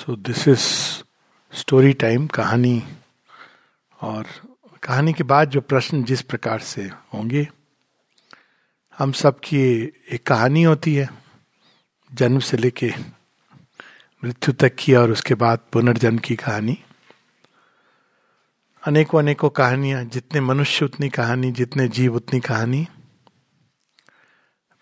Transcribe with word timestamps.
So 0.00 0.16
this 0.16 0.48
is 0.48 0.58
story 1.58 1.92
time 1.92 2.26
कहानी। 2.26 2.82
और 4.02 4.26
कहानी 4.82 5.12
के 5.12 5.24
बाद 5.24 5.50
जो 5.50 5.60
प्रश्न 5.60 6.04
जिस 6.04 6.22
प्रकार 6.22 6.58
से 6.58 6.84
होंगे, 7.14 7.48
हम 8.98 9.12
सब 9.12 9.40
की 9.40 9.60
एक 10.10 10.26
कहानी 10.26 10.62
होती 10.62 10.94
है, 10.94 11.10
जन्म 12.14 12.38
से 12.38 12.56
लेके 12.56 12.92
मृत्यु 14.24 14.54
तक 14.54 14.76
की 14.78 14.94
और 14.94 15.10
उसके 15.10 15.34
बाद 15.34 15.58
पुनर्जन्म 15.72 16.18
की 16.18 16.36
कहानी। 16.36 16.78
अनेकों 18.86 19.18
अनेकों 19.18 19.50
कहानियाँ, 19.50 20.04
जितने 20.04 20.40
मनुष्य 20.40 20.84
उतनी 20.84 21.08
कहानी, 21.08 21.52
जितने 21.52 21.88
जीव 21.88 22.16
उतनी 22.16 22.40
कहानी। 22.40 22.88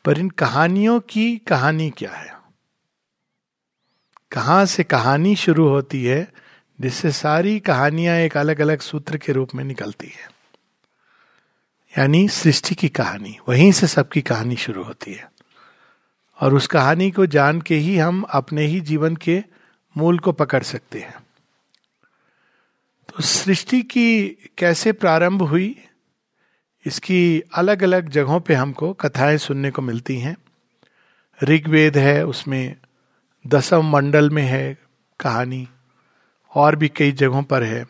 पर 0.05 0.19
इन 0.19 0.30
कहानियों 0.30 1.00
की 1.00 1.37
कहानी 1.37 1.91
क्या 1.91 2.12
है? 2.12 2.38
कहाँ 4.32 4.66
से 4.66 4.84
कहानी 4.84 5.36
शुरू 5.36 5.68
होती 5.68 6.04
है, 6.04 6.32
जिससे 6.80 7.12
सारी 7.12 7.61
कहानियाँ 7.61 8.16
एक 8.16 8.36
अलग 8.36 8.61
अलग 8.61 8.80
सूत्र 8.80 9.16
के 9.16 9.32
रूप 9.32 9.54
में 9.54 9.64
निकलती 9.64 10.07
है। 10.07 10.30
यानी 11.98 12.29
सृष्टि 12.29 12.75
की 12.75 12.89
कहानी, 12.89 13.39
वहीं 13.48 13.72
से 13.72 13.86
सबकी 13.86 14.22
कहानी 14.22 14.56
शुरू 14.56 14.82
होती 14.82 15.12
है। 15.12 15.32
और 16.40 16.54
उस 16.54 16.67
कहानी 16.67 17.11
को 17.11 17.26
जान 17.26 17.61
के 17.61 17.76
ही 17.76 17.98
हम 17.98 18.22
अपने 18.22 18.62
ही 18.62 18.80
जीवन 18.80 19.17
के 19.17 19.44
मूल 19.96 20.18
को 20.18 20.32
पकड़ 20.32 20.62
सकते 20.62 20.98
हैं। 21.00 21.14
तो 23.08 23.22
सृष्टि 23.22 23.82
की 23.82 24.29
कैसे 24.58 24.92
प्रारंभ 24.92 25.42
हुई, 25.42 25.81
इसकी 26.86 27.42
अलग 27.54 27.82
अलग 27.82 28.08
जगहों 28.08 28.40
पे 28.40 28.54
हमको 28.54 28.92
कथाएँ 28.92 29.39
सुनने 29.39 29.70
को 29.70 29.82
मिलती 29.82 30.18
हैं। 30.18 30.36
ऋग्वेद 31.42 31.96
है, 31.98 32.27
उसमें 32.27 32.77
दसम 33.44 33.91
मंडल 33.91 34.30
में 34.30 34.42
है 34.42 34.77
कहानी, 35.20 35.66
और 36.52 36.77
भी 36.77 36.88
कई 36.88 37.12
जगहों 37.12 37.42
पर 37.42 37.62
है। 37.62 37.84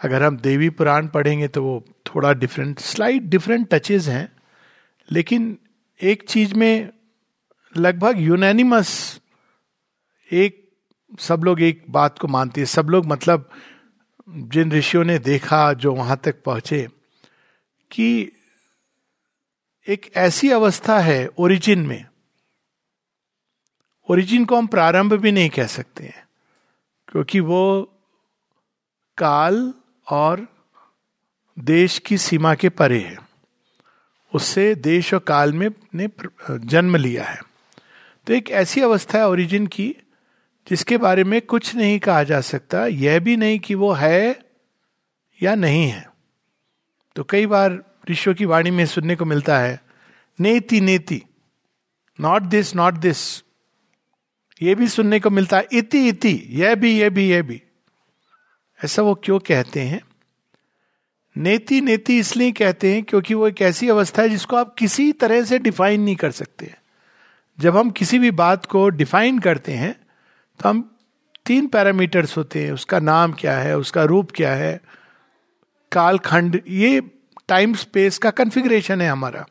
अगर 0.00 0.22
हम 0.22 0.36
देवी 0.36 0.68
पुराण 0.70 1.08
पढ़ेंगे 1.08 1.48
तो 1.48 1.62
वो 1.62 1.82
थोड़ा 2.06 2.32
डिफरेंट 2.32 2.78
स्लाइट 2.78 3.22
डिफरेंट 3.22 3.68
टचेज 3.70 4.08
हैं, 4.08 4.28
लेकिन 5.08 5.56
एक 6.00 6.22
चीज़ 6.28 6.54
में 6.54 6.88
लगभग 7.74 8.18
यूनैनिमस 8.18 9.20
एक, 10.30 10.58
सब 11.20 11.42
लोग 11.44 11.60
एक 11.62 11.84
बात 11.90 12.18
को 12.18 12.28
मानते 12.28 12.60
हैं। 12.60 12.66
सब 12.66 12.88
लोग 12.88 13.06
मतलब 13.06 13.48
जिन 14.28 14.72
ऋषियों 14.72 15.04
ने 15.04 15.18
देखा 15.18 15.72
जो 15.72 15.92
वहाँ 15.94 16.20
तक 16.24 16.42
पहुँचे, 16.42 16.86
कि 17.90 18.32
एक 19.86 20.10
ऐसी 20.16 20.50
अवस्था 20.50 20.98
है 21.00 21.26
ओरिजिन 21.38 21.86
में 21.86 22.04
ओरिजिन 24.08 24.44
को 24.44 24.56
हम 24.56 24.66
प्रारंभ 24.66 25.12
भी 25.12 25.32
नहीं 25.32 25.50
कह 25.50 25.66
सकते 25.66 26.04
हैं, 26.04 26.26
क्योंकि 27.08 27.40
वो 27.40 27.82
काल 29.18 29.72
और 30.06 30.46
देश 31.56 31.98
की 31.98 32.18
सीमा 32.18 32.54
के 32.54 32.68
परे 32.68 33.00
है। 33.00 33.16
उससे 34.32 34.74
देश 34.74 35.12
और 35.14 35.20
काल 35.20 35.52
में 35.52 35.68
ने 35.94 36.08
जन्म 36.50 36.96
लिया 36.96 37.24
है। 37.24 37.40
तो 38.26 38.32
एक 38.32 38.50
ऐसी 38.50 38.80
अवस्था 38.80 39.18
है 39.18 39.28
ओरिजिन 39.28 39.66
की, 39.66 39.94
जिसके 40.66 40.96
बारे 40.96 41.24
में 41.24 41.40
कुछ 41.42 41.74
नहीं 41.74 41.98
कहा 41.98 42.22
जा 42.22 42.40
सकता, 42.40 42.86
यह 42.86 43.18
भी 43.20 43.36
नहीं 43.36 43.58
कि 43.58 43.74
वो 43.74 43.92
है 43.92 44.38
या 45.40 45.54
नहीं 45.54 45.86
है। 45.88 46.06
तो 47.16 47.24
कई 47.24 47.46
बार 47.46 47.82
ऋषियों 48.10 48.34
की 48.36 48.44
वाणी 48.44 48.70
में 48.70 48.84
सुनने 48.86 49.16
को 49.16 49.24
मिलता 49.24 49.58
है, 49.58 49.80
नेति 50.40 50.80
नेति, 50.80 51.22
नॉट 52.18 52.42
दिस 52.42 52.74
नॉट 52.76 52.94
दिस 52.94 53.18
ये 54.62 54.74
भी 54.74 54.88
सुनने 54.88 55.20
को 55.20 55.30
मिलता 55.30 55.56
है, 55.56 55.66
इति 55.72 56.08
इति 56.08 56.46
यह 56.50 56.74
भी 56.74 57.00
यह 57.00 57.10
भी 57.10 57.28
यह 57.30 57.42
भी। 57.42 57.62
ऐसा 58.84 59.02
वो 59.02 59.14
क्यों 59.14 59.38
कहते 59.38 59.80
हैं? 59.80 60.00
नेति 61.36 61.80
नेति 61.80 62.18
इसलिए 62.18 62.52
कहते 62.52 62.94
हैं 62.94 63.02
क्योंकि 63.02 63.34
वो 63.34 63.48
एक 63.48 63.62
ऐसी 63.62 63.88
अवस्था 63.88 64.22
है 64.22 64.28
जिसको 64.28 64.56
आप 64.56 64.74
किसी 64.74 65.12
तरह 65.12 65.44
से 65.44 65.58
डिफाइन 65.58 66.00
नहीं 66.00 66.16
कर 66.16 66.30
सकते 66.30 66.74
जब 67.60 67.76
हम 67.76 67.90
किसी 67.90 68.18
भी 68.18 68.30
बात 68.30 68.66
को 68.66 68.88
डिफाइन 68.88 69.38
करते 69.38 69.72
हैं 69.72 69.96
तो 70.60 70.68
हम 70.68 70.88
तीन 71.46 71.66
पैरामीटर्स 71.66 72.36
होते 72.36 72.64
हैं, 72.64 72.72
उसका 72.72 72.98
नाम 72.98 73.32
क्या 73.32 73.58
है, 73.58 73.78
उसका 73.78 74.04
रूप 74.04 74.30
क्या 74.30 74.54
है, 74.54 74.80
कालखंड, 75.92 76.62
ये 76.68 77.02
टाइम 77.48 77.74
स्पेस 77.74 78.18
का 78.18 78.30
कन्फिग्रेशन 78.30 79.00
है 79.00 79.08
हमारा। 79.08 79.46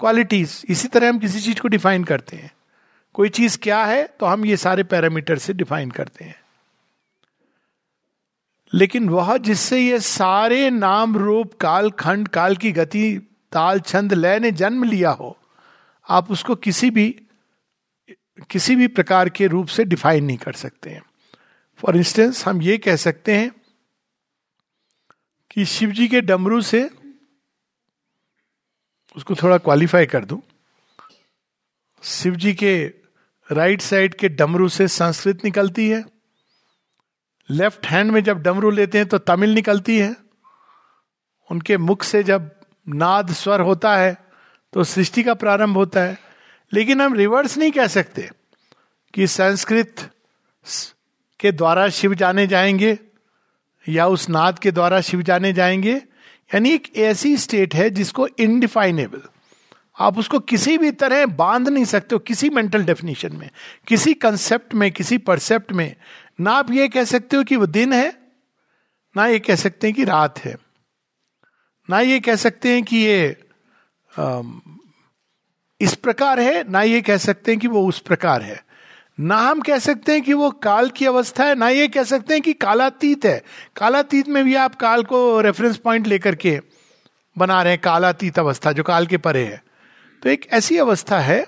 क्वालिटीज, 0.00 0.62
इसी 0.68 0.88
तरह 0.88 1.08
हम 1.08 1.18
किसी 1.18 1.40
चीज़ 1.40 1.60
को 1.60 1.68
डिफाइन 1.68 2.04
करते 2.04 2.36
हैं। 2.36 2.50
कोई 3.18 3.28
चीज़ 3.28 3.58
क्या 3.58 3.84
है 3.84 4.06
तो 4.20 4.26
हम 4.26 4.44
ये 4.46 4.56
सारे 4.56 4.82
पैरामीटर 4.82 5.38
से 5.38 5.52
डिफाइन 5.52 5.90
करते 5.90 6.24
हैं। 6.24 6.40
लेकिन 8.74 9.08
वह 9.08 9.36
जिससे 9.36 9.80
ये 9.80 10.00
सारे 10.00 10.70
नाम, 10.70 11.16
रूप, 11.16 11.54
काल, 11.54 11.90
खंड, 11.90 12.28
काल 12.28 12.56
की 12.56 12.72
गति, 12.72 13.18
ताल, 13.52 13.80
छंद, 13.80 14.12
लय 14.14 14.38
ने 14.38 14.50
जन्म 14.52 14.84
लिया 14.84 15.10
हो, 15.10 15.36
आप 16.08 16.30
उसको 16.30 16.54
किसी 16.54 16.90
भी 16.90 17.22
किसी 18.50 18.76
भी 18.76 18.86
प्रकार 18.88 19.28
के 19.28 19.46
रूप 19.46 19.66
से 19.66 19.84
डिफाइन 19.84 20.24
नहीं 20.24 20.36
कर 20.36 20.52
सकते 20.52 20.90
हैं। 20.90 21.02
फॉर 21.76 21.96
इंस्टेंस, 21.96 22.46
हम 22.46 22.62
ये 22.62 22.78
कह 22.78 22.96
सकते 22.96 23.36
हैं 23.36 23.50
कि 25.50 25.64
शिव 25.64 25.90
जी 25.90 26.08
के 26.08 26.20
डमरू 26.20 26.60
से, 26.60 26.90
उसको 29.16 29.34
थोड़ा 29.34 29.58
क्वालिफाई 29.58 30.06
कर 30.06 30.24
दूँ 30.24 30.42
शिव 32.02 32.36
जी 32.36 32.54
के 32.54 32.97
राइट 33.50 33.80
साइड 33.80 34.14
के 34.14 34.28
डमरू 34.28 34.68
से 34.68 34.86
संस्कृत 34.88 35.44
निकलती 35.44 35.88
है। 35.88 36.04
लेफ़्ट 37.48 37.86
हैंड 37.86 38.10
में 38.10 38.22
जब 38.24 38.42
डमरू 38.42 38.70
लेते 38.70 38.98
हैं 38.98 39.06
तो 39.08 39.18
तमिल 39.18 39.54
निकलती 39.54 39.98
है। 39.98 40.14
उनके 41.50 41.76
मुख 41.76 42.02
से 42.02 42.22
जब 42.22 42.50
नाद 42.88 43.32
स्वर 43.32 43.60
होता 43.60 43.96
है 43.96 44.16
तो 44.72 44.84
सृष्टि 44.84 45.22
का 45.22 45.34
प्रारंभ 45.34 45.76
होता 45.76 46.00
है। 46.00 46.18
लेकिन 46.72 47.00
हम 47.00 47.14
रिवर्स 47.14 47.56
नहीं 47.58 47.70
कह 47.70 47.86
सकते 47.86 48.28
कि 49.14 49.26
संस्कृत 49.26 50.10
के 51.40 51.52
द्वारा 51.52 51.88
शिव 51.88 52.14
जाने 52.14 52.46
जाएँगे 52.46 52.98
या 53.86 54.06
उस 54.06 54.28
नाद 54.28 54.58
के 54.58 54.70
द्वारा 54.70 55.00
शिव 55.00 55.22
जाने 55.22 55.52
जाएँगे। 55.52 55.94
यानी 55.94 56.70
एक 56.70 56.96
ऐसी 56.96 57.36
स्टेट 57.36 57.74
है 57.74 57.90
जिसको 57.90 58.28
इनडिफाइनेबल 58.38 59.22
आप 59.98 60.18
उसको 60.18 60.38
किसी 60.38 60.78
भी 60.78 60.90
तरह 60.90 61.26
बाँध 61.26 61.68
नहीं 61.68 61.84
सकते 61.84 62.14
हो 62.14 62.18
किसी 62.18 62.50
मेंटल 62.50 62.84
डेफिनेशन 62.84 63.36
में 63.36 63.50
किसी 63.86 64.14
कंसेप्ट 64.14 64.74
में 64.74 64.90
किसी 64.92 65.18
परसेप्ट 65.18 65.72
में। 65.72 65.94
ना 66.40 66.52
आप 66.52 66.70
ये 66.70 66.88
कह 66.88 67.04
सकते 67.04 67.36
हो 67.36 67.44
कि 67.44 67.56
वो 67.56 67.66
दिन 67.66 67.92
है 67.92 68.16
ना 69.16 69.26
ये 69.26 69.38
कह 69.38 69.56
सकते 69.56 69.86
हैं 69.86 69.96
कि 69.96 70.04
रात 70.04 70.38
है। 70.38 70.56
ना 71.90 72.00
ये 72.00 72.20
कह 72.20 72.36
सकते 72.36 72.72
हैं 72.72 72.82
कि 72.82 72.96
ये 72.96 73.36
आ, 74.18 74.42
इस 75.80 75.94
प्रकार 75.94 76.40
है 76.40 76.70
ना 76.70 76.82
ये 76.82 77.00
कह 77.00 77.16
सकते 77.16 77.52
हैं 77.52 77.60
कि 77.60 77.68
वो 77.68 77.86
उस 77.86 77.98
प्रकार 77.98 78.42
है। 78.42 78.64
ना 79.20 79.36
हम 79.38 79.60
कह 79.60 79.78
सकते 79.78 80.12
हैं 80.12 80.22
कि 80.22 80.32
वो 80.32 80.50
काल 80.50 80.90
की 80.90 81.06
अवस्था 81.06 81.44
है 81.44 81.54
ना 81.54 81.68
ये 81.68 81.88
कह 81.88 82.04
सकते 82.04 82.34
हैं 82.34 82.42
कि 82.42 82.52
कालातीत 82.52 83.24
है। 83.24 83.42
कालातीत 83.76 84.28
में 84.28 84.44
भी 84.44 84.54
आप 84.54 84.74
काल 84.74 85.02
को 85.04 85.40
रेफरेंस 85.40 85.76
पॉइंट 85.76 86.06
लेकर 86.06 86.34
के 86.34 86.60
बना 87.38 87.62
रहे 87.62 87.72
हैं 87.72 87.80
कालातीत 87.80 88.38
अवस्था 88.38 88.72
जो 88.72 88.82
काल 88.82 89.06
के 89.06 89.16
परे 89.16 89.44
है। 89.44 89.67
तो 90.22 90.28
एक 90.28 90.46
ऐसी 90.52 90.78
अवस्था 90.78 91.20
है 91.20 91.46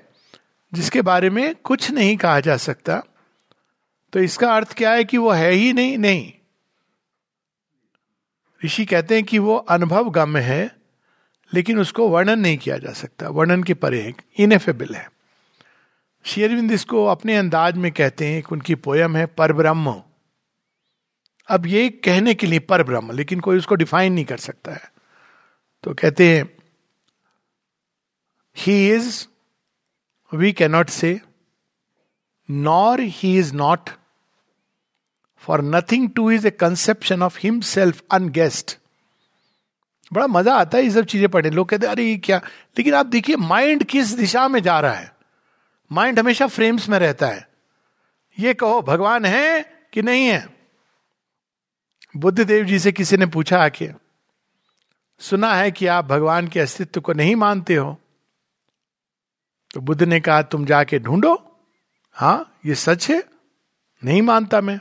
जिसके 0.74 1.02
बारे 1.02 1.30
में 1.30 1.54
कुछ 1.54 1.90
नहीं 1.90 2.16
कहा 2.16 2.40
जा 2.40 2.56
सकता। 2.56 3.02
तो 4.12 4.20
इसका 4.20 4.56
अर्थ 4.56 4.72
क्या 4.72 4.92
है 4.92 5.04
कि 5.04 5.18
वो 5.18 5.30
है 5.30 5.50
ही 5.50 5.72
नहीं? 5.72 5.98
नहीं। 5.98 6.32
ऋषि 8.64 8.84
कहते 8.84 9.14
हैं 9.14 9.24
कि 9.24 9.38
वो 9.38 9.56
अनुभव 9.56 10.10
गम्य 10.10 10.40
है, 10.40 10.76
लेकिन 11.54 11.78
उसको 11.78 12.08
वर्णन 12.08 12.38
नहीं 12.38 12.58
किया 12.58 12.78
जा 12.78 12.92
सकता। 12.92 13.28
वर्णन 13.28 13.62
के 13.62 13.74
परे 13.74 14.02
है 14.02 14.14
इनएफेबल 14.38 14.94
है। 14.94 15.10
शेयरविंद 16.24 16.72
इसको 16.72 17.06
अपने 17.06 17.36
अंदाज 17.36 17.76
में 17.76 17.92
कहते 17.92 18.26
हैं 18.26 18.42
कि 18.42 18.48
उनकी 18.52 18.74
पोयम 18.74 19.16
है 19.16 19.26
पर 19.26 19.52
ब्रह्म 19.52 20.02
अब 21.48 21.66
ये 21.66 21.88
कहने 21.88 22.34
के 22.34 22.46
लिए 22.46 22.58
पर 22.58 22.82
ब्रह्म 22.82 23.12
लेकिन 23.12 23.40
कोई 23.40 23.58
उसको 23.58 23.74
डिफाइन 23.74 24.12
नहीं 24.12 24.24
कर 24.24 24.36
सकता 24.36 24.72
है। 24.72 24.92
तो 25.82 25.94
कहते 25.94 26.36
हैं 26.36 26.59
He 28.66 28.90
is, 28.90 29.26
we 30.32 30.52
cannot 30.52 30.90
say, 30.90 31.20
nor 32.50 32.96
he 32.98 33.38
is 33.38 33.52
not, 33.52 33.90
for 35.46 35.62
nothing 35.62 36.10
too 36.10 36.28
is 36.28 36.44
a 36.44 36.50
conception 36.50 37.22
of 37.22 37.36
himself 37.36 38.02
unguessed. 38.10 38.76
बड़ा 40.12 40.26
मज़ा 40.26 40.54
आता 40.54 40.78
है 40.78 40.84
ये 40.84 40.90
सब 40.90 41.04
चीज़ें 41.04 41.28
पढ़े 41.28 41.50
लोग 41.50 41.68
कहते 41.68 41.86
अरे 41.86 42.04
ये 42.04 42.16
क्या? 42.16 42.38
लेकिन 42.78 42.94
आप 42.94 43.06
देखिए 43.06 43.36
माइंड 43.36 43.84
किस 43.84 44.08
दिशा 44.08 44.48
में 44.48 44.62
जा 44.62 44.80
रहा 44.80 44.92
है? 44.92 45.16
माइंड 45.92 46.18
हमेशा 46.18 46.46
फ्रेम्स 46.46 46.88
में 46.88 46.98
रहता 46.98 47.26
है। 47.26 47.48
ये 48.38 48.54
कहो 48.54 48.82
भगवान 48.82 49.24
है 49.24 49.72
कि 49.92 50.02
नहीं 50.02 50.26
है? 50.26 50.54
बुद्ध 52.16 52.40
देव 52.40 52.64
जी 52.64 52.78
से 52.78 52.92
किसी 52.92 53.16
ने 53.16 53.26
पूछा 53.26 53.64
आके 53.64 53.90
सुना 55.20 55.54
है 55.54 55.70
कि 55.70 55.86
आप 55.86 56.04
भगवान 56.04 56.48
के 56.48 56.60
अस्तित्व 56.60 57.00
को 57.00 57.12
नहीं 57.12 57.36
मानते 57.36 57.74
हो? 57.74 58.00
तो 59.74 59.80
बुद्ध 59.80 60.02
ने 60.02 60.20
कहा, 60.20 60.42
तुम 60.42 60.64
जाके 60.64 60.98
ढूंढो। 60.98 61.60
हाँ 62.12 62.58
ये 62.66 62.74
सच 62.74 63.10
है। 63.10 63.24
नहीं 64.04 64.22
मानता 64.22 64.60
मैं। 64.60 64.80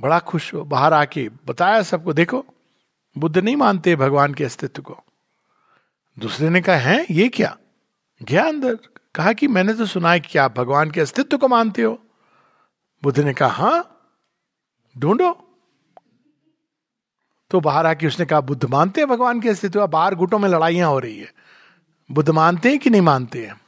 बड़ा 0.00 0.18
खुश 0.18 0.54
हो। 0.54 0.64
बाहर 0.64 0.92
आके 0.92 1.30
बताया 1.46 1.82
सबको, 1.82 2.12
देखो, 2.12 2.46
बुद्ध 3.18 3.38
नहीं 3.38 3.56
मानते 3.56 3.96
भगवान 3.96 4.34
के 4.34 4.44
अस्तित्व 4.44 4.82
को। 4.82 5.02
दूसरे 6.18 6.50
ने 6.50 6.60
कहा, 6.60 6.76
है, 6.76 7.06
ये 7.10 7.28
क्या? 7.28 7.56
गया 8.22 8.44
अंदर। 8.44 8.78
कहा 9.14 9.32
कि, 9.32 9.48
मैंने 9.48 9.74
तो 9.74 9.86
सुना 9.86 10.10
है 10.10 10.20
कि 10.20 10.38
आप 10.38 10.58
भगवान 10.58 10.90
के 10.90 11.00
अस्तित्व 11.00 11.38
को 11.38 11.48
मानते 11.48 11.82
हो। 11.82 12.02
बुद्ध 13.02 13.18
ने 13.18 13.34
कहा, 13.34 13.48
हाँ, 13.48 14.00
ढूंढो। 14.98 15.48
तो 17.50 17.60
बाहर 17.60 17.86
आके 17.86 18.06
उसने 18.06 18.26
कहा, 18.26 18.40
बुद्ध 18.40 18.64
मानते 18.64 19.00
हैं 19.00 19.08
भगवान 19.10 19.40
के 19.40 19.48
अस्तित्व? 19.48 19.86
बाहर 19.86 20.14
गुटों 20.14 20.38
में 20.38 20.48
लड़ाइयाँ 20.48 20.88
हो 20.88 20.98
रही 20.98 21.18
है। 21.18 21.41
बुद्ध 22.12 22.30
मानते 22.30 22.68
हैं 22.68 22.78
कि 22.78 22.90
नहीं 22.90 23.00
मानते 23.00 23.46
हैं? 23.46 23.60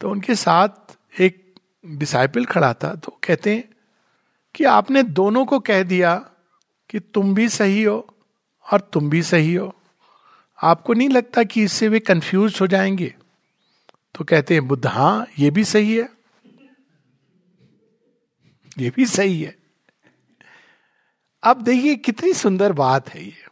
तो 0.00 0.10
उनके 0.10 0.34
साथ 0.34 0.68
एक 1.20 1.54
डिसाइपल 1.86 2.44
खड़ा 2.44 2.74
था 2.74 2.94
तो 2.94 3.20
कहते 3.24 3.54
हैं 3.54 3.68
कि 4.54 4.64
आपने 4.64 5.02
दोनों 5.02 5.46
को 5.46 5.58
कह 5.58 5.82
दिया 5.82 6.14
कि 6.90 7.00
तुम 7.00 7.34
भी 7.34 7.48
सही 7.48 7.82
हो 7.82 8.14
और 8.72 8.80
तुम 8.80 9.10
भी 9.10 9.22
सही 9.22 9.54
हो। 9.54 9.74
आपको 10.62 10.94
नहीं 10.94 11.08
लगता 11.08 11.42
कि 11.42 11.62
इससे 11.62 11.88
वे 11.88 12.00
कंफ्यूज 12.00 12.58
हो 12.60 12.66
जाएँगे? 12.66 13.14
तो 14.14 14.24
कहते 14.24 14.54
हैं, 14.54 14.68
बुद्ध, 14.68 14.86
हाँ, 14.86 15.26
ये 15.38 15.50
भी 15.50 15.64
सही 15.64 15.96
है। 15.96 16.08
ये 18.78 18.90
भी 18.90 19.06
सही 19.06 19.42
है। 19.42 19.56
अब 21.42 21.62
देखिए 21.62 21.96
कितनी 21.96 22.32
सुंदर 22.32 22.72
बात 22.72 23.08
है 23.08 23.24
ये। 23.24 23.46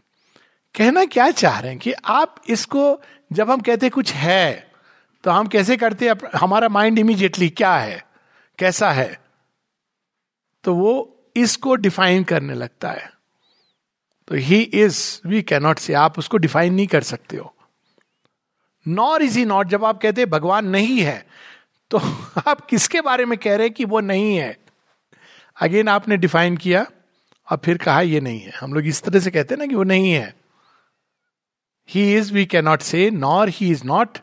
कहना 0.76 1.05
क्या 1.05 1.31
चाह 1.31 1.61
रहे 1.61 1.70
हैं 1.70 1.81
कि 1.81 1.93
आप 1.93 2.43
इसको 2.49 3.02
जब 3.34 3.50
हम 3.50 3.60
कहते 3.60 3.88
कुछ 3.88 4.12
है 4.12 4.70
तो 5.25 5.31
हम 5.31 5.46
कैसे 5.46 5.76
करते 5.76 6.08
हैं? 6.08 6.14
हमारा 6.38 6.69
माइंड 6.69 6.98
इमीडिएटली 6.98 7.48
क्या 7.48 7.76
है? 7.76 8.06
कैसा 8.58 8.92
है? 8.92 9.20
तो 10.64 10.75
वो 10.75 11.16
इसको 11.36 11.75
डिफाइन 11.75 12.25
करने 12.25 12.54
लगता 12.54 12.90
है। 12.90 13.10
तो 14.28 14.34
ही 14.34 14.60
इज़ 14.62 15.20
वी 15.26 15.42
कैनॉट 15.42 15.78
से 15.78 15.94
आप 15.94 16.19
उसको 16.19 16.36
डिफाइन 16.36 16.75
नहीं 16.75 16.86
कर 16.86 17.02
सकते 17.02 17.36
हो। 17.36 17.54
नॉर 18.88 19.22
इज़ 19.22 19.38
ही 19.38 19.44
नॉट 19.44 19.69
जब 19.69 19.84
आप 19.84 20.00
कहते 20.00 20.20
हैं 20.20 20.31
भगवान 20.31 20.66
नहीं 20.66 21.00
है 21.00 21.26
तो 21.90 21.98
आप 22.48 22.66
किसके 22.66 23.00
बारे 23.00 23.25
में 23.25 23.38
कह 23.38 23.56
रहे 23.56 23.66
हैं 23.66 23.75
कि 23.75 23.84
वो 23.84 24.00
नहीं 24.00 24.36
है? 24.36 24.56
अगेन 25.60 25.88
आपने 25.88 26.16
डिफाइन 26.16 26.56
किया 26.56 26.86
और 27.50 27.60
फिर 27.64 27.78
कहा, 27.78 28.00
ये 28.00 28.20
नहीं 28.20 28.40
है। 28.40 28.52
हम 28.60 28.75
लोग 28.75 28.86
इस 28.86 29.02
तरह 29.02 29.20
से 29.20 29.31
कहते 29.31 29.54
हैं 29.54 29.58
ना 29.58 29.66
कि 29.66 29.75
वो 29.75 29.84
नहीं 29.84 30.12
है। 30.12 30.44
He 31.88 32.16
is 32.16 32.32
we 32.32 32.46
cannot 32.46 32.82
say 32.82 33.10
nor 33.10 33.48
he 33.48 33.70
is 33.70 33.84
not 33.84 34.19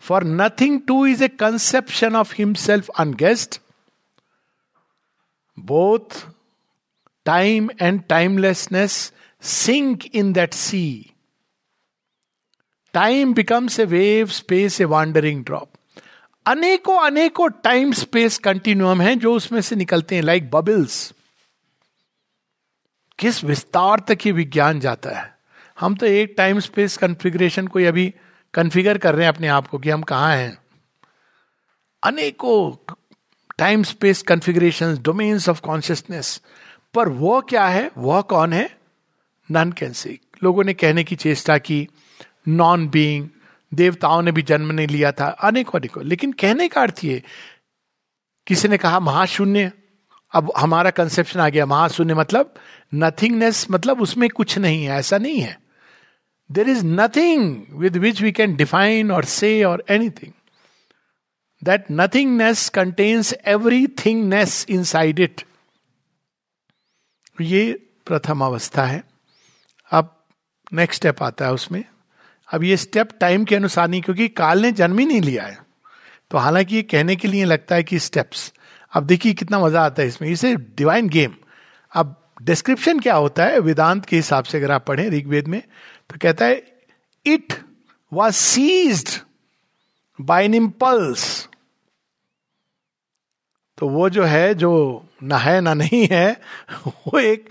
for 0.00 0.24
nothing 0.24 0.80
to 0.86 1.06
is 1.06 1.24
a 1.24 1.28
conception 1.28 2.16
of 2.16 2.34
himself 2.38 2.88
against 2.88 3.60
both 5.58 6.26
time 7.24 7.70
and 7.82 8.02
timelessness 8.02 9.12
sink 9.42 10.06
in 10.14 10.32
that 10.32 10.54
sea 10.54 11.10
time 12.92 13.34
becomes 13.34 13.80
a 13.80 13.84
wave 13.84 14.26
space 14.26 14.80
a 14.80 14.84
wandering 14.84 15.44
drop 15.44 15.70
अनेकों 16.46 16.98
अनेकों 16.98 17.48
time 17.48 17.92
space 17.92 18.38
continuum 18.38 19.00
है 19.00 19.16
जो 19.16 19.34
उसमें 19.34 19.60
से 19.60 19.76
निकलते 19.76 20.14
हैं 20.14 20.22
like 20.22 20.50
bubbles 20.50 21.14
किस 23.18 23.44
विस्तार 23.44 24.00
तक 24.00 24.26
ये 24.26 24.32
विज्ञान 24.32 24.80
जाता 24.80 25.10
है? 25.10 25.33
हम 25.80 25.94
तो 25.94 26.06
एक 26.06 26.34
टाइम 26.38 26.60
स्पेस 26.60 26.96
कन्फिग्रेशन 26.96 27.66
को 27.66 27.78
अभी 27.78 28.14
कन्फिगर 28.54 28.98
कर 28.98 29.14
रहे 29.14 29.26
हैं 29.26 29.32
अपने 29.34 29.48
आप 29.48 29.66
को 29.66 29.78
कि 29.78 29.90
हम 29.90 30.02
कहाँ 30.02 30.36
हैं। 30.36 30.58
अनेकों 32.02 32.94
time 33.58 33.82
space 33.82 34.22
configuration 34.22 34.98
domains 35.02 35.48
of 35.48 35.60
consciousness 35.60 36.40
पर 36.94 37.08
वो 37.08 37.40
क्या 37.40 37.66
है? 37.66 37.90
वह 37.98 38.20
कौन 38.20 38.52
है? 38.52 38.78
नन 39.50 39.72
कैन 39.72 39.92
सी 39.92 40.20
लोगों 40.44 40.64
ने 40.64 40.74
कहने 40.74 41.04
की 41.04 41.16
चेष्टा 41.16 41.58
की 41.58 41.88
नॉन 42.48 42.88
बीइंग 42.88 43.28
देवताओं 43.74 44.22
ने 44.22 44.32
भी 44.32 44.42
जन्म 44.42 44.72
नहीं 44.72 44.86
लिया 44.86 45.12
था, 45.12 45.26
अनेकों 45.26 45.78
अनेकों। 45.78 46.04
लेकिन 46.04 46.32
कहने 46.32 46.68
का 46.68 46.80
अर्थ 46.80 47.04
ये, 47.04 47.22
किसी 48.46 48.68
ने 48.68 48.76
कहा 48.76 49.00
महाशून्य, 49.00 49.72
अब 50.32 50.52
हमारा 50.56 50.90
कंसेप्शन 50.90 51.40
आ 51.40 51.48
गया। 51.48 51.66
महाशून्य 51.66 52.14
मतलब 52.14 52.54
नथिंगनेस 52.94 53.66
मतलब 53.70 54.00
उसमें 54.00 54.28
कुछ 54.30 54.58
नहीं 54.58 54.84
है, 54.84 54.98
ऐसा 54.98 55.18
नहीं 55.18 55.40
है। 55.40 55.63
There 56.50 56.68
is 56.68 56.84
nothing 56.84 57.64
with 57.72 57.96
which 57.96 58.22
we 58.22 58.32
can 58.32 58.56
define 58.56 59.10
और 59.10 59.26
anything 59.88 60.32
that 61.62 61.84
nothingness 61.90 62.68
contains 62.68 63.34
every 63.46 63.86
thingness 63.86 64.66
inside 64.84 65.20
it 65.20 65.42
ये 67.40 67.72
प्रथम 68.06 68.40
अवस्था 68.44 68.84
है। 68.84 69.02
अब 69.90 70.24
नेक्स्ट 70.72 71.00
स्टेप 71.00 71.22
आता 71.22 71.44
है 71.44 71.52
उसमें। 71.52 71.84
अब 72.48 72.64
ये 72.64 72.76
स्टेप 72.76 73.08
टाइम 73.20 73.44
के 73.44 73.56
अनुसार 73.56 73.88
नहीं, 73.88 74.00
क्योंकि 74.02 74.28
काल 74.28 74.62
ने 74.62 74.72
जन्म 74.72 74.98
ही 74.98 75.06
नहीं 75.06 75.20
लिया 75.20 75.44
है। 75.44 75.58
तो 76.30 76.38
हालाँकि 76.38 76.76
ये 76.76 76.82
कहने 76.82 77.16
के 77.16 77.28
लिए 77.28 77.44
लगता 77.44 77.74
है 77.74 77.82
कि 77.82 77.98
स्टेप्स 77.98 78.52
अब 78.92 79.06
देखिए 79.06 79.32
कितना 79.34 79.58
मज़ा 79.58 79.82
आता 79.82 80.02
है 80.02 80.08
इसमें। 80.08 80.28
इसे 80.28 80.54
डिवाइन 80.56 81.08
गेम 81.08 81.34
अब 81.92 82.20
डिस्क्रिप्शन 82.42 83.00
क्या 83.00 83.14
होता 83.14 83.44
है? 83.44 83.58
वेदांत 83.58 84.06
के 84.06 84.16
हिसाब 84.16 84.44
से 84.44 84.58
अगर 84.58 84.70
आप 84.70 84.86
पढ़ें 84.86 85.08
ऋग्वेद 85.10 85.48
में 85.48 85.62
तो 86.10 86.18
कहता 86.22 86.44
है 86.44 86.62
it 87.26 87.52
was 88.12 88.34
seized 88.34 89.08
by 90.20 90.44
an 90.44 90.54
impulse 90.54 91.48
तो 93.78 93.88
वो 93.88 94.08
जो 94.10 94.24
है, 94.24 94.54
जो 94.54 95.04
ना 95.22 95.38
है, 95.38 95.60
ना 95.60 95.74
नहीं 95.74 96.06
है, 96.10 96.40
वो 96.86 97.18
एक 97.18 97.48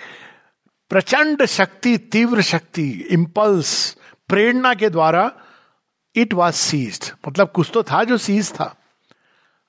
प्रचंड 0.89 1.45
शक्ति, 1.45 1.97
तीव्र 1.97 2.41
शक्ति 2.41 2.89
इम्पल्स 3.11 3.97
प्रेरणा 4.27 4.73
के 4.73 4.89
द्वारा 4.89 5.31
इट 6.15 6.33
वॉज़ 6.33 6.55
सीज्ड 6.55 7.11
मतलब 7.27 7.51
कुछ 7.51 7.71
तो 7.73 7.83
था 7.83 8.03
जो 8.03 8.17
सीज 8.17 8.51
था। 8.51 8.75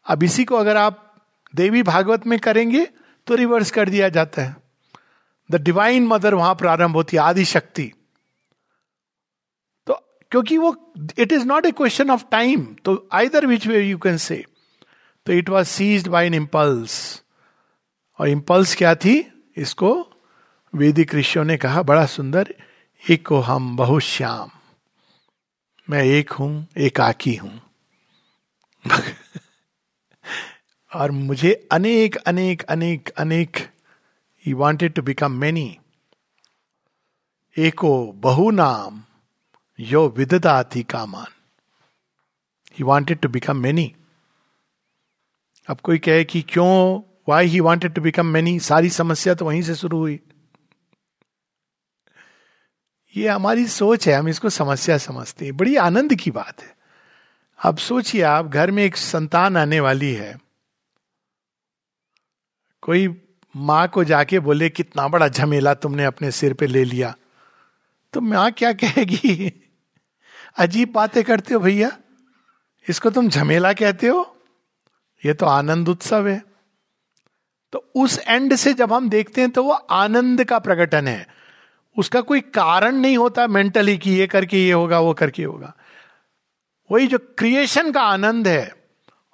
अब 0.07 0.23
इसी 0.23 0.45
को 0.45 0.57
अगर 0.57 0.77
आप 0.77 1.01
देवी 1.55 1.83
भागवत 1.83 2.27
में 2.27 2.39
करेंगे 2.39 2.85
तो 3.27 3.35
रिवर्स 3.35 3.71
कर 3.71 3.89
दिया 3.89 4.09
जाता 4.09 4.43
है। 4.43 4.57
द 5.51 5.61
डिवाइन 5.63 6.07
मदर 6.07 6.35
वहाँ 6.35 6.55
प्रारंभ 6.55 6.97
होती 6.97 7.17
है 7.17 7.23
आदि 7.23 7.45
शक्ति 7.45 7.93
क्योंकि 10.35 10.57
वो 10.59 10.95
it 11.19 11.33
is 11.33 11.45
not 11.45 11.67
a 11.67 11.71
question 11.71 12.11
of 12.11 12.25
time 12.31 12.77
तो 12.85 13.09
either 13.13 13.47
which 13.47 13.67
way 13.67 13.81
you 13.81 13.99
can 13.99 14.17
say 14.17 14.45
तो 15.27 15.33
it 15.33 15.49
was 15.49 15.67
seized 15.67 16.09
by 16.09 16.27
an 16.27 16.35
impulse 16.35 17.23
और 18.21 18.29
इम्पल्स 18.29 18.75
क्या 18.77 18.95
थी? 18.95 19.33
इसको 19.57 20.13
वेदिक 20.75 21.15
ऋषियों 21.15 21.45
ने 21.45 21.57
कहा, 21.57 21.83
बड़ा 21.83 22.07
सुंदर, 22.07 22.55
एक 23.11 23.27
को 23.27 23.41
हम 23.41 23.77
बहु 23.77 24.01
श्याम। 24.01 24.51
मैं 25.91 26.03
एक 26.03 26.33
हूँ, 26.33 26.67
एकाकी 26.77 27.35
हूँ। 27.35 27.61
और 30.95 31.11
मुझे 31.11 31.69
अनेक 31.73 32.17
अनेक 32.17 32.63
अनेक 32.63 33.09
अनेक 33.09 33.57
he 34.47 34.53
wanted 34.53 34.93
to 34.93 35.03
become 35.03 35.33
many 35.33 35.79
एको 37.59 38.13
बहु 38.13 38.51
नाम 38.51 39.05
यो 39.81 40.09
विददाति 40.09 40.83
कामान 40.83 41.27
he 42.79 42.85
wanted 42.85 43.19
to 43.19 43.29
become 43.29 43.57
many 43.57 43.97
अब 45.69 45.81
कोई 45.81 45.99
कहे 45.99 46.25
कि 46.25 46.43
क्यों 46.43 47.01
why 47.29 47.47
he 47.47 47.61
wanted 47.61 47.95
to 47.95 48.01
become 48.01 48.27
many 48.27 48.61
सारी 48.61 48.91
समस्या 48.91 49.35
तो 49.35 49.45
वहीं 49.45 49.63
से 49.63 49.75
शुरू 49.75 49.99
हुई। 49.99 50.21
ये 53.17 53.29
हमारी 53.29 53.67
सोच 53.67 54.09
है, 54.09 54.15
हम 54.15 54.29
इसको 54.29 54.51
समस्या 54.51 54.99
समझते 54.99 55.45
हैं। 55.45 55.57
बड़ी 55.57 55.77
आनंद 55.77 56.15
की 56.15 56.31
बात 56.31 56.63
है। 56.63 56.77
अब 57.65 57.77
सोचिए, 57.77 58.23
आप 58.23 58.47
घर 58.47 58.71
में 58.71 58.85
एक 58.85 58.97
संतान 58.97 59.57
आने 59.57 59.81
वाली 59.81 60.13
है। 60.15 60.39
कोई 62.83 63.23
माँ 63.57 63.89
को 63.89 64.05
जाके 64.05 64.39
बोले, 64.39 64.71
कितना 64.71 65.09
बड़ा 65.09 65.29
झमेला 65.29 65.75
तुमने 65.75 66.05
अपने 66.05 66.31
सिर 66.31 66.55
पे 66.55 66.67
ले 66.67 66.85
लिया। 66.85 67.15
तो 68.13 68.21
माँ 68.21 68.53
क्या 68.53 68.73
कहेगी? 68.73 69.64
अजीब 70.57 70.93
बातें 70.93 71.23
करते 71.25 71.55
हो 71.55 71.61
भैया। 71.61 71.91
इसको 72.87 73.11
तुम 73.11 73.29
झमेला 73.29 73.73
कहते 73.73 74.07
हो? 74.07 74.37
ये 75.23 75.35
तो 75.35 75.47
आनंद 75.47 75.89
उत्सव 75.89 76.29
है। 76.29 76.43
तो 77.73 77.91
उस 77.95 78.19
एंड 78.19 78.55
से 78.55 78.73
जब 78.73 78.93
हम 78.93 79.09
देखते 79.09 79.41
हैं 79.41 79.51
तो 79.51 79.63
वो 79.65 79.73
आनंद 79.73 80.45
का 80.45 80.59
प्रकटन 80.59 81.09
है। 81.09 81.27
उसका 81.97 82.21
कोई 82.21 82.41
कारण 82.41 82.95
नहीं 82.95 83.17
होता 83.19 83.47
मेंटली 83.47 83.97
कि 83.99 84.11
ये 84.11 84.27
करके 84.27 84.65
ये 84.67 84.73
होगा, 84.73 85.01
वो 85.01 85.15
करके 85.15 85.45
होगा। 85.45 85.73
वही 86.91 87.07
जो 87.07 87.19
क्रिएशन 87.39 87.93
का 87.93 88.03
आनंद 88.03 88.49
है 88.49 88.75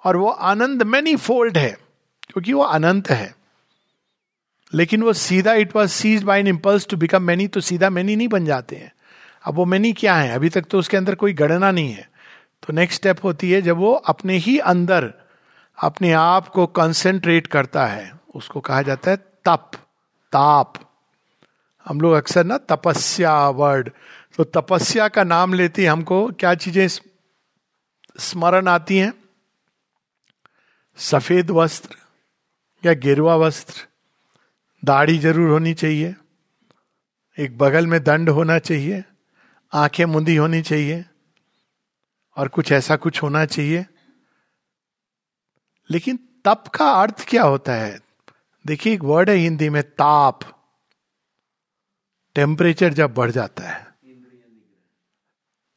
और 0.03 0.17
वो 0.17 0.29
आनंद 0.29 0.83
मैनी 0.83 1.15
फोल्ड 1.15 1.57
है, 1.57 1.77
क्योंकि 2.23 2.53
वो 2.53 2.61
अनंत 2.61 3.09
है। 3.09 3.35
लेकिन 4.73 5.03
वो 5.03 5.13
सीधा 5.13 5.53
it 5.53 5.75
was 5.75 5.91
seized 5.91 6.23
by 6.23 6.39
an 6.39 6.47
impulse 6.47 6.87
to 6.87 6.97
become 6.97 7.23
many 7.23 7.47
तो 7.47 7.61
सीधा 7.61 7.89
मैनी 7.89 8.15
नहीं 8.15 8.27
बन 8.27 8.45
जाते 8.45 8.75
हैं। 8.75 8.91
अब 9.43 9.55
वो 9.55 9.65
मैनी 9.65 9.91
क्या 9.93 10.15
है, 10.15 10.29
अभी 10.29 10.49
तक 10.49 10.65
तो 10.69 10.79
उसके 10.79 10.97
अंदर 10.97 11.15
कोई 11.15 11.33
गणना 11.33 11.71
नहीं 11.71 11.91
है। 11.91 12.09
तो 12.63 12.73
नेक्स्ट 12.73 12.99
स्टेप 12.99 13.23
होती 13.23 13.51
है 13.51 13.61
जब 13.61 13.77
वो 13.77 13.93
अपने 13.93 14.37
ही 14.37 14.57
अंदर, 14.59 15.13
अपने 15.77 16.11
आप 16.13 16.47
को 16.47 16.65
कंसेंट्रेट 16.69 17.47
करता 17.47 17.85
है। 17.85 18.11
उसको 18.35 18.59
कहा 18.61 18.81
जाता 18.81 19.11
है 19.11 19.17
तप, 19.17 19.71
ताप। 20.33 20.73
हम 21.85 22.01
लोग 22.01 22.13
अक्सर 22.13 22.43
ना 22.45 22.57
तपस्या 22.69 23.33
वर्ड 23.49 23.89
तो 24.37 24.43
तपस्या 24.45 25.07
का 25.07 25.23
नाम 25.23 25.53
लेते 25.53 25.85
हमको 25.85 26.25
क्या 26.31 26.53
चीज़ें 26.55 26.87
स्मरण 28.19 28.67
आती 28.67 28.97
हैं? 28.97 29.13
सफ़ेद 30.97 31.51
वस्त्र 31.51 31.95
या 32.83 32.93
गेरुआ 32.95 33.35
वस्त्र। 33.35 33.87
दाढ़ी 34.83 35.17
ज़रूर 35.19 35.49
होनी 35.49 35.73
चाहिए। 35.73 36.15
एक 37.37 37.57
बगल 37.57 37.87
में 37.87 38.01
दंड 38.03 38.29
होना 38.29 38.57
चाहिए। 38.59 39.03
आँखें 39.73 40.05
मुंदी 40.05 40.35
होनी 40.35 40.61
चाहिए 40.61 41.05
और 42.37 42.47
कुछ 42.47 42.71
ऐसा 42.71 42.95
कुछ 42.95 43.23
होना 43.23 43.45
चाहिए। 43.45 43.85
लेकिन 45.89 46.19
तप 46.45 46.63
का 46.75 46.91
अर्थ 46.91 47.25
क्या 47.29 47.43
होता 47.43 47.73
है? 47.73 47.99
देखिए, 48.67 48.93
एक 48.93 49.03
वर्ड 49.03 49.29
है 49.29 49.35
हिंदी 49.35 49.69
में 49.69 49.83
ताप। 49.83 50.39
टेम्परेचर 52.35 52.93
जब 52.93 53.13
बढ़ 53.13 53.31
जाता 53.31 53.63
है। 53.63 53.87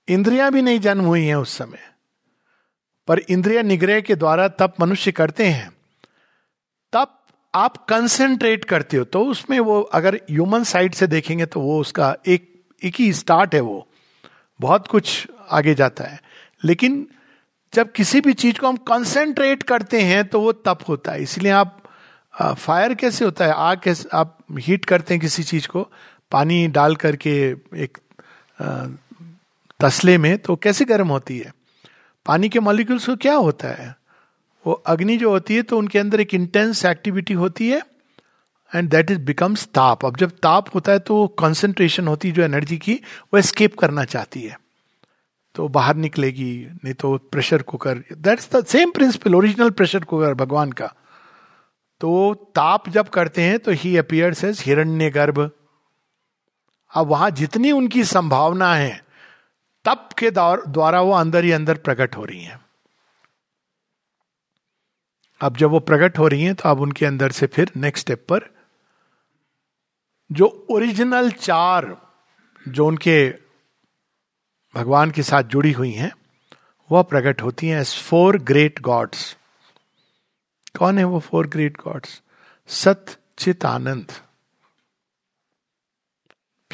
इंद्रियाँ 0.08 0.52
भी 0.52 0.62
नहीं 0.62 0.80
जन्म 0.80 1.04
हुई 1.04 1.24
हैं 1.24 1.36
उस 1.36 1.56
समय। 1.56 1.94
पर 3.06 3.18
इंद्रिया 3.18 3.62
निग्रह 3.62 4.00
के 4.00 4.16
द्वारा 4.16 4.48
तप 4.48 4.74
मनुष्य 4.80 5.12
करते 5.12 5.46
हैं। 5.46 5.70
तप 6.92 7.26
आप 7.54 7.76
कंसेंट्रेट 7.76 8.64
करते 8.64 8.96
हो 8.96 9.04
तो 9.04 9.24
उसमें 9.24 9.60
वो 9.60 9.80
अगर 9.80 10.14
ह्यूमन 10.14 10.64
साइड 10.64 10.94
से 10.94 11.06
देखेंगे 11.06 11.46
तो 11.46 11.60
वो 11.60 11.80
उसका 11.80 12.16
एक 12.26 12.53
एक 12.84 12.94
ही 12.98 13.12
स्टार्ट 13.12 13.54
है 13.54 13.60
वो। 13.60 13.86
बहुत 14.60 14.86
कुछ 14.86 15.26
आगे 15.50 15.74
जाता 15.74 16.04
है। 16.04 16.20
लेकिन 16.64 17.06
जब 17.74 17.92
किसी 17.92 18.20
भी 18.20 18.32
चीज़ 18.32 18.58
को 18.58 18.68
हम 18.68 18.76
कंसेंट्रेट 18.76 19.62
करते 19.62 20.00
हैं 20.00 20.24
तो 20.28 20.40
वो 20.40 20.52
तप 20.52 20.78
होता 20.88 21.12
है। 21.12 21.22
इसलिए 21.22 21.52
आप 21.52 21.80
फायर 22.34 22.94
कैसे 22.94 23.24
होता 23.24 23.44
है? 23.44 23.52
आग 23.52 23.80
कैसे, 23.84 24.08
आप 24.12 24.38
हीट 24.58 24.84
करते 24.84 25.14
हैं 25.14 25.20
किसी 25.20 25.42
चीज़ 25.42 25.68
को, 25.68 25.88
पानी 26.30 26.66
डाल 26.68 26.96
करके 26.96 27.34
एक 27.76 27.98
तसले 29.80 30.16
में 30.18 30.36
तो 30.38 30.56
कैसे 30.56 30.84
गर्म 30.84 31.08
होती 31.08 31.38
है? 31.38 31.52
पानी 32.26 32.48
के 32.48 32.60
मॉलिक्यूल्स 32.60 33.06
को 33.06 33.16
क्या 33.16 33.34
होता 33.34 33.68
है? 33.68 33.94
वो 34.66 34.72
अग्नि 34.72 35.16
जो 35.16 35.30
होती 35.30 35.56
है 35.56 35.62
तो 35.62 35.78
उनके 35.78 35.98
अंदर 35.98 36.20
एक 36.20 36.34
इंटेंस 36.34 36.84
एक्टिविटी 36.84 37.34
होती 37.34 37.68
है। 37.68 37.82
एंड 38.74 38.88
दैट 38.90 39.10
इज़ 39.10 39.18
बिकम्स 39.20 39.66
ताप। 39.74 40.04
अब 40.06 40.16
जब 40.16 40.30
ताप 40.42 40.74
होता 40.74 40.92
है 40.92 40.98
तो 41.00 41.26
कंसंट्रेशन 41.38 42.08
होती 42.08 42.28
है, 42.28 42.34
जो 42.34 42.42
एनर्जी 42.42 42.76
की, 42.78 42.94
वो 42.94 43.38
एस्केप 43.38 43.78
करना 43.78 44.04
चाहती 44.06 44.42
है। 44.42 44.58
तो 45.54 45.68
बाहर 45.68 45.96
निकलेगी, 45.96 46.54
नहीं 46.74 46.94
तो 46.94 47.16
pressure 47.32 47.62
cooker 47.62 48.02
that's 48.12 48.50
the 48.54 48.64
same 48.66 48.90
principle 48.90 49.34
original 49.34 49.70
pressure 49.70 50.04
cooker 50.04 50.34
भगवान 50.36 50.72
का। 50.72 50.92
तो 52.00 52.34
ताप 52.54 52.88
जब 52.88 53.08
करते 53.08 53.42
हैं 53.42 53.58
तो 53.58 53.72
ही 53.72 53.96
अपियर्स 53.96 54.42
एज 54.44 54.62
हिरण्य 54.66 55.10
गर्भ 55.10 55.38
अब 56.92 57.06
वहाँ 57.06 57.30
जितनी 57.32 57.70
उनकी 57.72 58.04
संभावना 58.04 58.74
है, 58.74 59.00
तप 59.84 60.08
के 60.18 60.30
द्वारा 60.30 61.00
वो 61.00 61.12
अंदर 61.12 61.44
ही 61.44 61.52
अंदर 61.52 61.78
प्रकट 61.78 62.16
हो 62.16 62.24
रही 62.24 62.42
हैं। 62.42 62.60
अब 65.40 65.56
जब 65.56 65.70
वो 65.70 65.80
प्रकट 65.82 66.18
हो 66.18 66.28
रही 66.28 66.42
हैं 66.42 66.54
तो 66.54 66.68
अब 66.68 66.80
उनके 66.80 67.06
अंदर 67.06 67.30
से 67.30 67.46
फिर 67.46 67.70
नेक्स्ट 67.76 68.06
स्टेप 68.06 68.24
पर 68.28 68.48
जो 70.32 70.66
ओरिजिनल 70.70 71.30
चार 71.30 72.12
जो 72.68 72.86
उनके 72.86 73.30
भगवान 74.74 75.10
के 75.10 75.22
साथ 75.22 75.42
जुड़ी 75.42 75.72
हुई 75.72 75.92
हैं, 75.92 76.12
वह 76.92 77.02
प्रकट 77.02 77.42
होती 77.42 77.68
हैं 77.68 77.80
एज 77.80 78.02
फोर 78.02 78.38
ग्रेट 78.38 78.80
गॉड्स 78.80 79.36
कौन 80.78 80.98
है 80.98 81.04
वो 81.04 81.20
फोर 81.20 81.46
ग्रेट 81.46 81.76
गॉड्स 81.76 82.22
सत, 82.66 83.18
चित, 83.38 83.64
आनंद। 83.64 84.12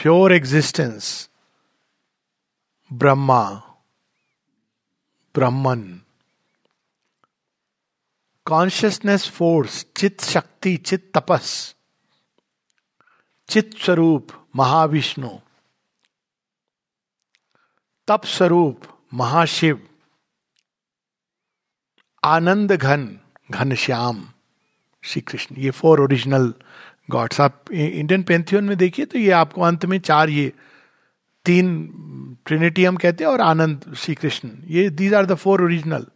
Pure 0.03 0.33
existence 0.33 1.31
Brahma. 2.93 3.51
Brahman. 5.35 6.01
Consciousness 8.45 9.29
force 9.29 9.87
चित 9.97 10.21
शक्ति, 10.21 10.77
चित 10.77 11.13
तपस। 11.15 11.77
चित 13.51 13.79
स्वरूप 13.79 14.29
महाविष्णु 14.57 15.29
तप 18.09 18.23
स्वरूप 18.25 18.83
महाशिव 19.15 19.89
आनंद 22.25 22.73
घन 22.73 23.19
घनश्याम 23.51 24.29
श्री 25.03 25.23
कृष्ण 25.23 25.57
ये 25.57 25.71
फोर 25.71 26.01
ओरिजिनल 26.01 26.55
गॉड्स 27.11 27.41
आप 27.41 27.65
इंडियन 27.73 28.23
पेंथियन 28.23 28.65
में 28.65 28.77
देखिए 28.77 29.07
तो 29.07 29.19
ये 29.19 29.31
आपको 29.31 29.63
अंत 29.63 29.87
में 29.87 30.01
चार 30.01 30.29
ये, 30.29 30.53
तीन 31.45 31.89
ट्रिनिटी 32.47 32.85
हम 32.85 32.97
कहते 32.97 33.25
हैं 33.25 33.31
और 33.31 33.41
आनंद 33.41 33.95
श्री 33.97 34.15
कृष्ण 34.15 34.51
ये 34.65 34.91
these 34.91 35.15
are 35.15 35.27
the 35.27 35.35
four 35.35 35.63
original 35.63 36.07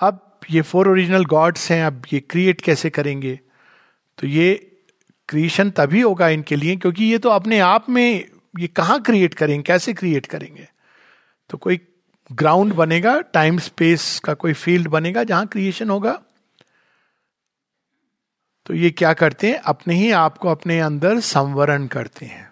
अब 0.00 0.40
ये 0.50 0.62
फोर 0.62 0.88
ओरिजिनल 0.88 1.24
गॉड्स 1.24 1.70
हैं, 1.70 1.84
अब 1.84 2.06
ये 2.12 2.20
क्रिएट 2.20 2.60
कैसे 2.60 2.90
करेंगे? 2.90 3.40
तो 4.18 4.26
ये 4.26 4.72
क्रिएशन 5.28 5.70
तभी 5.70 6.00
होगा 6.00 6.28
इनके 6.28 6.56
लिए, 6.56 6.76
क्योंकि 6.76 7.04
ये 7.04 7.18
तो 7.18 7.28
अपने 7.28 7.58
आप 7.58 7.90
में 7.90 8.28
ये 8.58 8.66
कहाँ 8.66 9.02
क्रिएट 9.02 9.34
करेंगे, 9.34 9.62
कैसे 9.62 9.94
क्रिएट 9.94 10.26
करेंगे? 10.26 10.68
तो 11.50 11.58
कोई 11.58 11.80
ग्राउंड 12.32 12.74
बनेगा 12.74 13.20
टाइम 13.20 13.58
स्पेस 13.58 14.20
का 14.24 14.34
कोई 14.34 14.52
फ़ील्ड 14.52 14.88
बनेगा 14.88 15.24
जहाँ 15.24 15.46
क्रिएशन 15.46 15.90
होगा। 15.90 16.22
तो 18.66 18.74
ये 18.74 18.90
क्या 18.90 19.12
करते 19.12 19.46
हैं? 19.46 19.54
अपने 19.54 19.94
ही 19.94 20.10
आप 20.10 20.38
को 20.38 20.48
अपने 20.48 20.80
अंदर 20.80 21.20
संवरण 21.20 21.86
करते 21.86 22.26
हैं। 22.26 22.50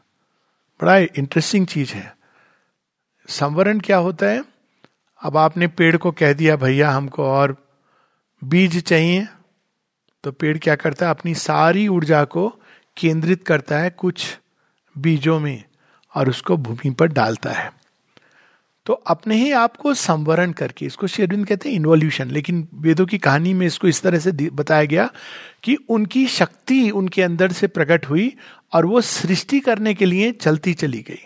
बड़ा 0.83 0.97
इंटरेस्टिंग 0.97 1.67
चीज़ 1.67 1.93
है। 1.93 2.17
संवरण 3.29 3.81
क्या 3.81 3.97
होता 3.97 4.27
है? 4.27 4.45
अब 5.23 5.37
आपने 5.37 5.67
पेड़ 5.67 5.97
को 5.97 6.13
कह 6.13 6.33
दिया, 6.33 6.57
भैया, 6.57 6.91
हमको 6.91 7.25
और 7.25 7.77
बीज 8.45 8.83
चाहिए। 8.83 9.29
तो 10.25 10.33
पेड़ 10.33 10.59
क्या 10.59 10.75
करता 10.75 11.07
है? 11.07 11.11
अपनी 11.11 11.35
सारी 11.35 11.89
ऊर्जा 11.89 12.25
को 12.25 12.61
केंद्रित 12.97 13.45
करता 13.45 13.79
है 13.79 13.91
कुछ 13.91 14.27
बीजों 14.97 15.39
में 15.41 15.63
और 16.15 16.29
उसको 16.29 16.57
भूमि 16.57 16.91
पर 16.91 17.09
डालता 17.09 17.53
है। 17.53 17.73
तो 18.87 18.93
अपने 18.93 19.37
ही 19.37 19.51
आप 19.53 19.77
को 19.77 19.93
संवरण 19.95 20.53
करके, 20.53 20.87
इसको 20.87 21.07
शेरविंद 21.07 21.47
कहते 21.47 21.69
हैं 21.69 21.77
इन्वोल्यूशन 21.77 22.31
लेकिन 22.31 22.67
वेदों 22.75 23.07
की 23.07 23.19
कहानी 23.19 23.55
में 23.55 23.67
इसको 23.67 23.89
इस 23.89 24.03
तरह 24.03 24.19
से 24.19 24.33
बताया 24.33 24.85
गया 24.85 25.09
कि 25.63 25.77
उनकी 25.89 26.27
शक्ति 26.27 26.91
उनके 26.91 27.23
अंदर 27.23 27.53
से 27.53 27.67
प्रकट 27.67 28.07
हुई 28.07 28.33
और 28.73 28.87
वो 28.87 29.01
सृष्टि 29.01 29.61
करने 29.61 29.95
के 29.95 30.05
लिए 30.05 30.31
चलती 30.33 30.75
चली 30.75 31.03
गई, 31.03 31.23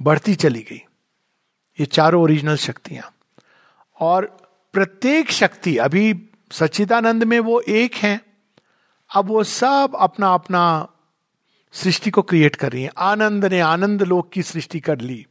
बढ़ती 0.00 0.34
चली 0.34 0.60
गई। 0.60 0.80
ये 1.78 1.86
चारों 1.86 2.22
ओरिजिनल 2.22 2.56
शक्तियाँ। 2.56 3.12
और 4.00 4.24
प्रत्येक 4.74 5.30
शक्ति, 5.30 5.76
अभी 5.76 6.14
सच्चिदानंद 6.52 7.24
में 7.24 7.38
वो 7.40 7.60
एक 7.60 7.94
है 7.94 8.20
अब 9.14 9.24
वो 9.24 9.44
सब 9.44 9.92
अपना 9.98 10.34
अपना 10.34 10.88
सृष्टि 11.72 12.10
को 12.10 12.22
क्रिएट 12.22 12.56
कर 12.56 12.72
रही 12.72 12.82
है। 12.82 12.90
आनंद 12.98 13.44
ने 13.44 13.60
आनंद 13.60 14.02
लोक 14.02 14.32
की 14.32 14.42
सृष्टि 14.42 14.80
कर 14.80 15.00
ली। 15.00 15.26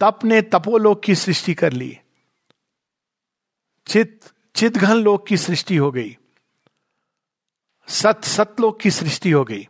तप 0.00 0.18
ने 0.24 0.42
तपोलोक 0.42 1.02
की 1.02 1.14
सृष्टि 1.14 1.54
कर 1.54 1.72
ली। 1.72 1.98
चित, 3.86 4.20
चितघन 4.54 4.94
लोक 4.94 5.26
की 5.26 5.36
सृष्टि 5.36 5.76
हो 5.76 5.92
गई। 5.92 6.16
सत 7.88 8.24
सतलोक 8.24 8.80
की 8.80 8.90
सृष्टि 8.90 9.30
हो 9.30 9.44
गई। 9.44 9.68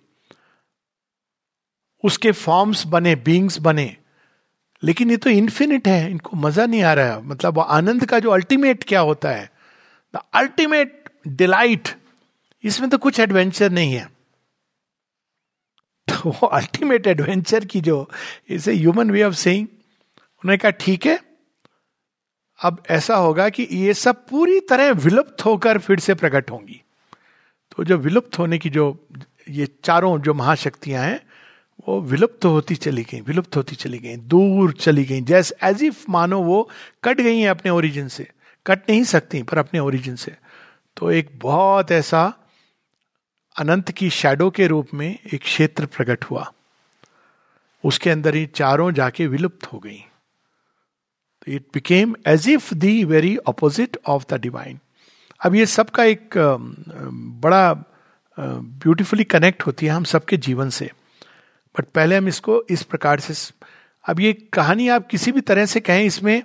उसके 2.05 2.33
फॉर्म्स 2.33 2.87
बने 2.87 3.17
बींग्स 3.17 3.59
बने। 3.59 3.97
लेकिन 4.83 5.11
ये 5.11 5.17
तो 5.17 5.31
इन्फिनिट 5.31 5.88
है, 5.88 6.11
इनको 6.11 6.37
मज़ा 6.37 6.67
नहीं 6.67 6.83
आ 6.83 6.95
रहा। 6.95 7.07
है 7.07 7.23
मतलब 7.23 7.59
आनंद 7.59 8.07
का 8.07 8.19
जो 8.19 8.31
अल्टीमेट 8.31 8.85
क्या 8.85 9.00
होता 9.00 9.31
है? 9.31 9.53
द 10.17 10.21
अल्टीमेट 10.35 11.05
डिलाइट 11.29 12.03
इसमें 12.64 12.90
तो 12.90 12.99
कुछ 12.99 13.21
एडवेंचर 13.21 13.71
नहीं 13.71 13.94
है। 13.94 14.04
तो 16.09 16.30
वो 16.30 16.47
अल्टीमेट 16.47 17.06
एडवेंचर 17.06 17.64
की 17.64 17.80
जो 17.80 18.11
इसे 18.49 18.75
ह्यूमन 18.75 19.11
वे 19.11 19.23
ऑफ़ 19.23 19.35
सेइंग 19.35 19.66
उन्होंने 19.66 20.56
कहा, 20.56 20.71
ठीक 20.71 21.06
है, 21.06 21.18
अब 22.61 22.83
ऐसा 22.90 23.16
होगा 23.16 23.49
कि 23.49 23.66
ये 23.71 23.94
सब 23.94 24.26
पूरी 24.26 24.61
तरह 24.61 24.90
विलुप्त 24.90 25.44
होकर 25.44 25.78
फिर 25.78 25.99
से 25.99 26.14
प्रकट 26.14 26.50
होंगी। 26.50 26.80
तो 27.76 27.85
जो 27.85 27.97
विलुप्त 27.97 28.38
होने 28.38 28.59
की 28.59 28.71
जो, 28.71 29.09
ये 29.49 29.68
चारों 29.85 30.18
जो 30.18 30.35
महाशक्तियाँ 30.35 31.04
हैं, 31.04 31.21
वो 31.88 32.00
विलुप्त 32.00 32.44
होती 32.44 32.75
चली 32.75 33.02
गई, 33.02 33.21
विलुप्त 33.21 33.56
होती 33.56 33.76
चली 33.76 33.99
गई, 33.99 34.16
दूर 34.16 34.73
चली 34.73 35.04
गई, 35.04 35.21
जैसे 35.21 35.56
एज 35.62 35.83
इफ़ 35.83 36.04
मानो 36.09 36.40
वो 36.42 36.71
कट 37.04 37.21
गई 37.21 37.38
हैं 37.38 37.49
अपने 37.49 37.71
ओरिजिन 37.71 38.09
से। 38.09 38.30
कट 38.66 38.90
नहीं 38.90 39.04
सकती, 39.04 39.42
पर 39.42 39.59
अपने 39.59 39.80
ओरिजिन 39.80 40.16
से। 40.16 40.37
तो 40.97 41.11
एक 41.11 41.30
बहुत 41.35 41.92
ऐसा 41.92 42.33
अनंत 43.56 43.90
की 43.90 44.08
शैडो 44.11 44.49
के 44.50 44.66
रूप 44.66 44.94
में 44.94 45.08
एक 45.34 45.40
क्षेत्र 45.42 45.87
प्रकट 45.87 46.25
हुआ। 46.25 46.50
उसके 47.84 48.11
अंदर 48.11 48.34
ही 48.34 48.46
चारों 48.46 48.90
जाके 48.92 49.26
विलुप्त 49.26 49.66
हो 49.73 49.78
गई। 49.78 50.04
It 51.46 51.66
became 51.75 52.14
as 52.26 52.49
if 52.49 52.73
the 52.75 53.04
very 53.04 53.37
opposite 53.37 53.96
of 54.06 54.25
the 54.30 54.40
divine 54.40 54.78
अब 55.40 55.54
ये 55.54 55.66
सबका 55.66 56.04
एक 56.04 56.38
बड़ा 57.42 57.73
ब्यूटिफुली 58.38 59.25
कनेक्ट 59.25 59.66
होती 59.66 59.87
है 59.87 59.92
हम 59.92 60.04
सबके 60.04 60.37
जीवन 60.37 60.70
से। 60.70 60.90
बट 61.75 61.84
पहले 61.84 62.16
हम 62.16 62.28
इसको 62.28 62.62
इस 62.70 62.82
प्रकार 62.82 63.20
से 63.20 63.34
अब 64.04 64.20
ये 64.20 64.32
कहानी 64.52 64.88
आप 64.88 65.06
किसी 65.06 65.32
भी 65.32 65.40
तरह 65.40 65.66
से 65.66 65.80
कहें, 65.80 66.04
इसमें 66.04 66.42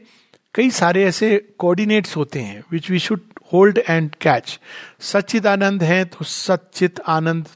कई 0.55 0.69
सारे 0.71 1.03
ऐसे 1.05 1.37
कोऑर्डिनेट्स 1.59 2.15
होते 2.17 2.39
हैं 2.39 2.63
which 2.71 2.89
we 2.91 2.99
should 2.99 3.21
hold 3.53 3.77
and 3.77 4.15
catch 4.15 4.59
सचित 4.99 5.45
आनंद 5.45 5.83
है 5.83 6.03
तो 6.05 6.25
सचित 6.25 6.99
आनंद, 7.07 7.47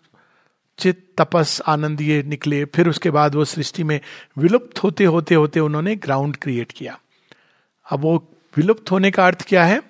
चित, 0.80 1.14
तपस, 1.18 1.62
आनंद 1.68 2.02
ये 2.02 2.22
निकले। 2.24 2.64
फिर 2.66 2.90
उसके 2.90 3.12
बाद 3.12 3.36
वो 3.36 3.46
सृष्टि 3.46 3.84
में 3.84 4.00
विलुप्त 4.38 4.84
होते 4.84 5.06
होते 5.06 5.36
होते 5.36 5.60
उन्होंने 5.60 5.96
ग्राउंड 5.96 6.38
क्रिएट 6.38 6.72
किया। 6.72 7.00
अब 7.86 8.00
वो 8.00 8.18
विलुप्त 8.58 8.92
होने 8.92 9.12
का 9.12 9.28
अर्थ 9.28 9.46
क्या 9.48 9.66
है? 9.66 9.82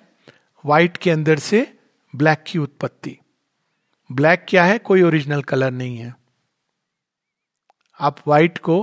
व्हाइट 0.64 0.96
के 0.96 1.10
अंदर 1.10 1.38
से 1.38 1.78
ब्लैक 2.16 2.44
की 2.46 2.58
उत्पत्ति। 2.58 3.18
ब्लैक 4.12 4.46
क्या 4.48 4.64
है? 4.64 4.78
कोई 4.78 5.02
ओरिजिनल 5.02 5.42
कलर 5.42 5.70
नहीं 5.70 5.96
है। 5.96 6.14
आप 8.00 8.16
व्हाइट 8.26 8.58
को 8.58 8.76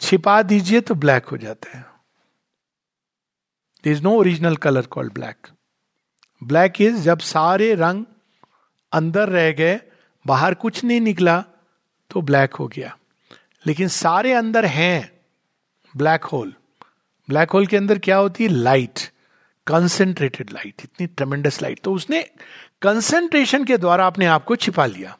छिपा 0.00 0.42
दीजिए 0.42 0.80
तो 0.80 0.94
ब्लैक 0.94 1.24
हो 1.24 1.36
जाता 1.36 1.78
है। 1.78 1.84
Is 3.84 4.02
no 4.02 4.10
original 4.10 4.56
colour 4.56 4.86
called 4.86 5.12
black 5.12 5.46
black 6.44 6.80
is 6.80 6.96
जब 6.96 7.18
सारे 7.18 7.74
रंग 7.74 8.04
अंदर 8.92 9.28
रह 9.28 9.50
गए, 9.52 9.80
बाहर 10.26 10.54
कुछ 10.54 10.84
नहीं 10.84 11.00
निकला 11.00 11.40
तो 12.10 12.22
ब्लैक 12.22 12.54
हो 12.54 12.68
गया। 12.68 12.96
लेकिन 13.66 13.88
सारे 13.88 14.32
अंदर 14.32 14.64
हैं 14.64 15.10
ब्लैक 15.96 16.24
होल 16.24 16.54
ब्लैक 17.28 17.50
होल 17.50 17.66
के 17.66 17.76
अंदर 17.76 17.98
क्या 17.98 18.16
होती 18.16 18.44
है? 18.44 18.50
लाइट 18.50 19.00
कंसेंट्रेटेड 19.66 20.50
लाइट 20.50 20.82
इतनी 20.84 21.06
ट्रमेंडस 21.06 21.62
लाइट 21.62 21.80
तो 21.80 21.92
उसने 21.94 22.22
कंसेंट्रेशन 22.82 23.64
के 23.64 23.78
द्वारा 23.78 24.06
अपने 24.06 24.26
आप 24.26 24.44
को 24.44 24.56
छिपा 24.56 24.86
लिया। 24.86 25.16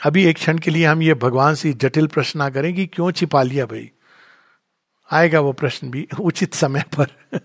अभी 0.00 0.24
एक 0.26 0.36
क्षण 0.36 0.58
के 0.58 0.70
लिए 0.70 0.86
हम 0.86 1.02
ये 1.02 1.14
भगवान 1.14 1.54
से 1.54 1.72
जटिल 1.72 2.06
प्रश्न 2.06 2.48
करें 2.50 2.74
कि 2.74 2.86
क्यों 2.86 3.10
छिपा 3.10 3.42
लिया 3.42 3.66
भाई? 3.66 3.90
आएगा 5.12 5.40
वो 5.40 5.52
प्रश्न 5.52 5.90
भी 5.90 6.06
उचित 6.20 6.54
समय 6.54 6.84
पर। 6.98 7.40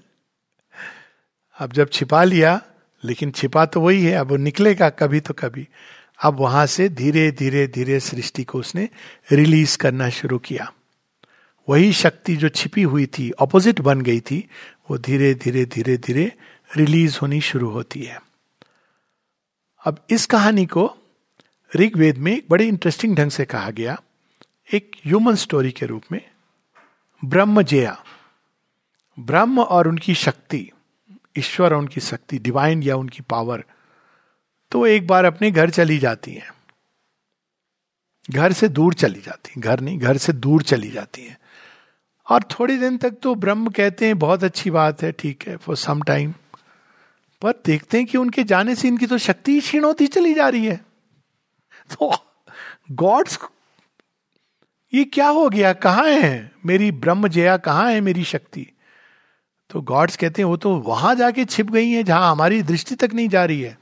अब 1.59 1.73
जब 1.73 1.89
छिपा 1.89 2.23
लिया, 2.23 2.61
लेकिन 3.03 3.31
छिपा 3.31 3.65
तो 3.65 3.81
वही 3.81 4.03
है, 4.05 4.13
अब 4.13 4.27
वो 4.27 4.37
निकलेगा 4.37 4.89
कभी 4.89 5.19
तो 5.19 5.33
कभी। 5.33 5.67
अब 6.23 6.39
वहाँ 6.39 6.65
से 6.65 6.89
धीरे 6.89 7.31
धीरे 7.31 7.67
धीरे 7.67 7.99
सृष्टि 7.99 8.43
को 8.43 8.59
उसने 8.59 8.89
रिलीज़ 9.31 9.77
करना 9.77 10.09
शुरू 10.09 10.37
किया। 10.37 10.71
वही 11.69 11.93
शक्ति 11.93 12.35
जो 12.35 12.49
छिपी 12.49 12.83
हुई 12.83 13.05
थी 13.05 13.31
ऑपोजिट 13.31 13.81
बन 13.81 14.01
गई 14.01 14.19
थी, 14.19 14.49
वो 14.91 14.97
धीरे 14.97 15.33
धीरे 15.33 15.65
धीरे 15.65 15.97
धीरे 15.97 16.31
रिलीज़ 16.77 17.19
होनी 17.21 17.41
शुरू 17.41 17.69
होती 17.69 18.03
है। 18.03 18.21
अब 19.85 20.05
इस 20.09 20.25
कहानी 20.25 20.65
को 20.65 20.91
ऋग्वेद 21.75 22.17
में 22.17 22.31
एक 22.31 22.45
बड़े 22.49 22.67
इंटरेस्टिंग 22.67 23.15
ढंग 23.15 23.31
से 23.31 23.45
कहा 23.45 23.69
गया। 23.69 24.01
एक 24.73 24.95
ह्यूमन 25.05 25.35
स्टोरी 25.35 25.71
के 25.71 25.85
रूप 25.85 26.03
में 26.11 26.21
ब्रह्म 27.25 27.61
जया 27.61 28.03
ब्रह्म 29.19 29.59
और 29.59 29.87
उनकी 29.87 30.15
शक्ति। 30.15 30.71
ईश्वर 31.39 31.73
और 31.73 31.79
उनकी 31.79 32.01
शक्ति 32.01 32.39
डिवाइन 32.39 32.83
या 32.83 32.95
उनकी 32.95 33.21
पावर 33.29 33.63
तो 34.71 34.85
एक 34.87 35.07
बार 35.07 35.25
अपने 35.25 35.51
घर 35.51 35.69
चली 35.69 35.97
जाती 35.99 36.31
है। 36.31 36.47
घर 38.31 38.53
से 38.53 38.67
दूर 38.67 38.93
चली 38.93 39.19
जाती 39.19 39.61
घर 39.61 39.79
नहीं, 39.79 39.99
घर 39.99 40.17
से 40.17 40.33
दूर 40.33 40.63
चली 40.63 40.89
जाती 40.89 41.25
है। 41.25 41.37
और 42.27 42.43
थोड़े 42.51 42.77
दिन 42.77 42.97
तक 42.97 43.15
तो 43.23 43.33
ब्रह्म 43.35 43.69
कहते 43.69 44.05
हैं, 44.05 44.17
बहुत 44.19 44.43
अच्छी 44.43 44.71
बात 44.71 45.01
है, 45.03 45.11
ठीक 45.11 45.47
है 45.47 45.55
फॉर 45.57 45.75
सम 45.75 46.01
टाइम 46.01 46.33
पर 47.41 47.53
देखते 47.65 47.97
हैं 47.97 48.05
कि 48.07 48.17
उनके 48.17 48.43
जाने 48.43 48.75
से 48.75 48.87
इनकी 48.87 49.07
तो 49.07 49.17
शक्ति 49.17 49.59
क्षीण 49.59 49.83
होती 49.83 50.07
चली 50.07 50.33
जा 50.33 50.49
रही 50.49 50.65
है। 50.65 50.75
तो 51.91 52.15
गॉड्स 52.91 53.39
ये 54.93 55.03
क्या 55.03 55.27
हो 55.27 55.49
गया? 55.49 55.73
कहाँ 55.73 56.05
है? 56.05 56.51
मेरी 56.65 56.91
ब्रह्म 56.91 57.27
जया 57.27 57.57
कहाँ 57.57 57.91
है? 57.91 58.01
मेरी 58.01 58.23
शक्ति। 58.23 58.67
तो 59.69 59.81
गॉड्स 59.81 60.15
कहते 60.17 60.41
हैं, 60.41 60.49
वो 60.49 60.57
तो 60.57 60.75
वहाँ 60.77 61.13
जाके 61.15 61.45
छिप 61.45 61.69
गई 61.71 61.89
है 61.91 62.03
जहाँ 62.03 62.31
हमारी 62.31 62.61
दृष्टि 62.63 62.95
तक 62.95 63.13
नहीं 63.13 63.29
जा 63.29 63.45
रही 63.45 63.61
है. 63.61 63.77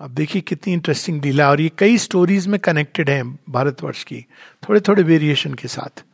अब 0.00 0.10
देखिए 0.10 0.42
कितनी 0.42 0.72
इंटरेस्टिंग 0.72 1.24
लीला 1.24 1.48
और 1.50 1.60
ये 1.60 1.70
कई 1.78 1.98
स्टोरीज 1.98 2.46
में 2.46 2.58
कनेक्टेड 2.60 3.10
है 3.10 3.22
भारतवर्ष 3.50 4.02
की 4.04 4.20
थोड़े 4.62 4.80
थोड़े 4.80 5.02
वेरिएशन 5.02 5.54
के 5.54 5.68
साथ। 5.68 6.04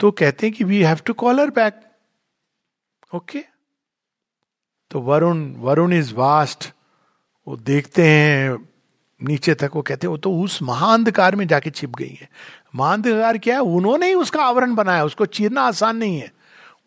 तो 0.00 0.10
कहते 0.10 0.46
हैं 0.46 0.54
कि 0.56 0.64
we 0.64 0.82
have 0.82 0.98
to 1.06 1.12
call 1.12 1.40
her 1.40 1.50
back 1.50 1.80
okay 3.14 3.44
तो 4.90 5.00
वरुण 5.00 5.40
वरुण 5.56 5.92
इज़ 5.92 6.14
वास्ट 6.14 6.72
वो 7.46 7.56
देखते 7.56 8.04
हैं, 8.04 8.56
नीचे 9.20 9.54
तक 9.54 9.70
वो 9.74 9.82
कहते 9.82 10.06
हैं, 10.06 10.10
वो 10.10 10.18
तो 10.18 10.32
उस 10.40 10.62
महाअंधकार 10.62 11.36
में 11.36 11.46
जाके 11.46 11.70
छिप 11.70 11.90
गई 11.90 12.18
है। 12.20 12.28
महाअंधकार 12.74 13.38
क्या 13.38 13.54
है? 13.54 13.60
उन्होंने 13.60 14.06
ही 14.06 14.14
उसका 14.14 14.42
आवरण 14.42 14.74
बनाया, 14.74 15.04
उसको 15.04 15.26
चीरना 15.26 15.62
आसान 15.62 15.96
नहीं 15.96 16.18
है। 16.18 16.32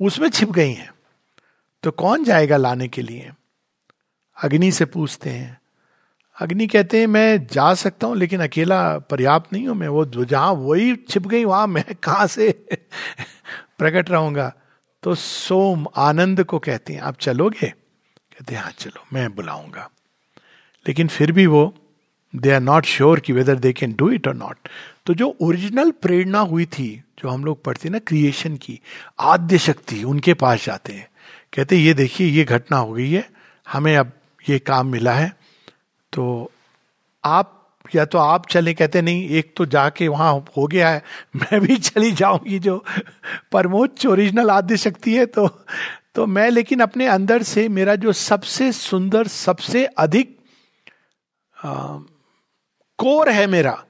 उसमें 0.03 0.29
छिप 0.29 0.51
गई 0.51 0.73
हैं। 0.73 0.93
तो 1.83 1.91
कौन 1.91 2.23
जाएगा 2.23 2.57
लाने 2.57 2.87
के 2.87 3.01
लिए? 3.01 3.31
अग्नि 4.43 4.71
से 4.71 4.85
पूछते 4.85 5.29
हैं। 5.29 5.61
अग्नि 6.41 6.67
कहते 6.67 6.99
हैं, 6.99 7.07
मैं 7.07 7.47
जा 7.47 7.73
सकता 7.73 8.07
हूँ, 8.07 8.17
लेकिन 8.17 8.41
अकेला 8.41 8.97
पर्याप्त 8.97 9.53
नहीं 9.53 9.67
हूँ, 9.67 9.75
मैं 9.75 9.87
वो 9.87 10.05
जहाँ 10.05 10.51
वही 10.51 10.95
छिप 10.95 11.27
गई, 11.27 11.45
वहाँ 11.45 11.67
मैं 11.67 11.85
कहाँ 12.03 12.27
से 12.27 12.65
प्रकट 13.77 14.09
रहूँगा? 14.09 14.53
तो 15.03 15.15
सोम 15.15 15.87
आनंद 15.97 16.43
को 16.43 16.59
कहते 16.59 16.93
हैं, 16.93 17.01
आप 17.01 17.17
चलोगे? 17.17 17.69
कहते 18.37 18.55
हैं 18.55 18.61
हाँ 18.61 18.71
चलो, 18.71 19.03
मैं 19.13 19.35
बुलाऊँगा। 19.35 19.89
लेकिन 20.87 21.07
फिर 21.07 21.31
भी 21.31 21.47
वो, 21.47 21.73
दे 22.35 22.51
आर 22.51 22.59
नॉट 22.59 22.85
श्योर 22.85 23.19
कि 23.19 23.33
whether 23.33 23.55
they 23.55 23.73
can 23.73 23.93
do 23.93 24.09
it 24.09 24.27
और 24.27 24.35
नॉट। 24.35 24.57
तो 25.05 25.13
जो 25.13 25.35
ओरिजिनल 25.41 25.91
प्रेरणा 26.01 26.39
हुई 26.39 26.65
थी 26.65 26.87
जो 27.19 27.29
हम 27.29 27.45
लोग 27.45 27.63
पढ़ते 27.63 27.89
ना 27.89 27.99
क्रिएशन 27.99 28.55
की 28.57 28.79
आद्य 29.19 29.57
शक्ति 29.57 30.03
उनके 30.03 30.33
पास 30.33 30.65
जाते 30.65 30.93
हैं। 30.93 31.07
कहते 31.53 31.77
ये 31.77 31.93
देखिए 31.93 32.27
ये 32.27 32.43
घटना 32.43 32.77
हो 32.77 32.93
गई 32.93 33.09
है 33.11 33.27
हमें 33.67 33.95
अब 33.97 34.11
ये 34.49 34.59
काम 34.59 34.87
मिला 34.87 35.13
है। 35.13 35.31
तो 36.13 36.51
आप 37.23 37.59
या 37.95 38.05
तो 38.05 38.17
आप 38.17 38.47
चले 38.47 38.73
कहते 38.73 39.01
नहीं 39.01 39.27
एक 39.29 39.53
तो 39.57 39.65
जाके 39.65 40.07
वहाँ 40.07 40.33
हो 40.57 40.65
गया 40.67 40.89
है 40.89 41.01
मैं 41.35 41.59
भी 41.61 41.77
चली 41.77 42.11
जाऊँगी 42.11 42.59
जो 42.59 42.83
परमोच्च 43.51 44.05
ओरिजिनल 44.05 44.49
आद्य 44.49 44.77
शक्ति 44.77 45.15
है। 45.15 45.25
तो 45.25 45.47
तो 46.15 46.25
मैं 46.25 46.49
लेकिन 46.51 46.79
अपने 46.79 47.07
अंदर 47.07 47.43
से 47.43 47.67
मेरा 47.69 47.95
जो 47.95 48.11
सबसे 48.11 48.71
सुंदर 48.71 49.27
सबसे 49.27 49.85
अधिक 49.85 50.37
आ, 51.57 51.97
कोर 52.99 53.29
है 53.29 53.47
मेरा 53.47 53.83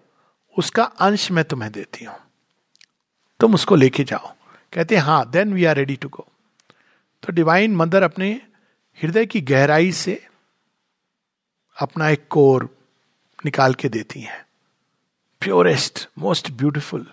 उसका 0.57 0.83
अंश 0.83 1.31
मैं 1.31 1.43
तुम्हें 1.43 1.71
देती 1.71 2.05
हूँ। 2.05 2.15
तुम 3.39 3.53
उसको 3.53 3.75
लेके 3.75 4.03
जाओ। 4.03 4.33
कहते 4.73 4.95
हैं 4.95 5.03
हाँ 5.03 5.29
then 5.29 5.53
we 5.53 5.65
are 5.65 5.75
ready 5.75 5.95
to 5.95 6.09
go 6.09 6.27
तो 7.23 7.33
डिवाइन 7.33 7.75
मदर 7.75 8.03
अपने 8.03 8.41
हृदय 9.03 9.25
की 9.25 9.41
गहराई 9.41 9.91
से 9.91 10.27
अपना 11.77 12.09
एक 12.09 12.27
कोर 12.29 12.69
निकाल 13.45 13.73
के 13.73 13.89
देती 13.89 14.21
हैं। 14.21 14.45
प्योरेस्ट 15.41 16.07
मोस्ट 16.19 16.51
ब्यूटिफुल 16.51 17.07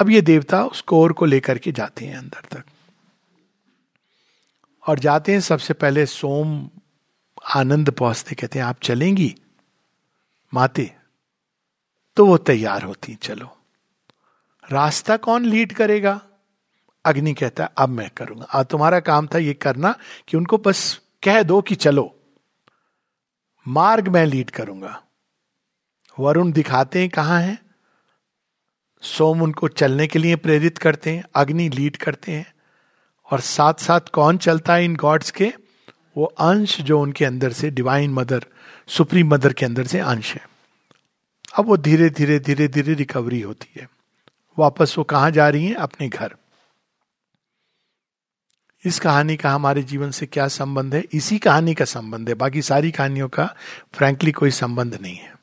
अब 0.00 0.10
ये 0.10 0.20
देवता 0.20 0.64
उस 0.64 0.80
कोर 0.80 1.12
को 1.12 1.24
लेकर 1.24 1.58
के 1.58 1.72
जाते 1.72 2.04
हैं 2.04 2.16
अंदर 2.16 2.40
तक। 2.40 2.64
और 4.86 4.98
जाते 4.98 5.32
हैं 5.32 5.40
सबसे 5.40 5.74
पहले 5.74 6.06
सोम 6.06 6.70
आनंद 7.54 7.90
पहुँचते, 7.90 8.34
कहते 8.34 8.58
हैं, 8.58 8.66
आप 8.66 8.80
चलेंगी? 8.82 9.34
माते 10.54 10.94
तो 12.18 12.26
वो 12.26 12.36
तैयार 12.36 12.82
होती, 12.82 13.14
चलो। 13.14 13.58
रास्ता 14.72 15.16
कौन 15.16 15.44
लीड 15.44 15.72
करेगा? 15.72 16.20
अग्नि 17.04 17.34
कहता 17.34 17.64
है, 17.64 17.70
अब 17.78 17.88
मैं 17.88 18.10
करूँगा। 18.10 18.44
अब 18.44 18.66
तुम्हारा 18.66 19.00
काम 19.00 19.26
था 19.26 19.38
ये 19.38 19.54
करना 19.54 19.94
कि 20.28 20.36
उनको 20.36 20.58
बस 20.58 21.00
कह 21.22 21.42
दो 21.42 21.62
कि 21.62 21.74
चलो। 21.74 22.20
मार्ग 23.68 24.08
मैं 24.08 24.26
लीड 24.26 24.50
करूँगा। 24.50 25.02
वरुण 26.20 26.52
दिखाते 26.52 27.00
हैं 27.00 27.08
कहाँ 27.08 27.40
है। 27.40 27.58
सोम 29.02 29.42
उनको 29.42 29.68
चलने 29.68 30.06
के 30.06 30.18
लिए 30.18 30.36
प्रेरित 30.36 30.78
करते 30.78 31.10
हैं, 31.10 31.24
अग्नि 31.36 31.68
लीड 31.68 31.96
करते 31.96 32.32
हैं। 32.32 32.54
और 33.32 33.40
साथ 33.40 33.74
साथ 33.74 34.00
कौन 34.00 34.38
चलता 34.38 34.74
है 34.74 34.84
इन 34.84 34.96
गॉड्स 34.96 35.30
के? 35.30 35.52
वो 36.16 36.24
अंश 36.24 36.80
जो 36.80 37.00
उनके 37.00 37.24
अंदर 37.24 37.52
से 37.52 37.70
डिवाइन 37.70 38.10
मदर 38.10 38.44
सुप्रीम 38.88 39.28
मदर 39.28 39.52
के 39.52 39.66
अंदर 39.66 39.86
से 39.86 39.98
अंश 39.98 40.34
है। 40.34 40.57
अब 41.58 41.66
वो 41.66 41.76
धीरे 41.76 42.10
धीरे 42.10 42.38
धीरे 42.38 42.68
धीरे 42.68 42.94
रिकवरी 42.94 43.40
होती 43.40 43.80
है। 43.80 43.90
वापस 44.58 44.94
वो 44.98 45.04
कहा 45.04 45.30
जा 45.30 45.48
रही 45.48 45.66
हैं? 45.66 45.74
अपने 45.74 46.08
घर। 46.08 46.34
इस 48.84 49.00
कहानी 49.00 49.36
का 49.36 49.50
हमारे 49.50 49.82
जीवन 49.82 50.10
से 50.10 50.26
क्या 50.26 50.48
संबंध 50.48 50.94
है? 50.94 51.04
इसी 51.12 51.38
कहानी 51.38 51.74
का 51.74 51.84
संबंध 51.84 52.28
है। 52.28 52.34
बाकी 52.34 52.62
सारी 52.62 52.90
कहानियों 52.90 53.28
का 53.28 53.54
फ्रैंकली 53.92 54.32
कोई 54.32 54.50
संबंध 54.50 54.94
नहीं 54.94 55.16
है। 55.16 55.34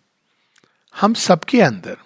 हम 0.95 1.13
सबके 1.13 1.61
अंदर, 1.61 1.97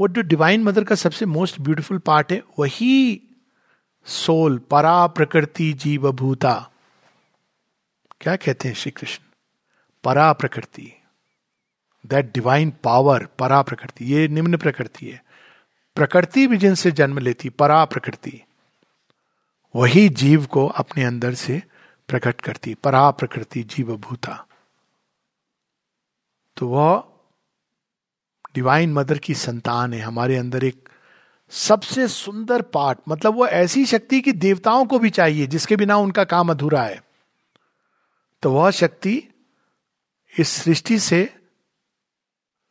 वो 0.00 0.08
जो 0.08 0.20
डिवाइन 0.20 0.62
मदर 0.62 0.84
का 0.84 0.94
सबसे 0.94 1.26
मोस्ट 1.26 1.60
ब्यूटीफुल 1.60 1.98
पार्ट 1.98 2.32
है, 2.32 2.42
वही 2.58 3.22
सोल 4.06 4.58
परा 4.58 5.06
प्रकृति 5.06 5.72
जीव 5.72 6.12
भूता 6.12 6.70
क्या 8.20 8.36
कहते 8.36 8.68
हैं 8.68 8.74
श्री 8.74 8.90
कृष्ण? 8.90 9.22
परा 10.04 10.32
प्रकृति 10.32 10.97
दैट 12.04 12.32
डिवाइन 12.34 12.70
पावर 12.84 13.24
परा 13.38 13.62
प्रकृति 13.62 14.04
ये 14.04 14.26
निम्न 14.28 14.56
प्रकृति 14.56 15.06
है 15.06 15.22
प्रकृति 15.96 16.46
भी 16.46 16.56
जिनसे 16.56 16.90
जन्म 16.90 17.18
लेती 17.18 17.48
परा 17.48 17.84
प्रकृति 17.84 18.40
वही 19.74 20.08
जीव 20.08 20.46
को 20.46 20.66
अपने 20.66 21.04
अंदर 21.04 21.34
से 21.34 21.62
प्रकट 22.08 22.40
करती 22.40 22.74
परा 22.74 23.10
प्रकृति 23.10 23.62
जीव 23.62 23.96
भूता 23.96 24.44
तो 26.56 26.68
वह 26.68 27.02
डिवाइन 28.54 28.92
मदर 28.92 29.18
की 29.18 29.34
संतान 29.34 29.94
है 29.94 30.00
हमारे 30.00 30.36
अंदर 30.36 30.64
एक 30.64 30.88
सबसे 31.52 32.06
सुंदर 32.08 32.62
पार्ट 32.62 32.98
मतलब 33.08 33.34
वो 33.34 33.46
ऐसी 33.46 33.84
शक्ति 33.86 34.20
की 34.20 34.32
देवताओं 34.32 34.84
को 34.86 34.98
भी 34.98 35.10
चाहिए 35.10 35.46
जिसके 35.46 35.76
बिना 35.76 35.96
उनका 35.96 36.24
काम 36.24 36.50
अधूरा 36.50 36.82
है 36.82 37.00
तो 38.42 38.52
वह 38.52 38.70
शक्ति 38.70 39.22
इस 40.34 40.48
सृष्टि 40.48 40.98
से 40.98 41.22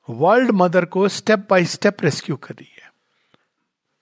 वर्ल्ड 0.10 0.52
मदर 0.52 0.86
को 0.86 1.08
स्टेप 1.08 1.48
बाय 1.50 1.65
स्टेप 1.65 1.98
रेस्क्यू 2.04 2.36
कर 2.36 2.54
रही 2.54 2.72
है। 2.84 2.93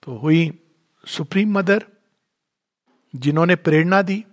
तो 0.02 0.16
हुई 0.16 0.58
सुप्रीम 1.06 1.58
मदर, 1.58 1.84
जिन्होंने 3.16 3.56
प्रेरणा 3.56 4.02
दी, 4.02 4.24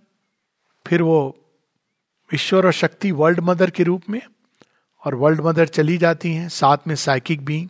फिर 0.88 1.01
वो 1.01 1.39
ईश्वर 2.33 2.65
और 2.65 2.71
शक्ति 2.71 3.12
वर्ल्ड 3.12 3.39
मदर 3.39 3.69
के 3.69 3.83
रूप 3.83 4.03
में, 4.09 4.21
और 5.05 5.15
वर्ल्ड 5.15 5.41
मदर 5.41 5.67
चली 5.67 5.97
जाती 5.97 6.33
हैं, 6.33 6.49
साथ 6.49 6.77
में 6.88 6.95
साइकिक 6.95 7.45
बींग 7.45 7.69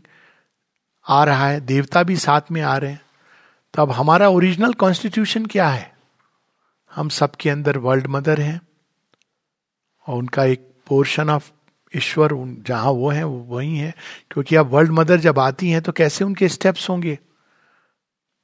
आ 1.07 1.23
रहा 1.23 1.47
है, 1.47 1.61
देवता 1.61 2.03
भी 2.03 2.17
साथ 2.17 2.41
में 2.51 2.61
आ 2.61 2.77
रहे 2.77 2.91
हैं। 2.91 3.01
तो 3.73 3.81
अब 3.81 3.91
हमारा 3.91 4.29
ओरिजिनल 4.29 4.73
कॉन्स्टिट्यूशन 4.73 5.45
क्या 5.45 5.69
है? 5.69 5.97
हम 6.95 7.09
सबके 7.09 7.49
अंदर 7.49 7.77
वर्ल्ड 7.77 8.07
मदर 8.07 8.41
हैं, 8.41 8.61
और 10.07 10.17
उनका 10.17 10.43
एक 10.43 10.73
पोर्शन 10.87 11.29
ऑफ़ 11.29 11.51
ईश्वर 11.95 12.31
उन, 12.31 12.63
जहाँ 12.67 12.91
वो 12.91 13.09
है, 13.09 13.23
वो 13.23 13.37
वही 13.37 13.77
है। 13.77 13.95
क्योंकि 14.31 14.55
अब 14.55 14.67
वर्ल्ड 14.67 14.91
मदर 14.91 15.17
जब 15.17 15.39
आती 15.39 15.69
हैं 15.69 15.81
तो 15.81 15.91
कैसे 15.91 16.25
उनके 16.25 16.49
स्टेप्स 16.49 16.89
होंगे? 16.89 17.19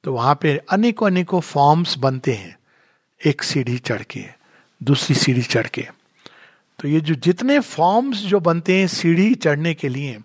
तो 0.04 0.14
वहाँ 0.14 0.38
पे 0.42 0.60
अनेकों 0.70 1.06
अनेकों 1.06 1.40
फॉर्म्स 1.40 1.98
बनते 1.98 2.32
हैं। 2.32 2.58
एक 3.26 3.42
सीढ़ी 3.42 3.78
चढ़ 3.78 4.02
के, 4.02 4.24
दूसरी 4.82 5.16
सीढ़ी 5.16 5.42
चढ़ 5.42 5.66
के। 5.66 5.88
तो 6.78 6.88
ये 6.88 7.00
जो 7.00 7.14
जितने 7.14 7.60
फॉर्म्स 7.60 8.16
जो 8.16 8.40
बनते 8.40 8.80
हैं 8.80 8.86
सीढ़ी 8.86 9.34
चढ़ने 9.34 9.74
के 9.74 9.88
लिए, 9.88 10.20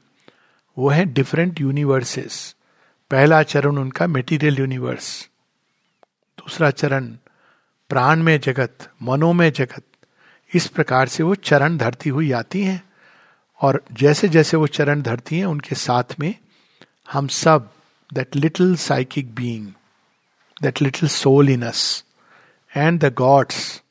वो 0.78 0.90
है 0.90 1.06
डिफरेंट 1.06 1.62
यूनिवर्सेस 1.62 2.56
पहला 3.12 3.44
चरण 3.44 3.78
उनका 3.78 4.08
मेटीरियल 4.08 4.58
यूनिवर्स 4.60 5.30
दूसरा 6.38 6.72
चरण 6.72 7.06
प्राण 7.90 8.24
में 8.24 8.40
जगत, 8.40 8.78
मनोमय 9.04 9.52
जगत। 9.52 9.84
इस 10.54 10.68
प्रकार 10.68 11.08
से 11.08 11.24
वो 11.24 11.36
चरण 11.36 11.78
धरती 11.78 12.10
हुई 12.10 12.32
आती 12.32 12.64
हैं। 12.64 12.84
और 13.62 13.84
जैसे 13.92 14.30
जैसे 14.30 14.58
वो 14.58 14.68
चरण 14.68 15.02
धरती 15.02 15.38
हैं, 15.40 15.46
उनके 15.46 15.76
साथ 15.76 16.04
में 16.20 16.36
हम 17.12 17.28
सब 17.28 17.74
that 18.14 18.36
little 18.36 18.76
psychic 18.76 19.36
being 19.36 19.68
that 20.62 20.82
little 20.82 21.10
soul 21.10 21.50
in 21.50 21.62
us 21.64 22.04
and 22.76 23.00
the 23.00 23.14
gods 23.14 23.82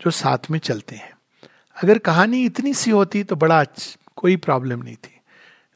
जो 0.00 0.10
साथ 0.10 0.50
में 0.50 0.58
चलते 0.58 0.96
हैं। 0.96 1.18
अगर 1.82 1.98
कहानी 1.98 2.44
इतनी 2.44 2.74
सी 2.74 2.90
होती 2.90 3.24
तो 3.24 3.36
बड़ा 3.36 3.64
कोई 4.16 4.36
प्रॉब्लम 4.36 4.82
नहीं 4.82 4.96
थी। 4.96 5.20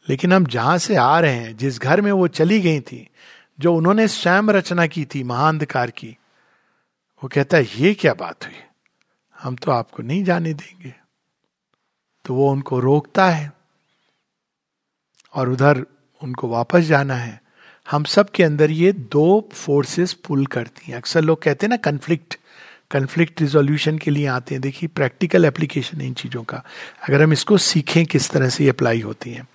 लेकिन 0.09 0.33
हम 0.33 0.47
जहाँ 0.47 0.79
से 0.79 0.97
आ 0.97 1.21
रहे 1.21 1.35
हैं, 1.35 1.57
जिस 1.57 1.79
घर 1.79 2.01
में 2.01 2.13
वो 2.13 2.29
चली 2.29 2.61
गई 2.61 2.81
थी, 2.81 3.09
जो 3.61 3.75
उन्होंने 3.75 4.09
स्वयं 4.09 4.43
रचना 4.43 4.87
की 4.87 5.05
थी, 5.05 5.23
महाअंधकार 5.23 5.91
की, 5.91 6.19
वो 7.23 7.29
कहता 7.29 7.57
है, 7.57 7.67
ये 7.77 7.95
क्या 7.95 8.15
बात 8.15 8.45
हुई? 8.45 8.55
हम 9.41 9.57
तो 9.57 9.73
आपको 9.73 10.03
नहीं 10.03 10.25
जाने 10.25 10.55
देंगे। 10.55 10.95
तो 12.31 12.35
वो 12.35 12.53
उनको 12.53 12.81
रोकता 12.81 13.31
है 13.31 13.53
और 15.35 15.49
उधर 15.49 15.87
उनको 16.23 16.49
वापस 16.49 16.81
जाना 16.81 17.15
है। 17.15 17.43
हम 17.91 18.05
सब 18.05 18.31
के 18.31 18.43
अंदर 18.43 18.71
ये 18.71 18.93
दो 18.93 19.49
फोर्सेस 19.53 20.13
पुल 20.13 20.47
करती 20.47 20.91
हैं। 20.91 20.99
अक्सर 20.99 21.21
लोग 21.21 21.43
कहते 21.43 21.67
हैं 21.67 21.71
ना 21.71 21.77
कन्फ्लिक्ट 21.77 22.39
कन्फ्लिक्ट 22.91 23.41
रिजोल्यूशन 23.41 23.99
के 23.99 24.11
लिए 24.11 24.27
आते 24.27 24.55
हैं। 24.55 24.63
देखिए 24.63 24.89
प्रैक्टिकल 24.89 25.45
एप्लीकेशन 25.45 26.01
इन 26.01 26.15
चीज़ों 26.15 26.43
का। 26.43 26.63
अगर 27.09 27.23
हम 27.23 27.33
इसको 27.33 27.59
सीखें, 27.59 28.07
किस 28.07 28.31
तरह 28.31 28.49
से 28.49 28.65
ये 28.65 28.71
अप्लाई 28.71 29.01
होती 29.01 29.31
हैं। 29.31 29.49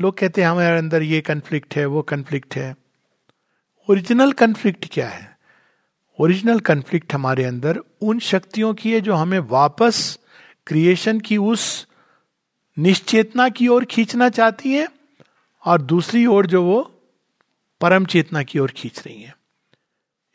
लोग 0.00 0.18
कहते 0.18 0.42
हैं, 0.42 0.48
हमारे 0.48 0.78
अंदर 0.78 1.02
ये 1.02 1.20
कन्फ्लिक्ट 1.20 1.76
है, 1.76 1.86
वो 1.86 2.02
कन्फ्लिक्ट 2.02 2.56
है। 2.56 2.76
ओरिजिनल 3.90 4.32
कन्फ्लिक्ट 4.32 4.86
क्या 4.92 5.08
है? 5.08 5.38
ओरिजिनल 6.18 6.60
कन्फ्लिक्ट 6.60 7.14
हमारे 7.14 7.44
अंदर 7.44 7.80
उन 8.02 8.18
शक्तियों 8.18 8.74
की 8.74 8.92
है 8.92 9.00
जो 9.00 9.14
हमें 9.14 9.38
वापस 9.38 10.18
क्रिएशन 10.66 11.20
की 11.20 11.36
उस 11.36 11.86
निश्चेतना 12.78 13.48
की 13.48 13.68
ओर 13.68 13.84
खींचना 13.84 14.28
चाहती 14.28 14.72
है 14.72 14.88
और 15.64 15.82
दूसरी 15.82 16.26
ओर 16.26 16.46
जो 16.46 16.62
वो 16.64 17.02
परम 17.80 18.04
चेतना 18.04 18.42
की 18.42 18.58
ओर 18.58 18.70
खींच 18.70 19.06
रही 19.06 19.22
है। 19.22 19.36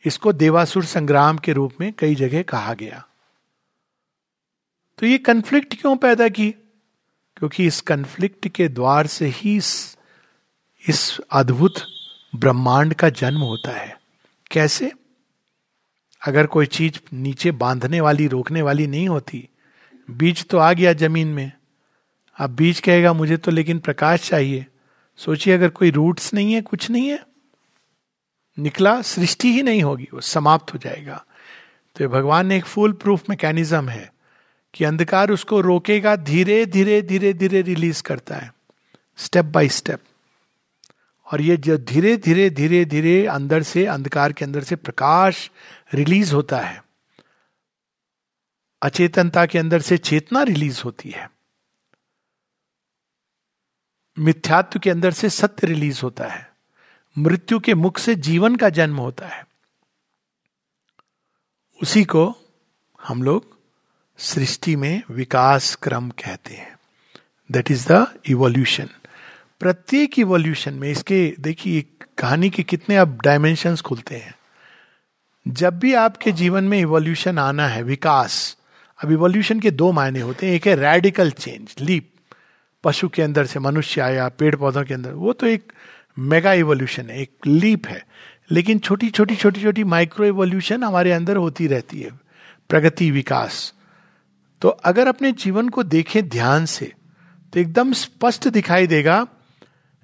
इसको 0.04 0.32
देवासुर 0.32 0.84
संग्राम 0.84 1.38
के 1.38 1.52
रूप 1.52 1.72
में 1.80 1.92
कई 1.92 2.14
जगह 2.14 2.42
कहा 2.42 2.74
गया। 2.74 3.06
तो 4.98 5.06
ये 5.06 5.18
कन्फ्लिक्ट 5.18 5.80
क्यों 5.80 5.96
पैदा 5.96 6.28
की? 6.28 6.50
क्योंकि 7.36 7.66
इस 7.66 7.80
कन्फ्लिक्ट 7.80 8.48
के 8.48 8.68
द्वार 8.68 9.06
से 9.06 9.26
ही 9.26 9.56
इस, 9.56 9.98
इस 10.88 11.20
अद्भुत 11.32 11.74
ब्रह्मांड 12.36 12.94
का 12.94 13.08
जन्म 13.08 13.40
होता 13.40 13.70
है। 13.70 14.00
कैसे? 14.50 14.92
अगर 16.26 16.46
कोई 16.46 16.66
चीज़ 16.66 16.98
नीचे 17.12 17.50
बांधने 17.50 18.00
वाली 18.00 18.26
रोकने 18.26 18.62
वाली 18.62 18.86
नहीं 18.86 19.08
होती 19.08 19.48
बीज 20.10 20.48
तो 20.48 20.58
आ 20.58 20.72
गया 20.72 20.92
ज़मीन 20.92 21.28
में। 21.28 21.52
अब 22.38 22.50
बीज 22.50 22.80
कहेगा, 22.80 23.12
मुझे 23.12 23.36
तो 23.36 23.50
लेकिन 23.50 23.78
प्रकाश 23.78 24.28
चाहिए। 24.28 24.66
सोचिए, 25.18 25.54
अगर 25.54 25.68
कोई 25.68 25.90
रूट्स 25.90 26.32
नहीं 26.34 26.52
है, 26.52 26.60
कुछ 26.62 26.90
नहीं 26.90 27.08
है, 27.08 27.24
निकला, 28.58 29.00
सृष्टि 29.02 29.52
ही 29.52 29.62
नहीं 29.62 29.82
होगी, 29.82 30.08
वो 30.14 30.20
समाप्त 30.20 30.74
हो 30.74 30.78
जाएगा। 30.78 31.24
तो 31.96 32.08
भगवान 32.08 32.46
ने 32.46 32.56
एक 32.56 32.64
फुल 32.64 32.92
प्रूफ 32.92 33.30
मैकेनिज्म 33.30 33.88
है 33.88 34.12
कि 34.74 34.84
अंधकार 34.84 35.30
उसको 35.30 35.60
रोकेगा, 35.60 36.16
धीरे 36.16 36.64
धीरे 36.66 37.00
धीरे 37.02 37.32
धीरे 37.32 37.62
रिलीज़ 37.62 38.02
करता 38.02 38.36
है 38.36 38.52
स्टेप 39.16 39.44
बाय 39.44 39.68
स्टेप 39.68 40.00
और 41.26 41.40
ये 41.40 41.56
जो 41.56 41.76
धीरे 41.78 42.16
धीरे 42.16 42.48
धीरे 42.50 42.84
धीरे 42.84 43.26
अंदर 43.26 43.62
से, 43.62 43.86
अंधकार 43.86 44.32
के 44.32 44.44
अंदर 44.44 44.64
से 44.64 44.76
प्रकाश 44.76 45.50
रिलीज़ 45.94 46.34
होता 46.34 46.58
है, 46.58 46.82
अचेतनता 48.82 49.46
के 49.46 49.58
अंदर 49.58 49.80
से 49.80 49.98
चेतना 49.98 50.42
रिलीज़ 50.42 50.82
होती 50.84 51.10
है। 51.10 51.30
मिथ्यात्व 54.18 54.78
के 54.78 54.90
अंदर 54.90 55.10
से 55.10 55.30
सत्य 55.30 55.66
रिलीज़ 55.66 56.00
होता 56.02 56.24
है। 56.24 56.52
मृत्यु 57.18 57.60
के 57.60 57.74
मुख 57.74 57.98
से 57.98 58.14
जीवन 58.14 58.56
का 58.56 58.68
जन्म 58.68 58.96
होता 58.96 59.26
है। 59.26 59.46
उसी 61.82 62.04
को 62.04 62.36
हम 63.04 63.22
लोग 63.22 63.58
सृष्टि 64.18 64.76
में 64.76 65.02
विकास 65.10 65.74
क्रम 65.74 66.10
कहते 66.10 66.54
हैं। 66.54 66.78
दैट 67.52 67.70
इज़ 67.70 67.92
द 67.92 68.20
इवोल्यूशन 68.26 68.88
प्रत्येक 69.60 70.18
इवोल्यूशन 70.18 70.74
में 70.74 70.90
इसके, 70.90 71.34
देखिए 71.40 71.84
कहानी 72.18 72.50
के 72.50 72.62
कितने 72.62 72.96
अब 72.96 73.20
डायमेंशन 73.22 73.76
खुलते 73.76 74.16
हैं। 74.16 74.34
जब 75.48 75.78
भी 75.78 75.94
आपके 75.94 76.32
जीवन 76.32 76.64
में 76.64 76.80
इवोल्यूशन 76.80 77.38
आना 77.38 77.68
है, 77.68 77.82
विकास, 77.82 78.56
अब 79.04 79.12
इवोल्यूशन 79.12 79.60
के 79.60 79.70
दो 79.70 79.92
मायने 79.92 80.20
होते 80.20 80.46
हैं। 80.46 80.54
एक 80.54 80.66
है 80.66 80.74
रेडिकल 80.74 81.30
चेंज 81.30 81.74
लीप 81.80 82.12
पशु 82.84 83.08
के 83.08 83.22
अंदर 83.22 83.46
से, 83.46 83.58
मनुष्य 83.58 84.00
आया 84.00 84.28
पेड़ 84.28 84.56
पौधों 84.56 84.84
के 84.84 84.94
अंदर, 84.94 85.12
वो 85.12 85.32
तो 85.32 85.46
एक 85.46 85.72
मेगा 86.18 86.52
इवोल्यूशन 86.52 87.10
है, 87.10 87.18
एक 87.18 87.46
लीप 87.46 87.86
है। 87.86 88.06
लेकिन 88.50 88.78
छोटी 88.78 89.10
छोटी 89.10 89.36
छोटी 89.36 89.62
छोटी 89.62 89.84
माइक्रो 89.84 90.24
इवोल्यूशन 90.24 90.84
हमारे 90.84 91.12
अंदर 91.12 91.36
होती 91.36 91.66
रहती 91.66 92.00
है, 92.00 92.10
प्रगति, 92.68 93.10
विकास। 93.10 93.74
तो 94.62 94.68
अगर 94.68 95.08
अपने 95.08 95.32
जीवन 95.32 95.68
को 95.68 95.82
देखें 95.82 96.28
ध्यान 96.28 96.66
से 96.66 96.92
तो 97.52 97.60
एकदम 97.60 97.92
स्पष्ट 97.92 98.48
दिखाई 98.48 98.86
देगा, 98.86 99.26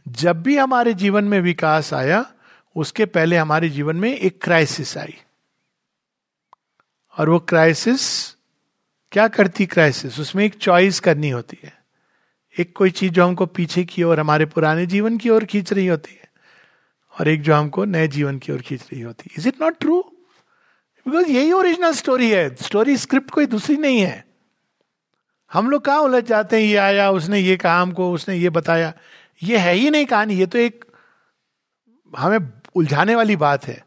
जब 0.09 0.43
भी 0.43 0.57
हमारे 0.57 0.95
जीवन 0.95 1.25
में 1.25 1.41
विकास 1.41 1.95
आया, 1.95 2.33
उसके 2.77 3.05
पहले 3.07 3.37
हमारे 3.37 3.69
जीवन 3.69 3.97
में 3.97 4.17
एक 4.17 4.43
क्राइसिस 4.43 4.97
आई। 4.99 5.15
और 7.19 7.31
वो 7.31 7.39
क्राइसिस 7.39 8.37
क्या 9.13 9.29
करती 9.29 9.67
क्राइसिस 9.67 10.21
उसमें 10.21 10.45
एक 10.45 10.55
चॉइस 10.55 11.01
करनी 11.01 11.31
होती 11.31 11.59
है। 11.65 11.82
एक 12.57 12.73
कोई 12.77 12.91
चीज़ 12.91 13.13
जो 13.13 13.25
हमको 13.27 13.47
पीछे 13.47 13.85
की 13.85 14.03
ओर, 14.03 14.21
हमारे 14.21 14.47
पुराने 14.47 14.87
जीवन 14.87 15.17
की 15.19 15.29
ओर 15.29 15.45
खींच 15.45 15.73
रही 15.73 15.87
होती 15.87 16.13
है, 16.13 16.29
और 17.15 17.29
एक 17.29 17.43
जो 17.43 17.55
हमको 17.55 17.85
नए 17.85 18.09
जीवन 18.09 18.39
की 18.39 18.53
ओर 18.53 18.61
खींच 18.61 18.83
रही 18.93 19.01
होती 19.01 19.29
है। 19.31 19.35
Is 19.39 19.49
it 19.49 19.61
not 19.63 19.79
true 19.81 20.01
because 21.07 21.27
यही 21.27 21.53
ओरिजिनल 21.53 21.93
स्टोरी 21.93 22.31
है। 22.31 22.55
स्टोरी 22.55 22.97
स्क्रिप्ट 22.97 23.31
कोई 23.31 23.47
दूसरी 23.47 23.77
नहीं 23.77 24.01
है। 24.01 24.25
हम 25.51 25.71
लोग 25.71 25.85
कहा 25.85 25.99
उलझ 25.99 26.25
जाते 26.25 26.57
हैं, 26.57 26.65
ये 26.65 26.77
आया, 26.77 27.11
उसने 27.11 27.39
ये 27.41 27.57
कहा 27.57 27.81
हमको, 27.83 28.13
उसने 28.13 28.37
ये 28.37 28.51
बताया। 28.51 28.93
ये 29.43 29.59
है 29.59 29.73
ही 29.75 29.91
नहीं 29.91 30.07
कहानी, 30.07 30.35
ये 30.35 30.47
तो 30.47 30.59
एक 30.59 30.85
हमें 32.13 32.39
उलझाने 32.75 33.15
वाली 33.17 33.37
बात 33.37 33.65
है। 33.65 33.85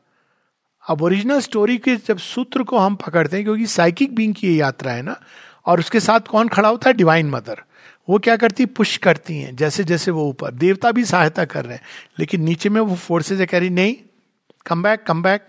अब 0.90 1.02
ओरिजिनल 1.02 1.40
स्टोरी 1.40 1.78
के 1.78 1.96
जब 1.96 2.18
सूत्र 2.18 2.64
को 2.64 2.78
हम 2.78 2.96
पकड़ते 2.96 3.38
हैं, 3.38 3.46
क्योंकि 3.46 3.66
साइकिक 3.68 4.16
बींग 4.16 4.34
की 4.34 4.48
ये 4.48 4.54
यात्रा 4.54 4.92
है 4.92 5.02
ना, 5.02 5.20
और 5.66 5.80
उसके 5.80 6.00
साथ 6.00 6.20
कौन 6.20 6.48
खड़ा 6.48 6.70
होता 6.70 6.90
है? 6.90 6.94
डिवाइन 6.94 7.30
मदर 7.30 7.64
वो 8.10 8.20
क्या 8.20 8.36
करती 8.38 8.66
पुश 8.66 8.98
करती 8.98 9.38
हैं, 9.38 9.56
जैसे 9.56 9.84
जैसे 9.84 10.12
वो 10.12 10.30
ऊपर। 10.30 10.52
देवता 10.52 10.92
भी 10.92 11.06
सहायता 11.06 11.46
कर 11.46 11.66
रहे 11.66 11.76
हैं, 11.76 11.84
लेकिन 12.20 12.42
नीचे 12.42 12.70
में 12.70 12.82
वो 12.82 12.96
फोर्सेज 12.96 13.48
कह 13.50 13.60
रही, 13.60 13.70
नहीं 13.70 13.96
कम 14.66 14.84
बैक 14.84 15.04
कम 15.04 15.22
बैक 15.24 15.48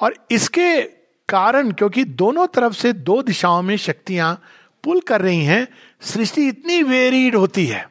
और 0.00 0.26
इसके 0.30 0.82
कारण, 1.28 1.72
क्योंकि 1.72 2.04
दोनों 2.04 2.46
तरफ़ 2.46 2.74
से 2.74 2.92
दो 2.92 3.22
दिशाओं 3.22 3.62
में 3.62 3.76
शक्तियाँ 3.76 4.42
पुल 4.84 5.00
कर 5.00 5.22
रही 5.22 5.44
हैं, 5.44 5.68
सृष्टि 6.00 6.48
इतनी 6.48 6.82
वेरीड 6.82 7.36
होती 7.36 7.66
है। 7.66 7.88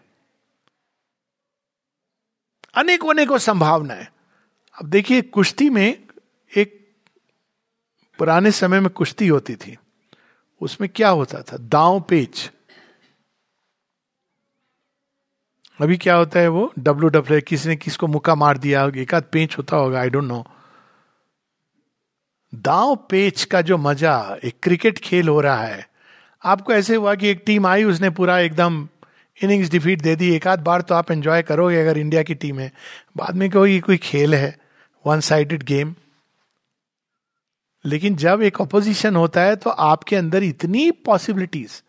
अनेकों 2.76 3.10
अनेकों 3.10 3.38
संभावनाएँ। 3.38 4.08
अब 4.82 4.86
देखिए, 4.86 5.22
कुश्ती 5.22 5.70
में 5.70 6.04
एक 6.58 6.94
पुराने 8.18 8.52
समय 8.52 8.80
में 8.80 8.90
कुश्ती 8.90 9.28
होती 9.28 9.56
थी। 9.56 9.78
उसमें 10.62 10.90
क्या 10.96 11.10
होता 11.10 11.42
था? 11.42 11.58
दांव 11.58 12.00
पेच। 12.02 12.52
अभी 15.84 15.98
क्या 15.98 16.16
होता 16.16 16.40
है 16.40 16.48
वो? 16.48 16.72
डब्ल्यू 16.80 17.10
डब्ल्यू 17.10 17.40
किसी 17.48 17.70
ने 17.70 17.76
किसको 17.76 18.08
मुक्का 18.08 18.36
मार 18.36 18.58
दिया 18.58 18.86
एक 18.98 19.14
आध 19.16 19.24
पेच 19.32 19.58
होता 19.58 19.78
होगा 19.78 20.00
आई 20.00 20.10
डोंट 20.10 20.24
नो 20.24 20.44
दांव 22.54 22.96
पेच 23.10 23.44
का 23.46 23.62
जो 23.62 23.78
मज़ा, 23.78 24.38
एक 24.44 24.56
क्रिकेट 24.64 24.98
खेल 25.00 25.28
हो 25.28 25.40
रहा 25.42 25.64
है। 25.64 25.88
आपको 26.44 26.74
ऐसे 26.74 26.96
हुआ 26.96 27.16
कि 27.16 27.30
एक 27.30 27.44
टीम 27.46 27.68
आई, 27.68 27.84
उसने 27.84 28.10
पूरा 28.10 28.38
एकदम 28.40 28.88
इनिंग्स 29.38 29.70
डिफीट 29.70 30.02
दे 30.02 30.16
दी 30.16 30.30
एक 30.36 30.48
आध 30.48 30.64
बार 30.64 30.82
तो 30.82 30.96
आप 30.96 31.12
एंजॉय 31.12 31.42
करोगे 31.42 31.82
अगर 31.82 31.98
इंडिया 31.98 32.24
की 32.24 32.36
टीम 32.36 32.60
है। 32.60 32.72
बाद 33.18 33.36
में 33.36 33.50
कहोगे 33.50 33.80
कोई 33.80 33.98
खेल 34.00 34.36
है 34.36 34.56
वन 35.06 35.20
साइडेड 35.20 35.64
गेम 35.64 35.96
लेकिन 37.86 38.16
जब 38.16 38.42
एक 38.42 38.62
ऑपोजिशन 38.62 39.16
होता 39.16 39.42
है 39.42 39.56
तो 39.56 39.70
आपके 39.70 40.16
अंदर 40.16 40.44
इतनी 40.44 40.90
पॉसिबिलिटीज 41.06 41.82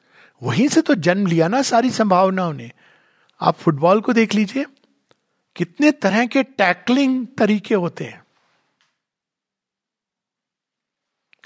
वहीं 0.42 0.68
से 0.68 0.80
तो 0.80 0.94
जन्म 0.96 1.26
लिया 1.26 1.48
ना 1.48 1.62
सारी 1.62 1.90
संभावनाओं 1.90 2.52
ने। 2.52 2.70
आप 3.44 3.56
फुटबॉल 3.56 4.00
को 4.00 4.12
देख 4.12 4.34
लीजिए, 4.34 4.64
कितने 5.56 5.90
तरह 5.92 6.26
के 6.26 6.42
टैकलिंग 6.42 7.26
तरीके 7.38 7.74
होते 7.74 8.04
हैं। 8.04 8.22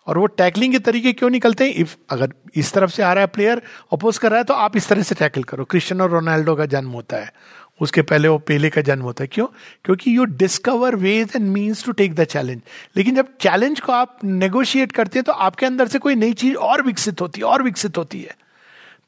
और 0.06 0.18
वो 0.18 0.26
टैकलिंग 0.26 0.72
के 0.72 0.78
तरीके 0.78 1.12
क्यों 1.12 1.30
निकलते 1.30 1.64
हैं? 1.64 1.74
इफ़ 1.74 1.96
अगर 2.10 2.32
इस 2.56 2.72
तरफ़ 2.72 2.90
से 2.90 3.02
आ 3.02 3.12
रहा 3.12 3.20
है 3.20 3.26
प्लेयर 3.28 3.62
अपोज 3.92 4.18
कर 4.18 4.30
रहा 4.30 4.38
है 4.38 4.44
तो 4.44 4.54
आप 4.56 4.76
इस 4.76 4.88
तरह 4.88 5.02
से 5.02 5.14
टैकल 5.14 5.42
करो। 5.44 5.64
क्रिश्चियन 5.64 6.02
रोनाल्डो 6.02 6.54
का 6.56 6.66
जन्म 6.66 6.90
होता 6.90 7.16
है। 7.16 7.32
उसके 7.80 8.02
पहले 8.02 8.28
वो 8.28 8.38
पेले 8.38 8.70
का 8.70 8.80
जन्म 8.80 9.02
होता 9.02 9.24
है। 9.24 9.28
क्यों? 9.32 9.46
क्योंकि 9.84 10.16
you 10.16 10.24
discover 10.24 10.96
ways 10.96 11.32
and 11.36 11.50
means 11.50 11.84
to 11.84 11.92
take 11.92 12.14
the 12.14 12.24
challenge 12.26 12.60
लेकिन 12.96 13.14
जब 13.14 13.36
चैलेंज 13.40 13.80
को 13.80 13.92
आप 13.92 14.18
नेगोशिएट 14.24 14.92
करते 14.92 15.18
हैं 15.18 15.24
तो 15.24 15.32
आपके 15.32 15.66
अंदर 15.66 15.88
से 15.88 15.98
कोई 15.98 16.14
नई 16.14 16.32
चीज़ 16.34 16.54
और 16.56 16.82
विकसित 16.82 17.20
होती 17.20 17.40
है, 17.40 17.46
और 17.46 17.62
विकसित 17.62 17.98
होती 17.98 18.22
है। 18.22 18.36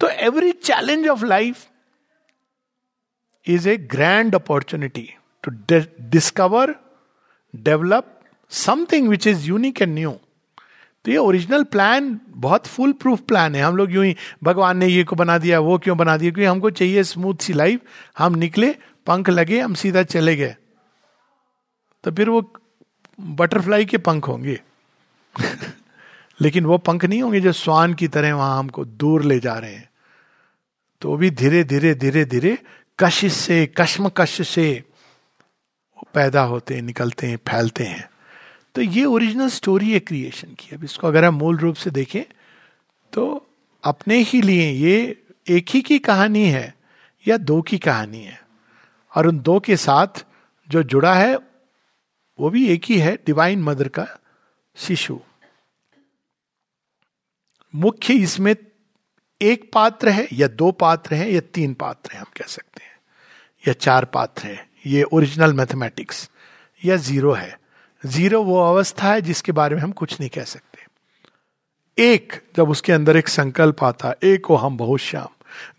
तो 0.00 0.08
every 0.08 0.52
challenge 0.52 1.08
of 1.08 1.24
life 1.24 1.66
is 3.54 3.68
a 3.68 3.76
grand 3.76 4.34
opportunity 4.34 5.14
to 5.42 5.76
discover 6.00 6.74
develop 7.56 8.20
something 8.50 9.08
which 9.08 9.26
is 9.26 9.46
unique 9.46 9.82
and 9.82 9.94
new 9.94 10.18
तो 11.04 11.10
ये 11.10 11.16
ओरिजिनल 11.16 11.64
प्लान 11.64 12.20
बहुत 12.28 12.66
फुल 12.66 12.92
प्रूफ 12.92 13.20
प्लान 13.20 13.54
है। 13.54 13.62
हम 13.62 13.76
लोग 13.76 13.92
यूँ 13.92 14.04
ही, 14.04 14.16
भगवान 14.42 14.76
ने 14.76 14.86
ये 14.86 15.04
को 15.04 15.16
बना 15.16 15.38
दिया, 15.38 15.60
वो 15.60 15.78
क्यों 15.78 15.98
बना 15.98 16.16
दिया? 16.16 16.30
क्योंकि 16.30 16.46
हमको 16.46 16.70
चाहिए 16.70 17.02
स्मूथ 17.02 17.34
सी 17.34 17.52
लाइफ 17.52 17.80
हम 18.18 18.34
निकले, 18.34 18.76
पंख 19.06 19.30
लगे, 19.30 19.60
हम 19.60 19.74
सीधा 19.74 20.02
चले 20.02 20.36
गए। 20.36 20.56
तो 22.04 22.12
फिर 22.12 22.28
वो 22.28 22.52
बटरफ्लाई 23.20 23.84
के 23.84 23.98
पंख 23.98 24.28
होंगे। 24.28 24.60
लेकिन 26.40 26.64
वो 26.64 26.78
पंख 26.78 27.04
नहीं 27.04 27.22
होंगे 27.22 27.40
जो 27.40 27.52
स्वान 27.52 27.94
की 27.94 28.08
तरह 28.08 28.34
वहाँ 28.34 28.58
हमको 28.58 28.84
दूर 28.84 29.22
ले 29.22 29.40
जा 29.40 29.58
रहे 29.58 29.74
हैं। 29.74 29.90
तो 31.00 31.16
भी 31.16 31.30
धीरे 31.30 31.64
धीरे 31.64 31.94
धीरे 31.94 32.24
धीरे 32.24 32.58
कशिश 33.00 33.32
से 33.32 33.66
कश्मकश 33.76 34.48
से 34.48 34.84
वो 35.96 36.06
पैदा 36.14 36.42
होते 36.42 36.74
हैं, 36.74 36.82
निकलते 36.82 37.26
हैं, 37.26 37.36
फैलते 37.48 37.84
हैं। 37.84 38.08
तो 38.74 38.82
ये 38.82 39.04
ओरिजिनल 39.04 39.48
स्टोरी 39.48 39.92
है 39.92 40.00
क्रिएशन 40.00 40.54
की। 40.54 40.74
अब 40.76 40.84
इसको 40.84 41.06
अगर 41.06 41.24
हम 41.24 41.34
मूल 41.34 41.56
रूप 41.56 41.76
से 41.76 41.90
देखें 41.90 42.22
तो 43.12 43.46
अपने 43.84 44.18
ही 44.18 44.40
लिए 44.42 44.70
ये 44.70 45.22
एक 45.48 45.66
ही 45.68 45.80
की 45.82 45.98
कहानी 45.98 46.44
है 46.44 46.74
या 47.28 47.36
दो 47.36 47.60
की 47.62 47.78
कहानी 47.78 48.22
है? 48.22 48.40
और 49.16 49.26
उन 49.26 49.38
दो 49.38 49.58
के 49.60 49.76
साथ 49.76 50.24
जो 50.68 50.82
जुड़ा 50.82 51.14
है, 51.14 51.36
वो 52.38 52.50
भी 52.50 52.66
एक 52.68 52.84
ही 52.84 52.98
है 52.98 53.16
डिवाइन 53.26 53.62
मदर 53.62 53.88
का 53.88 54.06
शिशु। 54.76 55.18
मुख्य 57.74 58.14
इसमें 58.14 58.54
एक 59.42 59.70
पात्र 59.72 60.08
है 60.08 60.28
या 60.32 60.48
दो 60.48 60.70
पात्र 60.72 61.14
हैं 61.14 61.28
या 61.28 61.40
तीन 61.40 61.74
पात्र 61.74 62.12
हैं, 62.12 62.20
हम 62.20 62.32
कह 62.36 62.46
सकते 62.46 62.84
हैं। 62.84 62.89
या 63.68 63.72
चार 63.72 64.04
पात्र 64.04 64.46
है। 64.46 64.68
ये 64.86 65.02
ओरिजिनल 65.02 65.52
मैथमेटिक्स 65.52 66.30
या 66.84 66.96
ज़ीरो 66.96 67.32
है। 67.32 67.60
ज़ीरो 68.06 68.42
वो 68.42 68.60
अवस्था 68.60 69.12
है 69.12 69.22
जिसके 69.22 69.52
बारे 69.52 69.76
में 69.76 69.82
हम 69.82 69.92
कुछ 69.92 70.20
नहीं 70.20 70.30
कह 70.30 70.44
सकते। 70.44 70.86
एक, 72.02 72.50
जब 72.56 72.70
उसके 72.70 72.92
अंदर 72.92 73.16
एक 73.16 73.28
संकल्प 73.28 73.84
आता, 73.84 74.14
एक 74.24 74.46
हो 74.46 74.54
हम 74.56 74.76
बहुत 74.76 75.00
श्याम। 75.00 75.28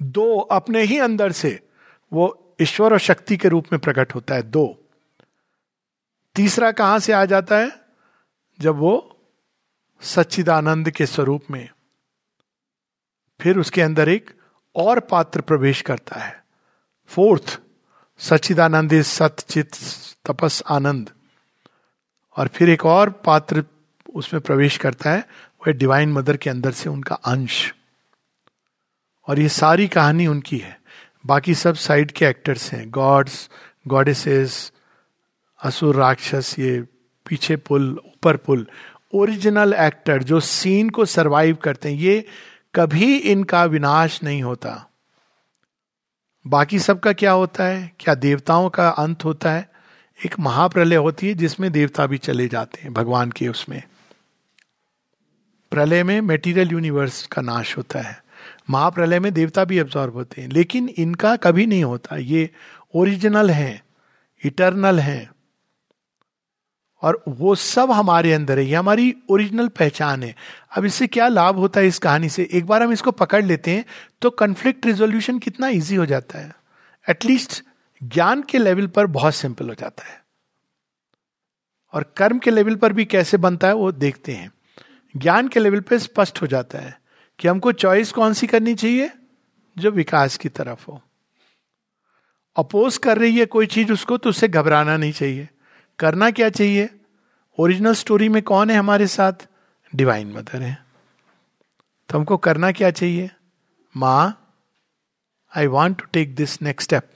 दो, 0.01 0.39
अपने 0.39 0.81
ही 0.81 0.99
अंदर 0.99 1.31
से 1.31 1.67
वो 2.13 2.55
ईश्वर 2.61 2.93
और 2.93 2.99
शक्ति 2.99 3.37
के 3.37 3.47
रूप 3.47 3.65
में 3.71 3.81
प्रकट 3.81 4.15
होता 4.15 4.35
है, 4.35 4.43
दो। 4.43 4.89
तीसरा 6.35 6.71
कहाँ 6.71 6.99
से 6.99 7.13
आ 7.13 7.25
जाता 7.25 7.57
है? 7.57 7.71
जब 8.61 8.75
वो 8.75 9.19
सच्चिदानंद 10.01 10.91
के 10.91 11.05
स्वरूप 11.05 11.43
में। 11.51 11.69
फिर 13.41 13.57
उसके 13.57 13.81
अंदर 13.81 14.09
एक 14.09 14.31
और 14.75 14.99
पात्र 14.99 15.41
प्रवेश 15.41 15.81
करता 15.81 16.19
है। 16.19 16.43
फोर्थ 17.07 17.59
सच्चिदानंद 18.21 18.93
इज़ 18.93 19.05
सतचित 19.05 19.71
तपस 20.25 20.63
आनंद। 20.69 21.09
और 22.37 22.47
फिर 22.47 22.69
एक 22.69 22.85
और 22.85 23.09
पात्र 23.09 23.63
उसमें 24.15 24.43
प्रवेश 24.43 24.77
करता 24.77 25.11
है 25.11 25.27
वह 25.61 25.73
डिवाइन 25.73 26.11
मदर 26.11 26.37
के 26.37 26.49
अंदर 26.49 26.71
से 26.71 26.89
उनका 26.89 27.15
अंश। 27.15 27.73
और 29.27 29.39
ये 29.39 29.49
सारी 29.49 29.87
कहानी 29.87 30.27
उनकी 30.27 30.57
है। 30.57 30.81
बाकी 31.25 31.55
सब 31.55 31.75
साइड 31.75 32.11
के 32.11 32.25
एक्टर्स 32.25 32.71
हैं 32.71 32.91
गॉड्स 32.91 33.49
गॉडेसेस 33.87 34.71
असुर, 35.63 35.95
राक्षस, 35.95 36.55
ये 36.59 36.81
पीछे 37.27 37.55
पुल, 37.55 38.01
ऊपर 38.05 38.37
पुल। 38.37 38.67
ओरिजिनल 39.13 39.73
एक्टर 39.73 40.23
जो 40.23 40.39
सीन 40.39 40.89
को 40.89 41.05
सरवाइव 41.05 41.55
करते 41.55 41.89
हैं, 41.89 41.95
ये 41.95 42.25
कभी 42.75 43.17
इनका 43.17 43.65
विनाश 43.65 44.23
नहीं 44.23 44.43
होता। 44.43 44.90
बाकी 46.47 46.79
सबका 46.79 47.13
क्या 47.13 47.31
होता 47.31 47.63
है? 47.63 47.91
क्या 47.99 48.15
देवताओं 48.15 48.69
का 48.69 48.89
अंत 48.89 49.25
होता 49.25 49.51
है? 49.51 49.71
एक 50.25 50.39
महाप्रलय 50.39 50.95
होती 50.95 51.27
है 51.27 51.33
जिसमें 51.33 51.71
देवता 51.71 52.05
भी 52.05 52.17
चले 52.17 52.47
जाते 52.47 52.81
हैं, 52.81 52.93
भगवान 52.93 53.31
के 53.31 53.47
उसमें। 53.47 53.83
प्रलय 55.71 56.03
में 56.03 56.21
मेटीरियल 56.21 56.69
यूनिवर्स 56.71 57.27
का 57.27 57.41
नाश 57.41 57.77
होता 57.77 57.99
है। 57.99 58.23
महाप्रलय 58.69 59.19
में 59.19 59.33
देवता 59.33 59.65
भी 59.65 59.79
एब्जॉर्ब 59.79 60.13
होते 60.13 60.41
हैं, 60.41 60.49
लेकिन 60.49 60.89
इनका 60.89 61.35
कभी 61.35 61.65
नहीं 61.65 61.83
होता। 61.83 62.15
ये 62.15 62.49
ओरिजिनल 62.95 63.49
है 63.49 63.83
इटरनल 64.45 64.99
है। 64.99 65.31
और 67.01 67.23
वो 67.27 67.55
सब 67.55 67.91
हमारे 67.91 68.33
अंदर 68.33 68.59
है, 68.59 68.65
ये 68.65 68.75
हमारी 68.75 69.15
ओरिजिनल 69.29 69.67
पहचान 69.67 70.23
है। 70.23 70.35
अब 70.77 70.85
इससे 70.85 71.07
क्या 71.07 71.27
लाभ 71.27 71.55
होता 71.55 71.79
है 71.79 71.87
इस 71.87 71.99
कहानी 71.99 72.29
से? 72.29 72.47
एक 72.51 72.65
बार 72.65 72.83
हम 72.83 72.91
इसको 72.91 73.11
पकड़ 73.11 73.43
लेते 73.45 73.71
हैं 73.71 73.85
तो 74.21 74.29
कंफ्लिक्ट 74.29 74.85
रिजोल्यूशन 74.85 75.39
कितना 75.39 75.67
ईजी 75.67 75.95
हो 75.95 76.05
जाता 76.05 76.39
है। 76.39 76.55
एटलीस्ट 77.09 77.63
ज्ञान 78.03 78.41
के 78.41 78.57
लेवल 78.57 78.87
पर 78.87 79.05
बहुत 79.05 79.35
सिंपल 79.35 79.69
हो 79.69 79.75
जाता 79.75 80.03
है। 80.03 80.21
और 81.93 82.13
कर्म 82.17 82.39
के 82.39 82.51
लेवल 82.51 82.75
पर 82.75 82.93
भी 82.93 83.05
कैसे 83.05 83.37
बनता 83.37 83.67
है, 83.67 83.73
वो 83.73 83.91
देखते 83.91 84.31
हैं। 84.31 84.51
ज्ञान 85.17 85.47
के 85.47 85.59
लेवल 85.59 85.79
पर 85.79 85.97
स्पष्ट 85.97 86.41
हो 86.41 86.47
जाता 86.47 86.79
है 86.79 87.01
कि 87.39 87.47
हमको 87.47 87.71
चॉइस 87.71 88.11
कौन 88.11 88.33
सी 88.33 88.47
करनी 88.47 88.75
चाहिए? 88.75 89.11
जो 89.77 89.91
विकास 89.91 90.37
की 90.37 90.49
तरफ़ 90.49 90.85
हो। 90.91 91.01
अपोज 92.55 92.97
कर 92.97 93.17
रही 93.17 93.39
है 93.39 93.45
कोई 93.45 93.65
चीज़ 93.65 93.93
उसको 93.93 94.17
तो 94.17 94.29
उससे 94.29 94.47
घबराना 94.47 94.97
नहीं 94.97 95.11
चाहिए। 95.11 95.49
करना 96.01 96.31
क्या 96.31 96.49
चाहिए? 96.49 96.89
ओरिजिनल 97.59 97.93
स्टोरी 97.93 98.29
में 98.29 98.43
कौन 98.43 98.69
है 98.69 98.77
हमारे 98.77 99.07
साथ? 99.07 99.33
डिवाइन 99.95 100.31
मदर 100.31 100.61
है। 100.61 100.85
तो 102.09 102.17
हमको 102.17 102.37
करना 102.37 102.71
क्या 102.71 102.91
चाहिए? 102.91 103.31
माँ 103.97 104.53
I 105.57 105.67
want 105.67 105.97
to 105.97 106.05
take 106.13 106.35
this 106.35 106.61
next 106.61 106.87
step 106.87 107.09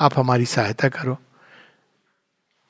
आप 0.00 0.18
हमारी 0.18 0.46
सहायता 0.46 0.88
करो। 0.88 1.18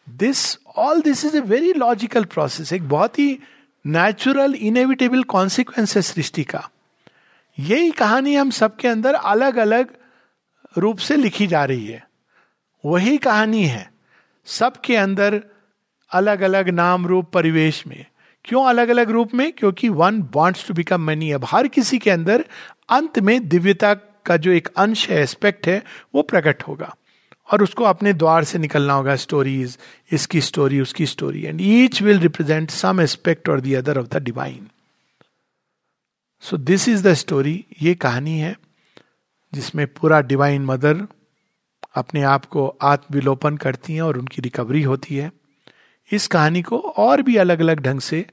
This 0.09 0.59
all 0.77 1.03
this 1.03 1.25
is 1.25 1.37
a 1.37 1.41
very 1.41 1.73
logical 1.73 2.25
process 2.25 2.73
एक 2.73 2.89
बहुत 2.89 3.19
ही 3.19 3.41
नेचुरल 3.87 4.55
इनएविटेबल 4.55 5.23
कॉन्सिक्वेंस 5.23 5.97
है 5.97 6.03
सृष्टि 6.03 6.45
का। 6.45 6.71
यही 7.59 7.91
कहानी 7.91 8.35
हम 8.35 8.51
सबके 8.51 8.89
अंदर 8.89 9.15
अलग 9.15 9.57
अलग 9.57 9.97
रूप 10.79 10.99
से 10.99 11.17
लिखी 11.17 11.47
जा 11.47 11.65
रही 11.65 11.87
है। 11.87 12.09
वही 12.85 13.19
कहानी 13.19 13.67
है। 13.67 13.90
सबके 14.51 14.97
अंदर 14.97 15.41
अलग 16.11 16.41
अलग 16.41 16.69
नाम 16.69 17.07
रूप 17.07 17.31
परिवेश 17.33 17.87
में। 17.87 18.05
क्यों 18.45 18.65
अलग 18.65 18.89
अलग 18.89 19.11
रूप 19.11 19.35
में? 19.35 19.53
क्योंकि 19.53 19.89
one 19.89 20.23
wants 20.35 20.67
to 20.69 20.75
become 20.75 21.01
many 21.01 21.31
अब 21.33 21.45
हर 21.49 21.69
किसी 21.69 21.99
के 21.99 22.11
अंदर 22.11 22.45
अंत 22.89 23.19
में 23.19 23.49
दिव्यता 23.49 23.95
का 24.27 24.37
जो 24.37 24.51
एक 24.53 24.69
अंश 24.77 25.09
है 25.11 25.21
एस्पेक्ट 25.23 25.67
है, 25.67 25.83
वो 26.15 26.23
प्रकट 26.23 26.63
होगा। 26.63 26.95
और 27.53 27.63
उसको 27.63 27.85
अपने 27.85 28.13
द्वार 28.13 28.45
से 28.45 28.59
निकलना 28.59 28.95
होगा 28.95 29.15
स्टोरीज 29.17 29.79
इसकी 30.13 30.41
स्टोरी 30.41 30.81
उसकी 30.81 31.07
story 31.07 31.43
and 31.43 31.61
each 31.61 32.01
will 32.03 32.19
represent 32.19 32.71
some 32.71 33.01
aspect 33.01 33.49
और 33.49 33.61
the 33.61 33.75
other 33.75 33.99
of 33.99 34.07
the 34.07 34.23
divine 34.23 34.69
so 36.43 36.57
this 36.57 36.89
is 36.89 37.03
the 37.09 37.13
story 37.15 37.65
ये 37.83 37.95
कहानी 37.95 38.39
है, 38.39 38.57
जिसमें 39.53 39.87
पूरा 39.87 40.21
डिवाइन 40.21 40.65
मदर 40.65 41.07
अपने 41.95 42.23
आप 42.23 42.45
को 42.45 42.67
आत्मविलोपन 42.83 43.57
करती 43.57 43.95
हैं 43.95 44.03
और 44.03 44.19
उनकी 44.19 44.43
रिकवरी 44.43 44.83
होती 44.83 45.17
है। 45.17 45.33
इस 46.13 46.27
कहानी 46.27 46.63
को 46.63 46.79
और 46.79 47.23
भी 47.23 47.37
अलग 47.37 47.61
अलग 47.61 47.81
ढंग 47.81 48.01
से 48.01 48.27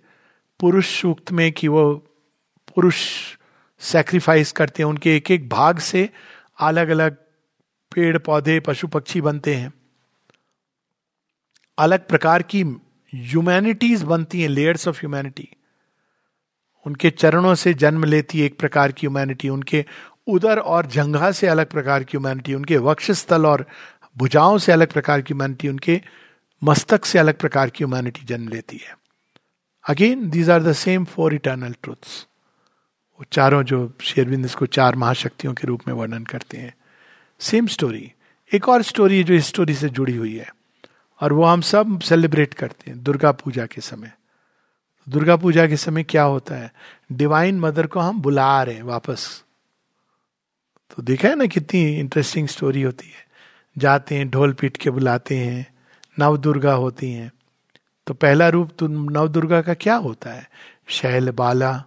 पुरुष 0.60 1.02
सूक्त 1.02 1.32
में 1.32 1.52
कि 1.52 1.68
वो 1.68 1.94
पुरुष 2.76 2.98
सेक्रीफाइस 3.80 4.52
करते 4.52 4.84
हैं, 4.84 4.90
उनके 4.90 5.16
एक 5.16 5.32
एक 5.32 5.50
भाग 5.50 5.80
से 5.80 6.10
अलग 6.60 6.90
अलग 6.90 7.16
पेड़, 7.96 8.18
पौधे, 8.18 8.60
पशु, 8.60 8.88
पक्षी 8.88 9.22
बनते 9.22 9.56
हैं। 9.56 9.74
अलग 11.78 12.08
प्रकार 12.08 12.42
की 12.42 12.64
ह्यूमैनिटीज 13.14 14.04
बनती 14.04 14.42
हैं 14.42 14.50
लेयर्स 14.50 14.88
ऑफ़ 14.88 14.98
ह्यूमैनिटी 14.98 15.50
उनके 16.86 17.10
चरणों 17.10 17.56
से 17.56 17.74
जन्म 17.74 18.04
लेती 18.04 18.40
है 18.40 18.46
एक 18.46 18.60
प्रकार 18.60 18.92
की 18.92 19.08
ह्यूमैनिटी 19.08 19.50
उनके 19.50 19.86
उदर 20.28 20.60
और 20.60 20.86
जंघा 20.86 21.32
से 21.32 21.48
अलग 21.48 21.66
प्रकार 21.66 22.04
की 22.04 22.18
ह्यूमैनिटी 22.18 22.54
उनके 22.54 22.78
वक्षस्थल 22.78 23.46
और 23.46 23.66
भुजाओं 24.18 24.58
से 24.58 24.72
अलग 24.72 24.92
प्रकार 24.92 25.22
की 25.22 25.34
ह्यूमैनिटी 25.34 25.68
उनके 25.68 26.02
मस्तक 26.64 27.06
से 27.06 27.20
अलग 27.20 27.38
प्रकार 27.38 27.70
की 27.70 27.84
ह्यूमैनिटी 27.84 28.26
जन्म 28.26 28.48
लेती 28.48 28.78
है। 28.78 28.98
Again 29.90 30.30
these 30.30 30.50
are 30.50 30.64
the 30.64 30.74
same 30.74 31.06
four 31.06 31.34
eternal 31.34 31.76
truths 31.84 32.28
वो 33.20 33.26
चारों 33.32 33.64
जो 33.64 33.94
शेरविंद 34.02 34.46
इसको 34.46 34.66
चार 34.66 34.96
महाशक्तियों 34.96 35.54
के 35.54 35.68
रूप 35.68 35.82
में 35.88 35.96
वर्णन 35.96 36.24
करते 36.24 36.58
हैं। 36.58 36.74
सेम 37.40 37.68
स्टोरी 37.68 38.12
एक 38.54 38.70
और 38.70 38.82
स्टोरी 38.82 39.24
जो 39.24 39.34
इस 39.34 39.46
स्टोरी 39.46 39.74
से 39.74 39.90
जुड़ी 39.90 40.16
हुई 40.16 40.38
है। 40.38 40.56
और 41.22 41.34
वो 41.34 41.44
हम 41.44 41.62
सब 41.62 42.00
सेलिब्रेट 42.00 42.54
करते 42.54 42.92
हैं, 42.92 43.04
दुर्गा 43.04 43.32
पूजा 43.32 43.66
के 43.66 43.82
समय। 43.82 44.12
दुर्गा 45.10 45.36
पूजा 45.36 45.68
के 45.68 45.78
समय 45.78 46.04
क्या 46.04 46.24
होता 46.24 46.56
है? 46.56 46.74
डिवाइन 47.12 47.60
मदर 47.60 47.88
को 47.88 48.00
हम 48.00 48.22
बुला 48.22 48.64
रहे 48.64 48.76
हैं 48.76 48.84
वापस। 48.84 49.44
तो 50.96 51.02
देखा 51.02 51.28
है 51.28 51.36
ना 51.36 51.46
कितनी 51.46 52.00
इंटरेस्टिंग 52.00 52.48
स्टोरी 52.48 52.82
होती 52.82 53.08
है। 53.08 53.28
जाते 53.78 54.16
हैं, 54.16 54.30
ढोल 54.30 54.54
पीट 54.54 54.78
के 54.78 54.90
बुलाते 54.90 55.38
हैं 55.38 55.76
नव 56.20 56.38
दुर्गा 56.38 56.74
होती 56.74 57.12
हैं। 57.12 57.32
तो 58.08 58.14
पहला 58.14 58.50
रूप 58.50 58.72
तो 58.80 58.88
नव 58.88 59.28
दुर्गा 59.28 59.62
का 59.62 59.74
क्या 59.74 59.96
होता 59.96 60.30
है? 60.30 60.50
शैल 60.88 61.32
बाला 61.32 61.84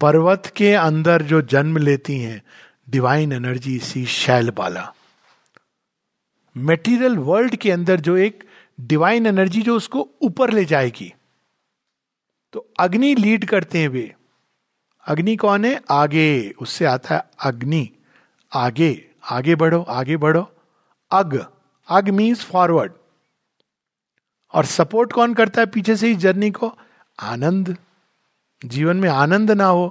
पर्वत 0.00 0.52
के 0.56 0.74
अंदर 0.74 1.22
जो 1.22 1.42
जन्म 1.42 1.76
लेती 1.76 2.18
हैं 2.18 2.42
डिवाइन 2.90 3.32
एनर्जी 3.32 3.78
सी 3.78 4.06
शैल 4.06 4.50
बाला 4.50 4.94
मेटीरियल 6.56 7.16
वर्ल्ड 7.16 7.56
के 7.56 7.70
अंदर 7.72 8.00
जो 8.00 8.16
एक 8.16 8.44
डिवाइन 8.80 9.26
एनर्जी 9.26 9.62
जो 9.62 9.76
उसको 9.76 10.08
ऊपर 10.22 10.50
ले 10.50 10.64
जाएगी। 10.64 11.14
तो 12.52 12.72
अग्नि 12.80 13.14
लीड 13.14 13.44
करते 13.44 13.78
हैं 13.78 13.88
वे। 13.88 14.14
अग्नि 15.08 15.36
कौन 15.36 15.64
है? 15.64 15.80
आगे। 15.90 16.54
उससे 16.60 16.84
आता 16.84 17.14
है 17.14 17.22
अग्नि। 17.44 17.88
आगे। 18.52 19.04
आगे 19.30 19.54
बढ़ो 19.54 19.82
आगे 19.82 20.16
बढ़ो। 20.16 20.42
अग। 21.10 21.46
अग 21.88 22.08
मीन्स 22.08 22.44
फॉरवर्ड 22.44 22.92
और 24.54 24.64
सपोर्ट 24.64 25.12
कौन 25.12 25.34
करता 25.34 25.60
है 25.60 25.66
पीछे 25.66 25.96
से 25.96 26.10
इस 26.10 26.16
जर्नी 26.16 26.50
को? 26.50 26.72
आनंद। 27.18 27.76
जीवन 28.62 28.96
में 28.96 29.08
आनंद 29.08 29.50
ना 29.50 29.66
हो 29.66 29.88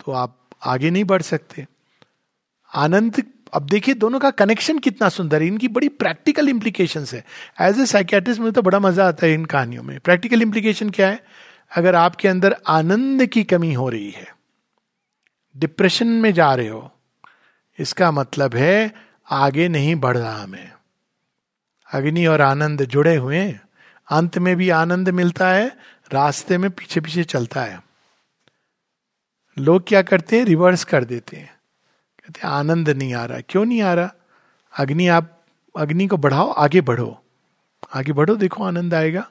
तो 0.00 0.12
आप 0.12 0.36
आगे 0.66 0.90
नहीं 0.90 1.04
बढ़ 1.04 1.22
सकते। 1.22 1.66
आनंद, 2.72 3.22
अब 3.54 3.66
देखिए, 3.66 3.94
दोनों 3.94 4.18
का 4.20 4.30
कनेक्शन 4.30 4.78
कितना 4.78 5.08
सुंदर 5.08 5.42
है। 5.42 5.48
इनकी 5.48 5.68
बड़ी 5.68 5.88
प्रैक्टिकल 5.88 6.48
इंप्लीकेशन 6.48 7.04
है। 7.12 7.24
एज 7.60 7.80
ए 7.80 7.86
साइकेट्रिस्ट 7.86 8.40
में 8.40 8.52
तो 8.52 8.62
बड़ा 8.62 8.78
मज़ा 8.78 9.08
आता 9.08 9.26
है 9.26 9.32
इन 9.34 9.44
कहानियों 9.44 9.82
में। 9.82 9.98
प्रैक्टिकल 10.00 10.42
इंप्लीकेशन 10.42 10.90
क्या 10.90 11.08
है? 11.08 11.22
अगर 11.76 11.94
आपके 11.94 12.28
अंदर 12.28 12.56
आनंद 12.66 13.26
की 13.26 13.44
कमी 13.44 13.74
हो 13.74 13.88
रही 13.88 14.10
है, 14.10 14.36
डिप्रेशन 15.56 16.06
में 16.06 16.32
जा 16.32 16.54
रहे 16.54 16.68
हो, 16.68 16.92
इसका 17.78 18.10
मतलब 18.10 18.54
है 18.54 18.94
आगे 19.30 19.68
नहीं 19.68 19.96
बढ़ 19.96 20.18
रहा 20.18 20.46
मैं। 20.46 20.72
अग्नि 21.92 22.26
और 22.26 22.40
आनंद 22.40 22.84
जुड़े 22.84 23.16
हुए 23.16 23.58
अंत 24.08 24.38
में 24.38 24.56
भी 24.56 24.70
आनंद 24.70 25.08
मिलता 25.08 25.48
है, 25.48 25.76
रास्ते 26.12 26.58
में 26.58 26.70
पीछे 26.70 27.00
पीछे 27.00 27.24
चलता 27.24 27.62
है। 27.62 27.82
लोग 29.58 29.84
क्या 29.86 30.02
करते 30.02 30.38
हैं? 30.38 30.44
रिवर्स 30.44 30.84
कर 30.84 31.04
देते 31.04 31.36
हैं। 31.36 31.58
कहते 32.18 32.40
हैं, 32.40 32.48
आनंद 32.54 32.90
नहीं 32.90 33.14
आ 33.14 33.24
रहा। 33.24 33.38
क्यों 33.48 33.64
नहीं 33.64 33.82
आ 33.82 33.94
रहा? 33.94 34.14
अग्नि 34.78 35.08
आप, 35.08 35.44
अग्नि 35.78 36.06
को 36.06 36.16
बढ़ाओ, 36.16 36.50
आगे 36.50 36.80
बढ़ो। 36.80 37.24
आगे 37.94 38.12
बढ़ो, 38.12 38.36
देखो 38.36 38.64
आनंद 38.64 38.94
आएगा। 38.94 39.30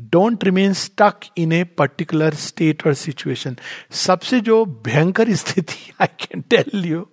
Don't 0.00 0.44
remain 0.44 0.72
stuck 0.72 1.14
in 1.36 1.52
a 1.52 1.64
particular 1.64 2.34
state 2.34 2.86
और 2.86 2.94
सिचुएशन 2.94 3.56
सबसे 3.90 4.40
जो 4.40 4.64
भयंकर 4.64 5.30
स्थिति 5.34 5.92
आई 6.00 6.06
कैन 6.06 6.40
टेल 6.40 6.84
यू 6.84 7.08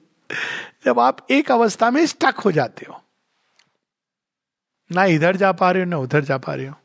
जब 0.86 1.00
आप 1.00 1.28
एक 1.32 1.52
अवस्था 1.52 1.92
में 1.92 2.06
स्टक 2.06 2.36
हो 2.46 2.52
जाते 2.52 2.86
हो। 2.90 3.04
ना 4.92 5.06
इधर 5.06 5.36
जा 5.36 5.52
पा 5.52 5.72
रहे 5.72 5.84
हो, 5.84 5.90
ना 5.90 5.98
उधर 5.98 6.24
जा 6.24 6.38
पा 6.38 6.54
रहे 6.54 6.68
हो। 6.68 6.76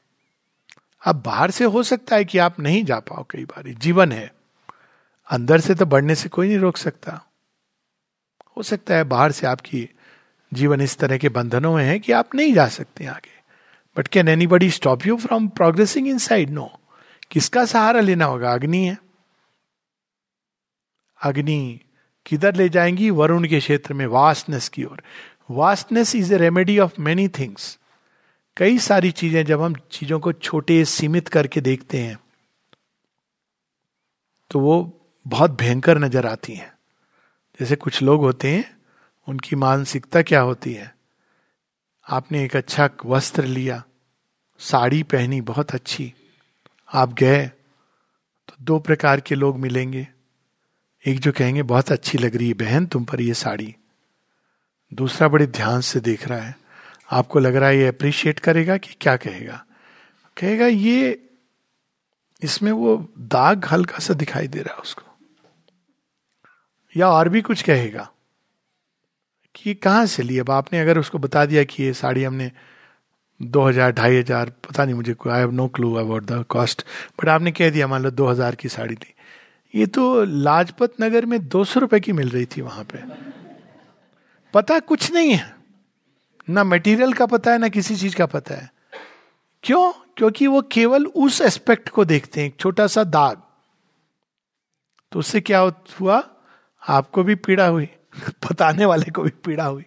अब 1.07 1.23
बाहर 1.27 1.51
से 1.51 1.65
हो 1.65 1.83
सकता 1.83 2.17
है 2.17 2.25
कि 2.25 2.39
आप 2.39 2.61
नहीं 2.61 2.85
जा 2.85 2.99
पाओ 2.99 3.27
कई 3.31 3.45
बार। 3.45 3.69
जीवन 3.69 4.13
है। 4.13 4.35
अंदर 5.31 5.61
से 5.61 5.75
तो 5.75 5.87
बढ़ने 5.87 6.15
से 6.15 6.29
कोई 6.29 6.49
नहीं 6.49 6.59
रोक 6.59 6.77
सकता। 6.77 7.31
हो 8.57 8.63
सकता 8.63 8.95
है 8.95 9.05
बाहर 9.05 9.33
से 9.33 9.47
आपकी 9.47 9.89
जीवन 10.55 10.81
इस 10.81 10.99
तरह 10.99 11.19
के 11.19 11.29
बंधनों 11.29 11.77
में 11.77 11.85
है 11.85 11.99
कि 11.99 12.13
आप 12.13 12.35
नहीं 12.35 12.55
जा 12.55 12.69
सकते 12.69 13.07
आगे। 13.07 13.32
But 13.97 14.09
can 14.09 14.29
anybody 14.47 14.71
stop 14.71 15.07
you 15.07 15.17
from 15.17 15.49
progressing 15.49 16.09
inside 16.19 16.51
no 16.51 16.71
किसका 17.31 17.65
सहारा 17.65 18.01
लेना 18.01 18.25
होगा? 18.25 18.53
अग्नि 18.55 18.85
है। 18.85 18.97
अग्नि 21.21 21.81
किधर 22.27 22.55
ले 22.55 22.69
जाएँगी? 22.69 23.11
वरुण 23.11 23.47
के 23.49 23.59
क्षेत्र 23.59 23.95
में 23.95 24.07
वास्टनेस 24.07 24.69
की 24.69 24.85
ओर। 24.85 25.03
Vastness 25.51 26.15
is 26.17 26.35
a 26.35 26.39
remedy 26.39 26.79
of 26.79 27.01
many 27.01 27.29
things 27.29 27.79
कई 28.57 28.79
सारी 28.79 29.11
चीज़ें 29.11 29.45
जब 29.45 29.61
हम 29.63 29.75
चीज़ों 29.93 30.19
को 30.21 30.33
छोटे, 30.33 30.85
सीमित 30.85 31.29
करके 31.29 31.61
देखते 31.61 31.99
हैं 31.99 32.19
तो 34.51 34.61
वो 34.61 34.75
बहुत 35.27 35.51
भयंकर 35.51 35.99
नज़र 35.99 36.27
आती 36.27 36.55
हैं। 36.55 36.73
जैसे 37.61 37.77
कुछ 37.77 38.03
लोग 38.03 38.21
होते 38.21 38.49
हैं, 38.49 38.65
उनकी 39.29 39.57
मानसिकता 39.57 40.23
क्या 40.23 40.41
होती 40.41 40.73
है? 40.75 40.95
आपने 42.13 42.45
एक 42.45 42.57
अच्छा 42.57 42.91
वस्त्र 43.07 43.45
लिया, 43.45 43.83
साड़ी 44.59 45.03
पहनी, 45.03 45.41
बहुत 45.41 45.71
अच्छी। 45.71 46.15
आप 46.95 47.13
गए 47.13 47.47
तो 48.49 48.55
दो 48.61 48.79
प्रकार 48.79 49.21
के 49.21 49.35
लोग 49.35 49.59
मिलेंगे। 49.59 50.09
एक 51.07 51.21
जो 51.21 51.33
कहेंगे, 51.33 51.63
बहुत 51.63 51.93
अच्छी 51.93 52.19
लग 52.19 52.37
रही 52.37 52.49
है 52.49 52.55
बहन, 52.55 52.87
तुम 52.87 53.05
पर 53.05 53.21
ये 53.21 53.35
साड़ी। 53.35 53.77
दूसरा 54.95 55.29
बड़े 55.29 55.47
ध्यान 55.47 55.81
से 55.81 56.01
देख 56.01 56.29
रहा 56.29 56.39
है, 56.39 56.57
आपको 57.11 57.39
लग 57.39 57.57
रहा 57.57 57.69
है 57.69 57.79
ये 57.79 57.87
अप्रिशिएट 57.87 58.41
करेगा 58.41 58.77
कि 58.77 58.95
क्या 59.01 59.17
कहेगा? 59.17 59.65
कहेगा, 60.37 60.67
ये, 60.67 61.31
इसमें 62.43 62.73
वो 62.73 63.13
दाग 63.19 63.65
हल्का 63.65 63.99
सा 63.99 64.15
दिखाई 64.15 64.49
दे 64.49 64.63
रहा 64.63 64.75
है 64.75 64.81
उसको। 64.81 65.03
या 66.97 67.09
और 67.09 67.29
भी 67.29 67.43
कुछ 67.43 67.63
कहेगा। 67.63 68.11
कि 69.55 69.71
ये 69.71 69.75
कहाँ 69.75 70.07
से 70.07 70.23
ली? 70.23 70.39
अब 70.39 70.51
आपने 70.51 70.81
अगर 70.81 70.99
उसको 70.99 71.19
बता 71.19 71.45
दिया 71.47 71.65
कि 71.65 71.83
ये 71.83 71.93
साड़ी 71.95 72.25
हमने 72.25 72.51
दो 73.41 73.63
हज़ार, 73.63 73.93
ढाई 73.93 74.17
हज़ार, 74.17 74.51
पता 74.69 74.85
नहीं 74.85 74.95
मुझे 74.95 75.15
I 75.29 75.39
have 75.39 75.51
no 75.51 75.67
clue 75.69 75.95
about 75.95 76.25
the 76.25 76.45
cost 76.49 76.83
but 77.21 77.29
आपने 77.29 77.53
कह 77.53 77.71
दिया, 77.71 77.87
मान 77.87 78.03
लो 78.03 78.11
दो 78.11 78.27
हज़ार 78.27 78.55
की 78.55 78.69
साड़ी 78.69 78.95
ली। 78.95 79.15
ये 79.75 79.87
तो 79.87 80.25
लाजपत 80.25 80.95
नगर 81.01 81.27
में 81.27 81.39
दो 81.49 81.65
सौ 81.65 81.81
रुपए 81.81 82.01
की 82.01 82.13
मिल 82.13 82.29
रही 82.29 82.47
थी 82.47 82.61
वहाँ 82.61 82.85
पे। 82.85 82.99
पता 84.55 84.79
कुछ 84.79 85.13
नहीं 85.13 85.33
है। 85.33 85.55
ना 86.49 86.65
मटेरियल 86.65 87.13
का 87.13 87.27
पता 87.27 87.53
है, 87.53 87.59
ना 87.59 87.69
किसी 87.69 87.97
चीज़ 87.97 88.17
का 88.17 88.27
पता 88.27 88.55
है। 88.55 88.71
क्यों? 89.65 89.93
क्योंकि 90.17 90.47
वो 90.47 90.61
केवल 90.63 91.07
उस 91.07 91.41
एस्पेक्ट 91.41 91.89
को 91.89 92.05
देखते 92.05 92.41
हैं, 92.41 92.49
एक 92.49 92.57
छोटा 92.61 92.87
सा 92.87 93.05
दाग। 93.05 93.43
तो 95.13 95.19
उससे 95.19 95.41
क्या 95.41 95.61
हुआ? 96.01 96.23
आपको 96.83 97.23
भी 97.23 97.35
पीड़ा 97.35 97.67
हुई। 97.67 97.89
बताने 98.29 98.85
वाले 98.85 99.11
को 99.11 99.23
भी 99.23 99.31
पीड़ा 99.31 99.65
हुई। 99.65 99.85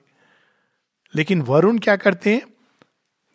लेकिन 1.15 1.41
वरुण 1.41 1.77
क्या 1.77 1.95
करते 1.95 2.33
हैं? 2.33 2.41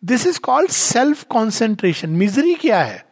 This 0.05 0.27
is 0.27 0.39
called 0.39 0.71
self 0.71 1.23
concentration 1.23 2.09
misery 2.09 2.55
क्या 2.55 2.83
है? 2.83 3.05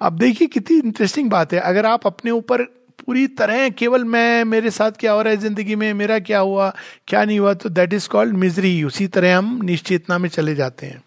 अब 0.00 0.18
देखिए 0.18 0.48
कितनी 0.48 0.78
इंटरेस्टिंग 0.78 1.30
बात 1.30 1.52
है। 1.52 1.60
अगर 1.60 1.86
आप 1.86 2.06
अपने 2.06 2.30
ऊपर 2.30 2.62
पूरी 3.06 3.26
तरह 3.26 3.68
केवल 3.68 4.04
मैं, 4.04 4.44
मेरे 4.44 4.70
साथ 4.70 4.92
क्या 4.92 5.12
हो 5.12 5.22
रहा 5.22 5.30
है 5.30 5.36
ज़िंदगी 5.36 5.74
में, 5.74 5.94
मेरा 5.94 6.18
क्या 6.18 6.38
हुआ, 6.38 6.76
क्या 7.06 7.24
नहीं 7.24 7.38
हुआ 7.38 7.54
तो 7.54 7.68
दैट 7.68 7.92
इज़ 7.92 8.08
कॉल्ड 8.08 8.34
मिजरी 8.34 8.84
उसी 8.84 9.06
तरह 9.06 9.38
हम 9.38 9.60
निश्चेतना 9.62 10.18
में 10.18 10.28
चले 10.28 10.54
जाते 10.54 10.86
हैं। 10.86 11.04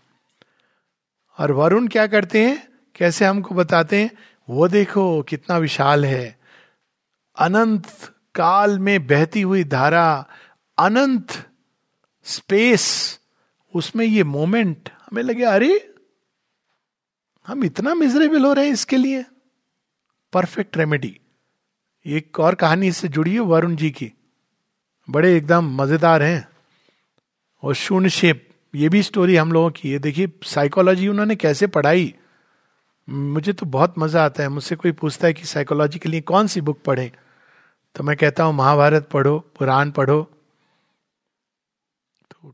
और 1.40 1.52
वरुण 1.52 1.88
क्या 1.88 2.08
करते 2.08 2.46
हैं? 2.46 2.68
कैसे 2.96 3.26
हमको 3.26 3.56
बताते 3.56 4.02
हैं? 4.02 4.12
वो 4.50 4.68
देखो 4.68 5.22
कितना 5.22 5.58
विशाल 5.58 6.06
है। 6.06 6.40
अनंत 7.40 7.88
काल 8.36 8.80
में 8.80 9.08
बहती 9.08 9.42
हुई 9.42 9.64
धारा, 9.64 10.28
अनंत 10.78 11.50
स्पेस, 12.24 13.20
उसमें 13.76 14.06
ये 14.06 14.24
मोमेंट 14.24 14.90
हमें 14.90 15.24
लगे, 15.24 15.44
अरे, 15.44 15.94
हम 17.48 17.64
इतना 17.64 17.96
मिजरेबल 17.96 18.46
हो 18.46 18.54
रहे 18.54 18.66
हैं 18.66 18.74
इसके 18.74 18.98
लिए. 18.98 19.26
परफेक्ट 20.34 20.78
रेमेडी 20.78 21.20
एक 22.06 22.40
और 22.40 22.56
कहानी 22.56 22.88
इससे 22.88 23.08
जुड़ी 23.08 23.34
है, 23.34 23.40
वरुण 23.40 23.76
जी 23.76 23.92
की। 23.92 24.14
बड़े 25.10 25.38
एकदम 25.38 25.76
मज़ेदार 25.76 26.24
हैं। 26.24 26.50
और 27.64 27.74
शून्य 27.74 28.10
शेप, 28.10 28.50
ये 28.76 28.90
भी 28.90 29.04
स्टोरी 29.04 29.36
हम 29.36 29.52
लोगों 29.52 29.72
की 29.72 29.92
है। 29.92 30.00
देखिए 30.00 30.32
साइकोलॉजी 30.44 31.08
उन्होंने 31.08 31.36
कैसे 31.36 31.68
पढ़ाई? 31.68 32.16
मुझे 33.10 33.54
तो 33.54 33.66
बहुत 33.66 33.94
मज़ा 33.98 34.26
आता 34.26 34.44
है। 34.44 34.50
मुझसे 34.50 34.76
कोई 34.76 34.92
पूछता 34.92 35.28
है 35.28 35.34
कि 35.34 35.46
साइकोलॉजी 35.46 36.00
के 36.00 36.10
लिए 36.10 36.22
कौन 36.22 36.48
सी 36.48 36.62
बुक 36.62 36.82
पढ़े? 36.86 37.12
तो 37.96 38.04
मैं 38.04 38.16
कहता 38.18 38.44
हूँ, 38.44 38.54
महाभारत 38.56 39.10
पढ़ो, 39.10 39.40
पुराण 39.58 39.92
पढ़ो 39.92 40.22
तो 42.32 42.54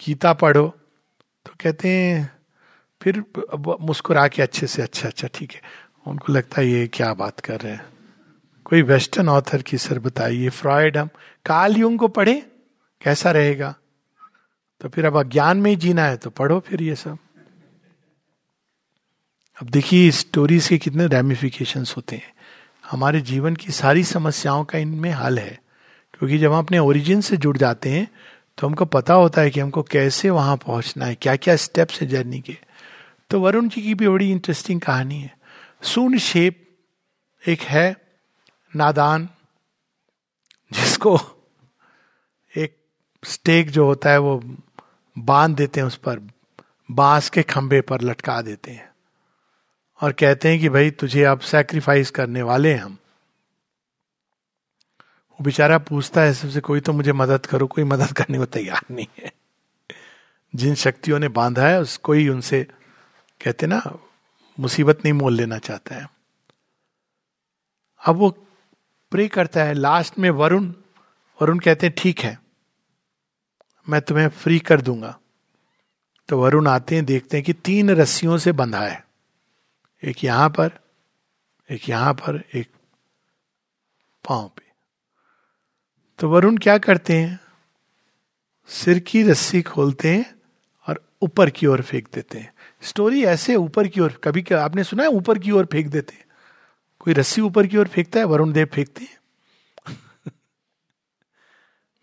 गीता 0.00 0.32
पढ़ो 0.34 0.66
तो 1.46 1.52
कहते 1.60 1.88
हैं, 1.88 2.30
फिर 3.00 3.22
मुस्कुरा 3.80 4.26
के 4.28 4.42
अच्छे 4.42 4.66
से 4.66 4.82
अच्छा 4.82 5.08
अच्छा 5.08 5.28
ठीक 5.34 5.52
है। 5.52 5.60
उनको 6.06 6.32
लगता 6.32 6.60
है 6.60 6.66
ये 6.66 6.86
क्या 6.88 7.12
बात 7.14 7.40
कर 7.40 7.60
रहे 7.60 7.72
हैं। 7.72 7.84
कोई 8.66 8.82
वेस्टर्न 8.82 9.28
ऑथर 9.28 9.62
की 9.62 9.78
सर 9.78 9.98
बताइए, 9.98 10.48
फ्रॉयड, 10.50 10.96
हम 10.96 11.08
काल 11.46 11.76
युग 11.76 11.96
को 11.96 12.08
पढ़े, 12.10 12.34
कैसा 13.00 13.30
रहेगा? 13.30 13.74
तो 14.80 14.88
फिर 14.88 15.06
अब 15.06 15.18
अज्ञान 15.18 15.58
में 15.58 15.70
ही 15.70 15.76
जीना 15.76 16.04
है 16.04 16.16
तो 16.16 16.30
पढ़ो 16.30 16.58
फिर 16.60 16.82
ये 16.82 16.94
सब। 16.96 17.18
अब 19.56 19.68
देखिए 19.68 20.10
स्टोरीज 20.10 20.68
के 20.68 20.78
कितने 20.78 21.06
रेमिफिकेशन 21.06 21.84
होते 21.96 22.16
हैं। 22.16 22.32
हमारे 22.90 23.20
जीवन 23.20 23.56
की 23.56 23.72
सारी 23.72 24.04
समस्याओं 24.04 24.64
का 24.64 24.78
इनमें 24.78 25.10
हल 25.10 25.38
है। 25.38 25.58
क्योंकि 26.14 26.38
जब 26.38 26.52
हम 26.52 26.58
अपने 26.58 26.78
ओरिजिन 26.78 27.20
से 27.20 27.36
जुड़ 27.36 27.56
जाते 27.56 27.90
हैं 27.90 28.08
तो 28.58 28.66
हमको 28.66 28.84
पता 28.84 29.14
होता 29.14 29.40
है 29.40 29.50
कि 29.50 29.60
हमको 29.60 29.82
कैसे 29.82 30.30
वहाँ 30.30 30.56
पहुँचना 30.56 31.06
है 31.06 31.14
क्या 31.14 31.36
क्या 31.36 31.56
स्टेप्स 31.56 32.00
है 32.00 32.06
जर्नी 32.06 32.40
के। 32.40 32.56
तो 33.30 33.40
वरुण 33.40 33.68
जी 33.68 33.82
की 33.82 33.94
भी 33.94 34.08
बड़ी 34.08 34.30
इंटरेस्टिंग 34.30 34.80
कहानी 34.80 35.20
है। 35.20 35.36
सुन 35.82 36.18
शेप 36.18 36.66
एक 37.48 37.60
है 37.60 37.96
नादान, 38.76 39.28
जिसको 40.72 41.18
एक 42.56 42.76
स्टेक 43.24 43.70
जो 43.70 43.84
होता 43.84 44.10
है 44.10 44.18
वो 44.18 44.42
बाँध 45.18 45.56
देते 45.56 45.80
हैं 45.80 45.86
उस 45.86 45.96
पर, 45.96 46.20
बाँस 46.90 47.30
के 47.30 47.42
खंभे 47.42 47.80
पर 47.80 48.00
लटका 48.00 48.42
देते 48.42 48.70
हैं। 48.70 48.89
और 50.00 50.12
कहते 50.12 50.48
हैं 50.48 50.60
कि 50.60 50.68
भाई, 50.68 50.90
तुझे 50.90 51.24
आप 51.24 51.40
सैक्रिफाइस 51.40 52.10
करने 52.10 52.42
वाले 52.42 52.72
हैं 52.72 52.80
हम। 52.80 52.98
वो 55.30 55.44
बेचारा 55.44 55.78
पूछता 55.78 56.20
है, 56.20 56.34
सबसे 56.34 56.60
कोई 56.60 56.80
तो 56.80 56.92
मुझे 56.92 57.12
मदद 57.12 57.46
करो, 57.46 57.66
कोई 57.66 57.84
मदद 57.84 58.12
करने 58.12 58.38
को 58.38 58.44
तैयार 58.44 58.80
नहीं 58.90 59.06
है। 59.18 59.32
जिन 60.54 60.74
शक्तियों 60.74 61.18
ने 61.18 61.28
बांधा 61.28 61.68
है 61.68 61.80
उस 61.80 61.96
कोई 61.96 62.28
उनसे, 62.28 62.62
कहते 63.40 63.66
ना, 63.66 63.82
मुसीबत 64.60 65.04
नहीं 65.04 65.12
मोल 65.12 65.34
लेना 65.34 65.58
चाहता 65.58 65.94
है। 65.94 66.08
अब 68.06 68.16
वो 68.16 68.30
प्रे 69.12 69.28
करता 69.28 69.64
है 69.64 69.74
लास्ट 69.74 70.18
में 70.18 70.30
वरुण 70.30 70.72
वरुण 71.42 71.58
कहते 71.58 71.86
हैं, 71.86 71.94
ठीक 71.98 72.20
है, 72.20 72.38
मैं 73.88 74.00
तुम्हें 74.00 74.28
फ्री 74.28 74.58
कर 74.58 74.80
दूँगा। 74.80 75.18
तो 76.28 76.40
वरुण 76.40 76.66
आते 76.68 76.94
हैं, 76.94 77.04
देखते 77.04 77.36
हैं 77.36 77.44
कि 77.44 77.52
तीन 77.52 77.90
रस्सियों 77.90 78.38
से 78.38 78.52
बंधा 78.52 78.80
है। 78.80 79.09
एक 80.04 80.24
यहाँ 80.24 80.50
पर, 80.50 80.80
एक 81.70 81.88
यहाँ 81.88 82.14
पर, 82.14 82.44
एक 82.54 82.68
पाँव 84.28 84.48
पे। 84.48 84.62
तो 86.18 86.28
वरुण 86.28 86.56
क्या 86.56 86.78
करते 86.78 87.16
हैं? 87.16 87.40
सिर 88.66 88.98
की 88.98 89.22
रस्सी 89.22 89.62
खोलते 89.62 90.16
हैं 90.16 90.34
और 90.88 91.12
ऊपर 91.22 91.50
की 91.50 91.66
ओर 91.66 91.82
फेंक 91.82 92.08
देते 92.14 92.38
हैं। 92.38 92.54
स्टोरी 92.82 93.24
ऐसे 93.24 93.54
ऊपर 93.54 93.88
की 93.88 94.00
ओर, 94.00 94.20
कभी 94.24 94.42
क्या 94.42 94.64
आपने 94.64 94.84
सुना 94.84 95.02
है 95.02 95.08
ऊपर 95.08 95.38
की 95.38 95.50
ओर 95.50 95.66
फेंक 95.66 95.86
देते 95.86 96.14
हैं? 96.14 96.24
कोई 96.98 97.14
रस्सी 97.14 97.40
ऊपर 97.40 97.66
की 97.66 97.76
ओर 97.76 97.88
फेंकता 97.88 98.18
है, 98.18 98.24
वरुण 98.24 98.52
देव 98.52 98.66
फेंकते 98.66 99.04
हैं? 99.04 99.18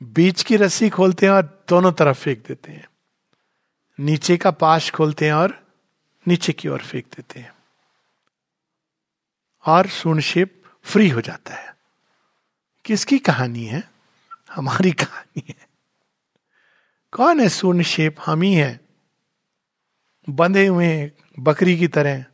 बीच 0.03 0.43
की 0.43 0.55
रस्सी 0.55 0.89
खोलते 0.89 1.25
हैं 1.25 1.33
और 1.33 1.65
दोनों 1.69 1.91
तरफ़ 1.91 2.17
फेंक 2.17 2.47
देते 2.47 2.71
हैं। 2.71 2.89
नीचे 3.99 4.37
का 4.37 4.51
पाश 4.51 4.91
खोलते 4.91 5.25
हैं 5.25 5.33
और 5.33 5.67
नीचे 6.27 6.53
की 6.53 6.67
ओर 6.67 6.79
फेंक 6.79 7.05
देते 7.05 7.39
हैं। 7.39 7.56
और 9.67 9.87
सुनशिप 9.87 10.63
फ्री 10.83 11.09
हो 11.09 11.21
जाता 11.21 11.55
है। 11.55 11.75
किसकी 12.85 13.19
कहानी 13.19 13.65
है? 13.65 13.83
हमारी 14.51 14.91
कहानी 14.91 15.43
है। 15.49 15.67
कौन 17.11 17.39
है 17.39 17.49
सुनशिप? 17.49 18.15
हम 18.25 18.41
ही 18.41 18.53
है। 18.53 18.79
बंधे 20.29 20.67
हुए 20.67 21.11
बकरी 21.39 21.77
की 21.77 21.87
तरह 21.87 22.25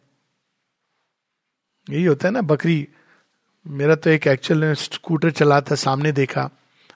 यही 1.90 2.04
होता 2.06 2.28
है 2.28 2.34
ना, 2.34 2.42
बकरी। 2.42 2.88
मेरा 3.68 3.96
तो 3.96 4.10
एक 4.10 4.28
एक्चुअल 4.28 4.74
स्कूटर 4.74 5.32
चला 5.32 5.62
था 5.62 5.76
सामने 5.76 6.12
देखा। 6.12 6.50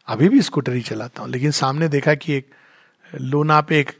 अभी 0.07 0.29
भी 0.29 0.41
स्कूटर 0.41 0.73
ही 0.73 0.81
चलाता 0.81 1.21
हूँ, 1.21 1.29
लेकिन 1.29 1.51
सामने 1.51 1.87
देखा 1.87 2.15
कि 2.15 2.33
एक 2.33 2.51
लोना 3.15 3.61
पे 3.61 3.79
एक 3.79 3.91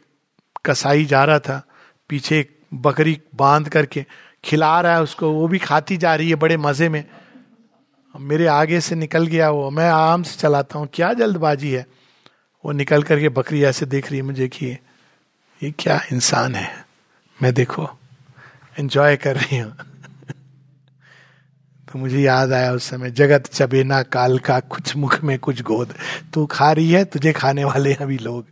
कसाई 0.65 1.05
जा 1.05 1.23
रहा 1.23 1.39
था, 1.39 1.63
पीछे 2.09 2.39
एक 2.39 2.63
बकरी 2.73 3.21
बाँध 3.35 3.69
करके। 3.69 4.05
खिला 4.47 4.81
रहा 4.81 4.93
है 4.93 5.01
उसको, 5.01 5.31
वो 5.31 5.47
भी 5.47 5.59
खाती 5.59 5.97
जा 5.97 6.15
रही 6.15 6.29
है 6.29 6.35
बड़े 6.35 6.57
मज़े 6.57 6.89
में। 6.89 7.05
मेरे 8.15 8.47
आगे 8.47 8.81
से 8.81 8.95
निकल 8.95 9.27
गया 9.27 9.49
वो, 9.49 9.69
मैं 9.69 9.89
आराम 9.89 10.23
से 10.23 10.39
चलाता 10.39 10.79
हूँ, 10.79 10.89
क्या 10.93 11.13
जल्दबाजी 11.13 11.71
है। 11.71 11.85
वो 12.65 12.71
निकल 12.71 13.03
करके 13.03 13.29
बकरी 13.29 13.63
ऐसे 13.63 13.85
देख 13.85 14.09
रही 14.09 14.17
है 14.17 14.23
मुझे 14.23 14.47
कि 14.47 14.65
ये 15.63 15.71
क्या 15.71 16.01
इंसान 16.11 16.55
है। 16.55 16.85
मैं 17.41 17.53
देखो 17.53 17.89
एंजॉय 18.79 19.17
कर 19.17 19.35
रही 19.35 19.57
हूँ। 19.57 19.75
तो 21.89 21.99
मुझे 21.99 22.19
याद 22.19 22.53
आया 22.53 22.73
उस 22.73 22.89
समय, 22.89 23.11
जगत 23.11 23.47
चबेना 23.47 24.03
काल 24.03 24.39
का, 24.39 24.59
कुछ 24.59 24.95
मुख 24.95 25.23
में 25.23 25.39
कुछ 25.39 25.61
गोद। 25.61 25.93
तू 26.33 26.45
खा 26.45 26.71
रही 26.71 26.91
है, 26.91 27.05
तुझे 27.05 27.33
खाने 27.33 27.63
वाले 27.63 27.93
अभी 27.93 28.17
लोग। 28.17 28.45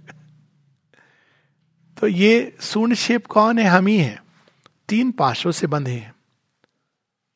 तो 1.97 2.07
ये 2.07 2.57
सूर्ण 2.59 2.93
शेप 2.93 3.25
कौन 3.25 3.59
है? 3.59 3.65
हम 3.65 3.87
ही 3.87 3.97
है। 3.97 4.24
तीन 4.87 5.11
पाशों 5.11 5.51
से 5.51 5.67
बंधे 5.67 5.91
हैं। 5.91 6.15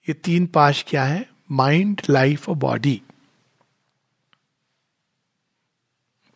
ये 0.09 0.13
तीन 0.13 0.45
पाश 0.45 0.85
क्या 0.87 1.03
है? 1.03 1.29
माइंड 1.51 2.01
लाइफ 2.09 2.49
और 2.49 2.55
बॉडी 2.55 3.01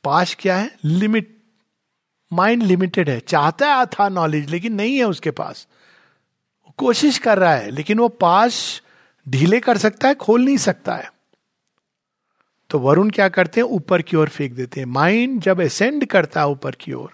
पाश 0.03 0.36
क्या 0.39 0.57
है? 0.57 0.78
लिमिट 0.86 1.38
माइंड 2.34 2.64
लिमिटेड 2.64 3.09
है। 3.09 3.20
चाहता 3.20 3.76
है 3.76 3.86
था 3.86 4.09
नॉलेज 4.09 4.49
लेकिन 4.49 4.74
नहीं 4.74 4.97
है 4.97 5.03
उसके 5.03 5.32
पास। 5.32 5.68
कोशिश 6.78 7.18
कर 7.18 7.38
रहा 7.38 7.55
है, 7.55 7.70
लेकिन 7.70 7.99
वो 7.99 8.07
पाश 8.07 8.82
ढीले 9.30 9.59
कर 9.59 9.78
सकता 9.78 10.07
है, 10.07 10.16
खोल 10.16 10.41
नहीं 10.41 10.57
सकता 10.57 10.95
है। 10.95 11.14
तो 12.70 12.80
वरुण 12.80 13.09
क्या 13.09 13.30
करते 13.30 13.61
हैं? 13.61 13.68
ऊपर 13.68 14.01
की 14.01 14.18
ओर 14.18 14.30
फेंक 14.30 14.53
देते 14.53 14.80
हैं। 14.80 14.88
माइंड 14.88 15.41
जब 15.41 15.61
असेंड 15.61 16.05
करता 16.05 16.41
है 16.41 16.47
ऊपर 16.47 16.76
की 16.76 16.93
ओर 16.93 17.14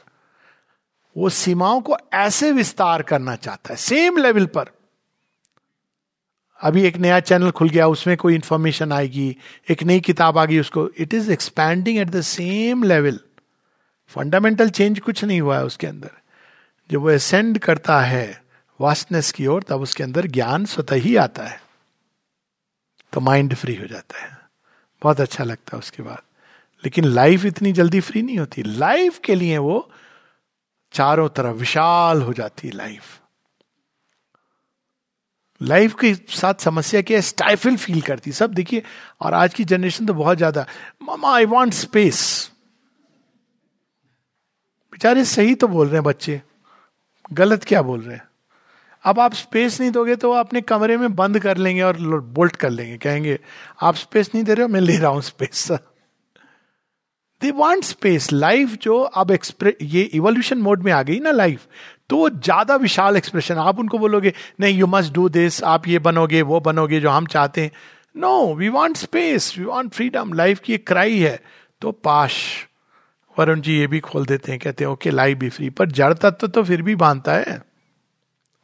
वो 1.19 1.29
सीमाओं 1.29 1.81
को 1.81 1.97
ऐसे 2.13 2.51
विस्तार 2.51 3.01
करना 3.01 3.35
चाहता 3.35 3.69
है 3.69 3.75
सेम 3.75 4.17
लेवल 4.17 4.45
पर। 4.45 4.65
अभी 6.61 6.83
एक 6.83 6.97
नया 6.97 7.19
चैनल 7.19 7.51
खुल 7.51 7.69
गया, 7.69 7.87
उसमें 7.87 8.17
कोई 8.17 8.35
इंफॉर्मेशन 8.35 8.91
आएगी, 8.91 9.37
एक 9.69 9.83
नई 9.83 9.99
किताब 9.99 10.37
आ 10.37 10.45
गई, 10.45 10.59
उसको 10.59 10.89
it 10.89 11.13
is 11.13 11.31
expanding 11.31 11.97
at 11.97 12.07
the 12.07 12.21
same 12.21 12.83
level 12.83 13.19
fundamental 14.07 14.69
change 14.69 14.99
कुछ 14.99 15.23
नहीं 15.23 15.41
हुआ 15.41 15.57
है 15.57 15.65
उसके 15.65 15.87
अंदर। 15.87 16.11
जब 16.91 16.99
वो 16.99 17.09
असेंड 17.09 17.59
करता 17.59 18.01
है 18.01 18.43
वास्टनेस 18.81 19.31
की 19.31 19.47
ओर, 19.47 19.63
तब 19.63 19.81
उसके 19.81 20.03
अंदर 20.03 20.27
ज्ञान 20.27 20.65
स्वतः 20.65 20.95
ही 20.95 21.15
आता 21.15 21.43
है। 21.43 21.63
तो 23.13 23.19
माइंड 23.19 23.55
फ्री 23.55 23.75
हो 23.75 23.87
जाता 23.87 24.21
है। 24.21 24.37
बहुत 25.03 25.21
अच्छा 25.21 25.43
लगता 25.43 25.77
है 25.77 25.79
उसके 25.79 26.03
बाद। 26.03 26.21
लेकिन 26.85 27.05
लाइफ 27.05 27.45
इतनी 27.45 27.71
जल्दी 27.71 27.99
फ्री 27.99 28.21
नहीं 28.21 28.37
होती। 28.37 28.63
लाइफ 28.63 29.19
के 29.19 29.35
लिए 29.35 29.57
वो 29.57 29.91
चारों 30.93 31.27
तरफ़ 31.29 31.55
विशाल 31.57 32.21
हो 32.21 32.33
जाती 32.33 32.67
है 32.67 32.73
लाइफ 32.73 33.17
लाइफ 35.61 35.93
के 35.99 36.13
साथ 36.13 36.61
समस्या 36.61 37.01
क्या 37.01 37.17
है? 37.17 37.21
स्टाइफिल 37.21 37.77
फील 37.77 38.01
करती 38.01 38.31
सब 38.31 38.53
देखिए, 38.53 38.83
और 39.21 39.33
आज 39.33 39.53
की 39.53 39.63
जनरेशन 39.65 40.05
तो 40.05 40.13
बहुत 40.13 40.37
ज़्यादा 40.37 40.65
मामा 41.01 41.33
आई 41.35 41.45
वांट 41.45 41.73
स्पेस 41.73 42.51
बेचारे 44.93 45.25
सही 45.25 45.55
तो 45.55 45.67
बोल 45.67 45.87
रहे 45.87 45.95
हैं 45.95 46.03
बच्चे। 46.03 46.41
गलत 47.31 47.63
क्या 47.63 47.81
बोल 47.81 48.01
रहे 48.01 48.15
हैं? 48.15 48.27
अब 49.03 49.19
आप 49.19 49.33
स्पेस 49.33 49.79
नहीं 49.81 49.91
दोगे 49.91 50.15
तो 50.15 50.31
अपने 50.33 50.61
कमरे 50.61 50.97
में 50.97 51.15
बंद 51.15 51.39
कर 51.39 51.57
लेंगे 51.57 51.81
और 51.81 51.97
बोल्ट 52.21 52.55
कर 52.55 52.69
लेंगे। 52.69 52.97
कहेंगे, 52.97 53.37
आप 53.81 53.95
स्पेस 53.95 54.31
नहीं 54.35 54.43
दे 54.43 54.53
रहे 54.53 54.63
हो, 54.63 54.67
मैं 54.69 54.81
ले 54.81 54.97
रहा 54.97 55.11
हूँ 55.11 55.21
space 55.21 55.71
they 57.41 57.51
want 57.51 57.83
space 57.83 58.31
life 58.33 58.77
जो 58.81 58.99
अब 58.99 59.31
एक्सप्रेस 59.31 59.75
ये 59.83 60.01
इवोल्यूशन 60.03 60.57
मोड 60.59 60.83
में 60.83 60.91
आ 60.91 61.01
गई 61.03 61.19
ना 61.19 61.31
लाइफ 61.31 61.67
तो 62.09 62.29
ज़्यादा 62.29 62.75
विशाल 62.77 63.17
एक्सप्रेशन 63.17 63.55
आप 63.57 63.79
उनको 63.79 63.97
बोलोगे, 63.99 64.33
नहीं 64.59 64.77
यू 64.77 64.87
मस्ट 64.87 65.13
डू 65.13 65.27
दिस 65.29 65.63
आप 65.65 65.87
ये 65.87 65.99
बनोगे, 65.99 66.41
वो 66.41 66.59
बनोगे, 66.59 66.99
जो 66.99 67.09
हम 67.09 67.25
चाहते 67.27 67.61
हैं. 67.61 67.71
No 68.15 68.53
we 68.55 68.69
want 68.69 68.97
space 68.97 69.53
we 69.57 69.65
want 69.65 69.93
freedom 69.93 70.33
life 70.33 70.59
की 70.59 70.73
एक 70.73 70.87
क्राई 70.87 71.19
है। 71.19 71.39
तो 71.81 71.91
पाश, 71.93 72.33
वरुण 73.35 73.61
जी 73.61 73.77
ये 73.77 73.87
भी 73.87 73.99
खोल 73.99 74.25
देते 74.25 74.51
हैं, 74.51 74.59
कहते 74.59 74.83
हैं 74.83 74.91
ओके 74.91 75.11
लाइफ 75.11 75.37
भी 75.37 75.49
फ्री 75.49 75.69
पर 75.69 75.91
जड़ 75.91 76.13
तत्व 76.15 76.47
तो 76.47 76.63
फिर 76.63 76.81
भी 76.81 76.95
बांधता 76.97 77.33
है। 77.33 77.61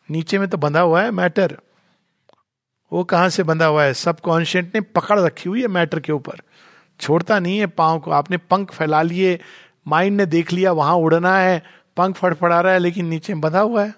नीचे 0.09 0.39
में 0.39 0.47
तो 0.47 0.57
बंधा 0.57 0.81
हुआ 0.81 1.01
है 1.01 1.11
मैटर 1.13 1.57
वो 2.91 3.03
कहाँ 3.03 3.29
से 3.29 3.43
बंधा 3.43 3.65
हुआ 3.65 3.83
है? 3.83 3.93
सब 3.95 4.19
कॉन्शियंट 4.19 4.75
ने 4.75 4.81
पकड़ 4.81 5.19
रखी 5.19 5.49
हुई 5.49 5.61
है 5.61 5.67
मैटर 5.69 5.99
के 5.99 6.11
ऊपर। 6.13 6.41
छोड़ता 6.99 7.39
नहीं 7.39 7.57
है 7.59 7.67
पाँव 7.67 7.99
को। 7.99 8.11
आपने 8.11 8.37
पंख 8.37 8.73
फैला 8.73 9.01
लिए, 9.01 9.39
माइंड 9.87 10.17
ने 10.17 10.25
देख 10.25 10.53
लिया, 10.53 10.71
वहाँ 10.71 10.95
उड़ना 10.95 11.37
है, 11.37 11.61
पंख 11.97 12.15
फड़फड़ा 12.15 12.59
रहा 12.61 12.73
है, 12.73 12.79
लेकिन 12.79 13.05
नीचे 13.05 13.33
बंधा 13.33 13.59
हुआ 13.59 13.83
है। 13.85 13.93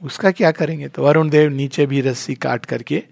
उसका 0.00 0.30
क्या 0.30 0.50
करेंगे? 0.50 0.88
तो 0.88 1.04
अरुण 1.04 1.28
देव 1.30 1.50
नीचे 1.50 1.86
भी 1.86 2.00
रस्सी 2.00 2.34
काट 2.34 2.64
करके 2.66 3.02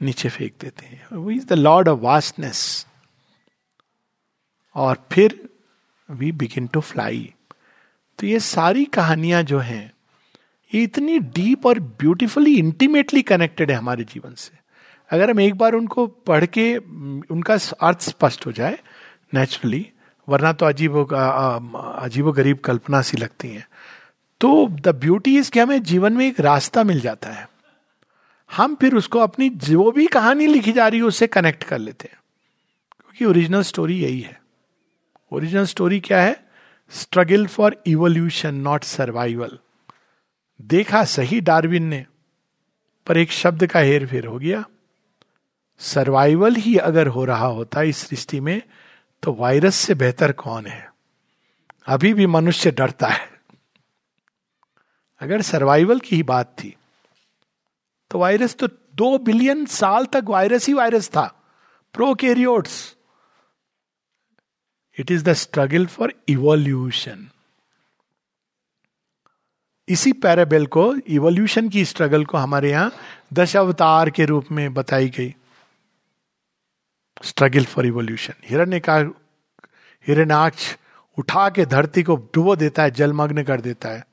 नीचे 0.00 0.28
फेंक 0.28 0.52
देते 0.60 0.86
हैं। 0.86 1.06
वो 1.12 1.30
is 1.30 1.46
the 1.46 1.52
lord 1.52 1.88
of 1.88 2.00
vastness 2.00 2.86
और 4.76 4.98
फिर 5.12 5.38
वी 6.08 6.32
बिगिन 6.32 6.66
टू 6.66 6.80
फ्लाई 6.80 7.32
तो 8.18 8.26
ये 8.26 8.40
सारी 8.40 8.84
कहानियाँ 8.84 9.42
जो 9.42 9.58
हैं, 9.58 9.92
ये 10.72 10.82
इतनी 10.82 11.18
डीप 11.18 11.66
और 11.66 11.78
ब्यूटिफुली 11.80 12.54
इंटीमेटली 12.58 13.22
कनेक्टेड 13.22 13.70
है 13.70 13.76
हमारे 13.76 14.04
जीवन 14.04 14.34
से। 14.34 14.58
अगर 15.10 15.30
हम 15.30 15.40
एक 15.40 15.54
बार 15.54 15.72
उनको 15.72 16.06
पढ़ 16.06 16.46
के, 16.46 16.76
उनका 17.30 17.58
अर्थ 17.88 18.00
स्पष्ट 18.00 18.46
हो 18.46 18.52
जाए 18.52 18.78
नेचुरली 19.34 19.90
वरना 20.28 20.52
तो 20.52 20.66
अजीब 20.66 20.96
अजीब 21.98 22.30
गरीब 22.30 22.58
कल्पना 22.58 23.02
सी 23.02 23.16
लगती 23.16 23.48
है। 23.48 23.68
तो 24.40 24.66
द 24.70 24.88
ब्यूटी 24.88 25.38
इज़ 25.38 25.50
कि 25.50 25.60
हमें 25.60 25.82
जीवन 25.82 26.12
में 26.12 26.26
एक 26.26 26.40
रास्ता 26.40 26.84
मिल 26.84 27.00
जाता 27.00 27.30
है। 27.30 27.48
हम 28.56 28.74
फिर 28.74 28.94
उसको 28.94 29.18
अपनी 29.18 29.48
जो 29.48 29.90
भी 29.92 30.06
कहानी 30.06 30.46
लिखी 30.46 30.72
जा 30.72 30.88
रही 30.88 31.00
है, 31.00 31.06
उससे 31.06 31.26
कनेक्ट 31.26 31.64
कर 31.64 31.78
लेते 31.78 32.08
हैं। 32.12 32.18
क्योंकि 33.00 33.24
ओरिजिनल 33.24 33.62
स्टोरी 33.62 33.98
यही 34.00 34.20
है। 34.20 34.40
ओरिजिनल 35.32 35.64
स्टोरी 35.64 36.00
क्या 36.00 36.20
है? 36.20 36.46
Struggle 36.90 37.46
for 37.46 37.82
evolution 37.86 38.54
not 38.54 38.84
survival 38.84 39.58
देखा 40.62 41.04
सही 41.04 41.40
डार्विन 41.40 41.82
ने, 41.82 42.04
पर 43.06 43.16
एक 43.18 43.32
शब्द 43.32 43.66
का 43.66 43.80
हेर 43.80 44.06
फेर 44.06 44.26
हो 44.26 44.38
गया। 44.38 44.64
सर्वाइवल 45.80 46.54
ही 46.54 46.76
अगर 46.78 47.06
हो 47.06 47.24
रहा 47.24 47.46
होता 47.46 47.82
इस 47.82 47.98
सृष्टि 47.98 48.40
में 48.40 48.60
तो 49.22 49.32
वायरस 49.32 49.74
से 49.76 49.94
बेहतर 49.94 50.32
कौन 50.32 50.66
है? 50.66 50.88
अभी 51.86 52.12
भी 52.14 52.26
मनुष्य 52.26 52.70
डरता 52.70 53.08
है। 53.08 53.28
अगर 55.20 55.42
सर्वाइवल 55.42 56.00
की 56.00 56.16
ही 56.16 56.22
बात 56.22 56.54
थी 56.58 56.74
तो 58.10 58.18
वायरस 58.18 58.54
तो 58.54 58.68
दो 58.94 59.16
बिलियन 59.18 59.64
साल 59.66 60.06
तक 60.06 60.24
वायरस 60.28 60.66
ही 60.66 60.74
वायरस 60.74 61.08
था। 61.08 61.26
Prokaryotes 61.94 62.96
it 64.98 65.10
is 65.10 65.24
the 65.24 65.32
struggle 65.32 65.86
for 65.86 66.12
evolution 66.28 67.26
इसी 69.88 70.12
पैराबेल 70.12 70.66
को 70.66 70.94
इवोल्यूशन 70.96 71.68
की 71.68 71.84
स्ट्रगल 71.84 72.24
को 72.24 72.38
हमारे 72.38 72.70
यहाँ 72.70 72.92
दशावतार 73.32 74.10
के 74.10 74.24
रूप 74.24 74.46
में 74.52 74.72
बताई 74.74 75.08
गई। 75.08 75.34
स्ट्रगल 77.22 77.64
फॉर 77.64 77.86
इवोल्यूशन 77.86 78.34
हिरण्य 78.44 78.80
का 78.80 78.96
हिरणाक्ष 80.06 80.74
उठा 81.18 81.48
के 81.50 81.64
धरती 81.66 82.02
को 82.02 82.16
डुबो 82.34 82.56
देता 82.56 82.82
है, 82.82 82.90
जलमग्न 82.90 83.42
कर 83.42 83.60
देता 83.60 83.88
है। 83.88 84.04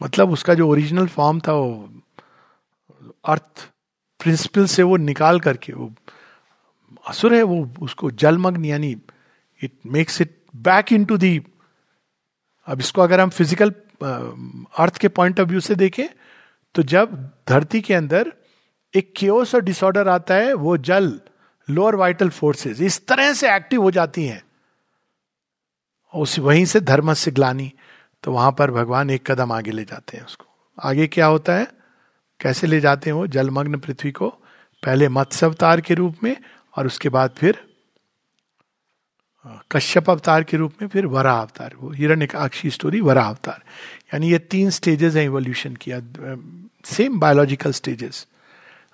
मतलब 0.00 0.30
उसका 0.32 0.54
जो 0.54 0.68
ओरिजिनल 0.68 1.06
फॉर्म 1.08 1.40
था, 1.40 1.52
वो 1.52 1.90
अर्थ 3.24 3.68
प्रिंसिपल 4.20 4.66
से 4.66 4.82
वो 4.82 4.96
निकाल 4.96 5.40
करके 5.40 5.72
वो 5.72 5.92
असुर 7.06 7.34
है, 7.34 7.42
वो 7.42 7.70
उसको 7.82 8.10
जलमग्न, 8.12 8.64
यानी 8.64 8.96
it 9.60 9.72
makes 9.86 10.20
it 10.20 10.36
back 10.56 10.92
into 11.04 11.16
the 11.16 11.40
अब 12.68 12.80
इसको 12.80 13.02
अगर 13.02 13.20
हम 13.20 13.30
फ़िज़िकल 13.30 13.70
अर्थ 14.78 14.96
के 14.98 15.08
पॉइंट 15.10 15.40
ऑफ़ 15.40 15.48
व्यू 15.48 15.60
से 15.60 15.74
देखें 15.74 16.06
तो 16.74 16.82
जब 16.84 17.14
धरती 17.48 17.80
के 17.80 17.94
अंदर 17.94 18.32
एक 18.94 19.12
क्योस 19.16 19.54
और 19.54 19.62
डिसऑर्डर 19.62 20.08
आता 20.08 20.34
है, 20.34 20.52
वो 20.54 20.76
जल 20.78 21.08
लोअर 21.70 21.94
वाइटल 21.94 22.28
फोर्सेस 22.30 22.80
इस 22.80 23.06
तरह 23.06 23.32
से 23.32 23.54
एक्टिव 23.54 23.82
हो 23.82 23.90
जाती 23.90 24.24
हैं। 24.26 24.42
उस, 26.14 26.38
वहीं 26.38 26.64
से 26.64 26.80
धर्म 26.80 27.12
से 27.14 27.30
ग्लानी 27.30 27.72
तो 28.24 28.32
वहाँ 28.32 28.52
पर 28.52 28.70
भगवान 28.70 29.10
एक 29.10 29.30
कदम 29.30 29.52
आगे 29.52 29.70
ले 29.70 29.84
जाते 29.84 30.16
हैं 30.16 30.24
उसको। 30.24 30.46
आगे 30.78 31.06
क्या 31.06 31.26
होता 31.26 31.54
है? 31.54 31.66
कैसे 32.40 32.66
ले 32.66 32.80
जाते 32.80 33.10
हैं 33.10 33.16
वो? 33.16 33.26
जलमग्न 33.26 33.78
पृथ्वी 33.78 34.10
को 34.12 34.28
पहले 34.82 35.08
मत्स्य 35.08 35.46
अवतार 35.46 35.80
के 35.80 35.94
रूप 35.94 36.16
में, 36.22 36.36
और 36.76 36.86
उसके 36.86 37.08
बाद 37.08 37.34
फिर 37.36 37.66
कश्यप 39.70 40.10
अवतार 40.10 40.44
के 40.44 40.56
रूप 40.56 40.74
में, 40.82 40.88
फिर 40.88 41.06
वरा 41.06 41.32
अवतार। 41.32 41.74
वो 41.78 41.90
हिरण्य 41.90 42.28
अक्षी 42.34 42.70
स्टोरी 42.70 43.00
वरा 43.00 43.22
अवतार। 43.22 43.62
यानी 44.14 44.30
ये 44.30 44.38
तीन 44.38 44.70
स्टेजेस 44.70 45.14
हैं 45.16 45.24
इवोल्यूशन 45.24 45.76
किया 45.76 46.00
सेम 46.86 47.18
बायोलॉजिकल 47.20 47.72
स्टेजेस 47.72 48.26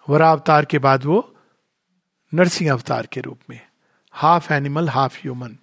वरा 0.09 0.31
अवतार 0.33 0.64
के 0.64 0.79
बाद 0.79 1.05
वो 1.05 1.34
नरसिंह 2.35 2.72
अवतार 2.72 3.07
के 3.07 3.20
रूप 3.20 3.39
में। 3.51 3.61
हाफ़ 4.14 4.53
एनिमल 4.53 4.89
हाफ़ 4.89 5.18
ह्यूमन 5.18 5.57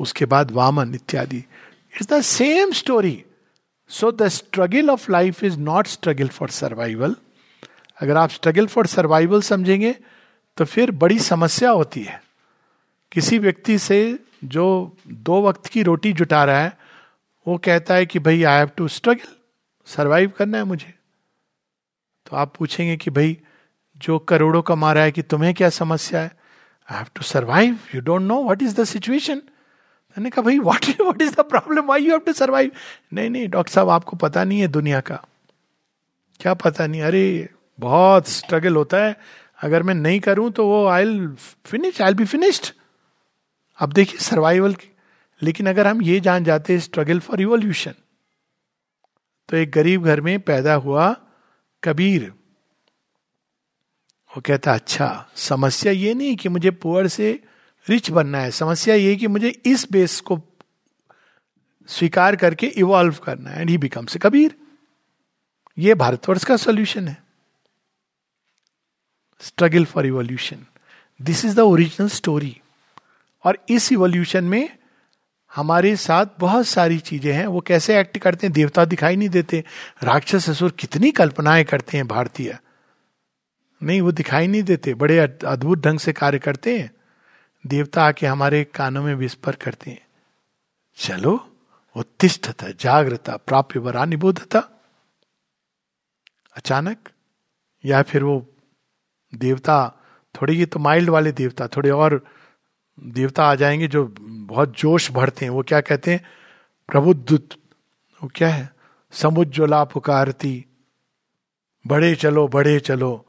उसके 0.00 0.24
बाद 0.24 0.50
वामन 0.50 0.94
इत्यादि। 0.94 1.36
It's 1.36 2.08
the 2.08 2.20
same 2.20 2.72
story 2.72 3.24
so 3.90 4.10
the 4.12 4.28
struggle 4.28 4.90
of 4.90 5.10
life 5.12 5.42
is 5.44 5.58
not 5.58 5.86
struggle 5.86 6.28
for 6.28 6.50
survival 6.50 7.16
अगर 8.00 8.16
आप 8.16 8.30
स्ट्रगल 8.30 8.66
फॉर 8.66 8.86
सर्वाइवल 8.86 9.42
समझेंगे 9.42 9.94
तो 10.58 10.64
फिर 10.64 10.90
बड़ी 10.90 11.18
समस्या 11.18 11.70
होती 11.70 12.02
है। 12.02 12.22
किसी 13.12 13.38
व्यक्ति 13.38 13.78
से 13.78 13.98
जो 14.44 14.96
दो 15.08 15.40
वक्त 15.42 15.66
की 15.66 15.82
रोटी 15.82 16.12
जुटा 16.12 16.44
रहा 16.44 16.60
है, 16.60 16.76
वो 17.46 17.56
कहता 17.58 17.94
है 17.94 18.06
कि 18.06 18.18
भाई 18.18 18.42
I 18.42 18.58
have 18.58 18.70
to 18.76 18.88
struggle 18.88 19.34
survive 19.86 20.32
करना 20.38 20.58
है 20.58 20.64
मुझे। 20.64 20.94
तो 22.26 22.36
आप 22.36 22.54
पूछेंगे 22.56 22.96
कि 22.96 23.10
भाई 23.10 23.36
जो 23.96 24.18
करोड़ों 24.18 24.62
कमा 24.62 24.92
रहा 24.92 25.04
है 25.04 25.12
कि 25.12 25.22
तुम्हें 25.22 25.52
क्या 25.54 25.68
समस्या 25.70 26.20
है? 26.20 26.30
I 26.88 26.96
have 26.98 27.06
to 27.14 27.22
survive 27.22 27.78
you 27.94 28.00
don't 28.00 28.22
know 28.22 28.42
what 28.44 28.62
is 28.62 28.74
the 28.80 28.84
situation 28.84 29.36
मैंने 29.36 30.30
कहा, 30.30 30.42
भाई 30.42 30.58
what 30.58 30.86
what 31.00 31.22
is 31.22 31.34
the 31.34 31.40
problem 31.40 31.84
why 31.86 32.04
you 32.04 32.10
have 32.10 32.20
to 32.20 32.32
survive 32.32 32.70
नहीं 33.12 33.30
नहीं, 33.30 33.48
डॉक्टर 33.48 33.72
साहब, 33.72 33.88
आपको 33.90 34.16
पता 34.16 34.44
नहीं 34.44 34.60
है 34.60 34.68
दुनिया 34.68 35.00
का। 35.00 35.24
क्या 36.40 36.54
पता 36.54 36.86
नहीं? 36.86 37.02
अरे, 37.02 37.48
बहुत 37.78 38.28
स्ट्रगल 38.28 38.76
होता 38.76 38.96
है। 38.96 39.16
अगर 39.62 39.82
मैं 39.82 39.94
नहीं 39.94 40.20
करूँ 40.20 40.50
तो 40.52 40.66
वो 40.66 40.86
I 40.86 41.26
finish 41.64 42.00
I 42.02 42.14
be 42.14 42.24
finished 42.24 42.66
अब 43.78 43.92
देखिए 43.92 44.18
सर्वाइवल 44.20 44.76
लेकिन 45.42 45.68
अगर 45.68 45.86
हम 45.86 46.02
ये 46.02 46.18
जान 46.20 46.44
जाते 46.44 46.78
स्ट्रगल 46.80 47.20
फॉर 47.20 47.38
रिवोल्यूशन 47.38 47.94
तो 49.48 49.56
एक 49.56 49.70
गरीब 49.70 50.04
घर 50.04 50.20
में 50.20 50.38
पैदा 50.40 50.74
हुआ 50.74 51.14
कबीर। 51.82 52.32
वो 54.36 54.42
कहता 54.46 54.72
अच्छा 54.74 55.28
समस्या 55.36 55.92
ये 55.92 56.14
नहीं 56.14 56.36
कि 56.36 56.48
मुझे 56.48 56.70
पुअर 56.70 57.06
से 57.08 57.42
रिच 57.86 58.10
बनना 58.10 58.38
है, 58.38 58.50
समस्या 58.50 58.94
ये 58.94 59.14
कि 59.16 59.26
मुझे 59.26 59.48
इस 59.48 59.86
बेस 59.92 60.20
को 60.20 60.40
स्वीकार 61.88 62.36
करके 62.36 62.66
इवॉल्व 62.66 63.14
करना 63.14 63.50
है. 63.50 63.60
एंड 63.60 63.70
ही 63.70 63.78
बिकम्स 63.78 64.16
कबीर 64.16 64.54
ये 65.78 65.94
भारतवर्ष 65.94 66.44
का 66.44 66.56
सोल्यूशन 66.56 67.08
है। 67.08 67.16
Struggle 69.40 69.84
for 69.84 70.06
evolution 70.06 70.66
this 71.20 71.44
is 71.44 71.56
the 71.56 71.60
original 71.60 72.08
story 72.08 72.56
और 73.44 73.58
इस 73.68 73.92
इवोल्यूशन 73.92 74.44
में 74.44 74.68
हमारे 75.52 75.96
साथ 75.96 76.26
बहुत 76.38 76.66
सारी 76.66 76.98
चीज़ें 76.98 77.32
हैं। 77.32 77.46
वो 77.46 77.60
कैसे 77.60 77.98
एक्ट 78.00 78.18
करते 78.18 78.46
हैं, 78.46 78.52
देवता 78.54 78.84
दिखाई 78.84 79.16
नहीं 79.16 79.28
देते। 79.28 79.64
राक्षस 80.02 80.50
ससुर 80.50 80.76
कितनी 80.78 81.10
कल्पनाएँ 81.10 81.64
करते 81.64 81.96
हैं, 81.96 82.08
भारतीय। 82.08 82.58
नहीं, 83.82 84.00
वो 84.00 84.12
दिखाई 84.12 84.46
नहीं 84.46 84.62
देते। 84.62 84.94
बड़े 84.94 85.18
अद्भुत 85.18 85.78
ढंग 85.78 85.98
से 85.98 86.12
कार्य 86.12 86.38
करते 86.38 86.78
हैं। 86.78 86.94
देवता 87.66 88.04
आके 88.04 88.26
हमारे 88.26 88.64
कानों 88.64 89.02
में 89.02 89.14
विस्पर 89.14 89.54
करते 89.54 89.90
हैं। 89.90 90.06
चलो 90.96 91.56
उत्तिष्ठ 91.96 92.50
था 92.50 92.70
जागृता, 92.70 93.36
प्राप्य 93.36 93.80
वरा, 93.80 94.04
निबोधता। 94.04 94.58
अचानक, 96.56 97.08
या 97.84 98.02
फिर 98.02 98.22
वो 98.22 98.46
देवता, 99.34 100.02
थोड़े 100.34 100.54
ये 100.54 100.66
तो 100.66 100.78
माइल्ड 100.78 101.10
वाले 101.10 101.32
देवता, 101.32 101.66
थोड़े 101.66 101.90
और 101.90 102.26
देवता 103.00 103.44
आ 103.44 103.54
जाएँगे 103.54 103.88
जो 103.88 104.14
बहुत 104.20 104.78
जोश 104.78 105.10
भरते 105.10 105.44
हैं। 105.44 105.50
वो 105.50 105.62
क्या 105.62 105.80
कहते 105.80 106.12
हैं? 106.12 106.24
प्रबुद्ध 106.88 107.56
वो 108.22 108.30
क्या 108.34 108.48
है? 108.48 108.74
समुज्वला 109.12 109.84
पुकारती। 109.84 110.66
बड़े 111.86 112.14
चलो 112.14 112.48
बड़े 112.48 112.80
चलो। 112.80 113.22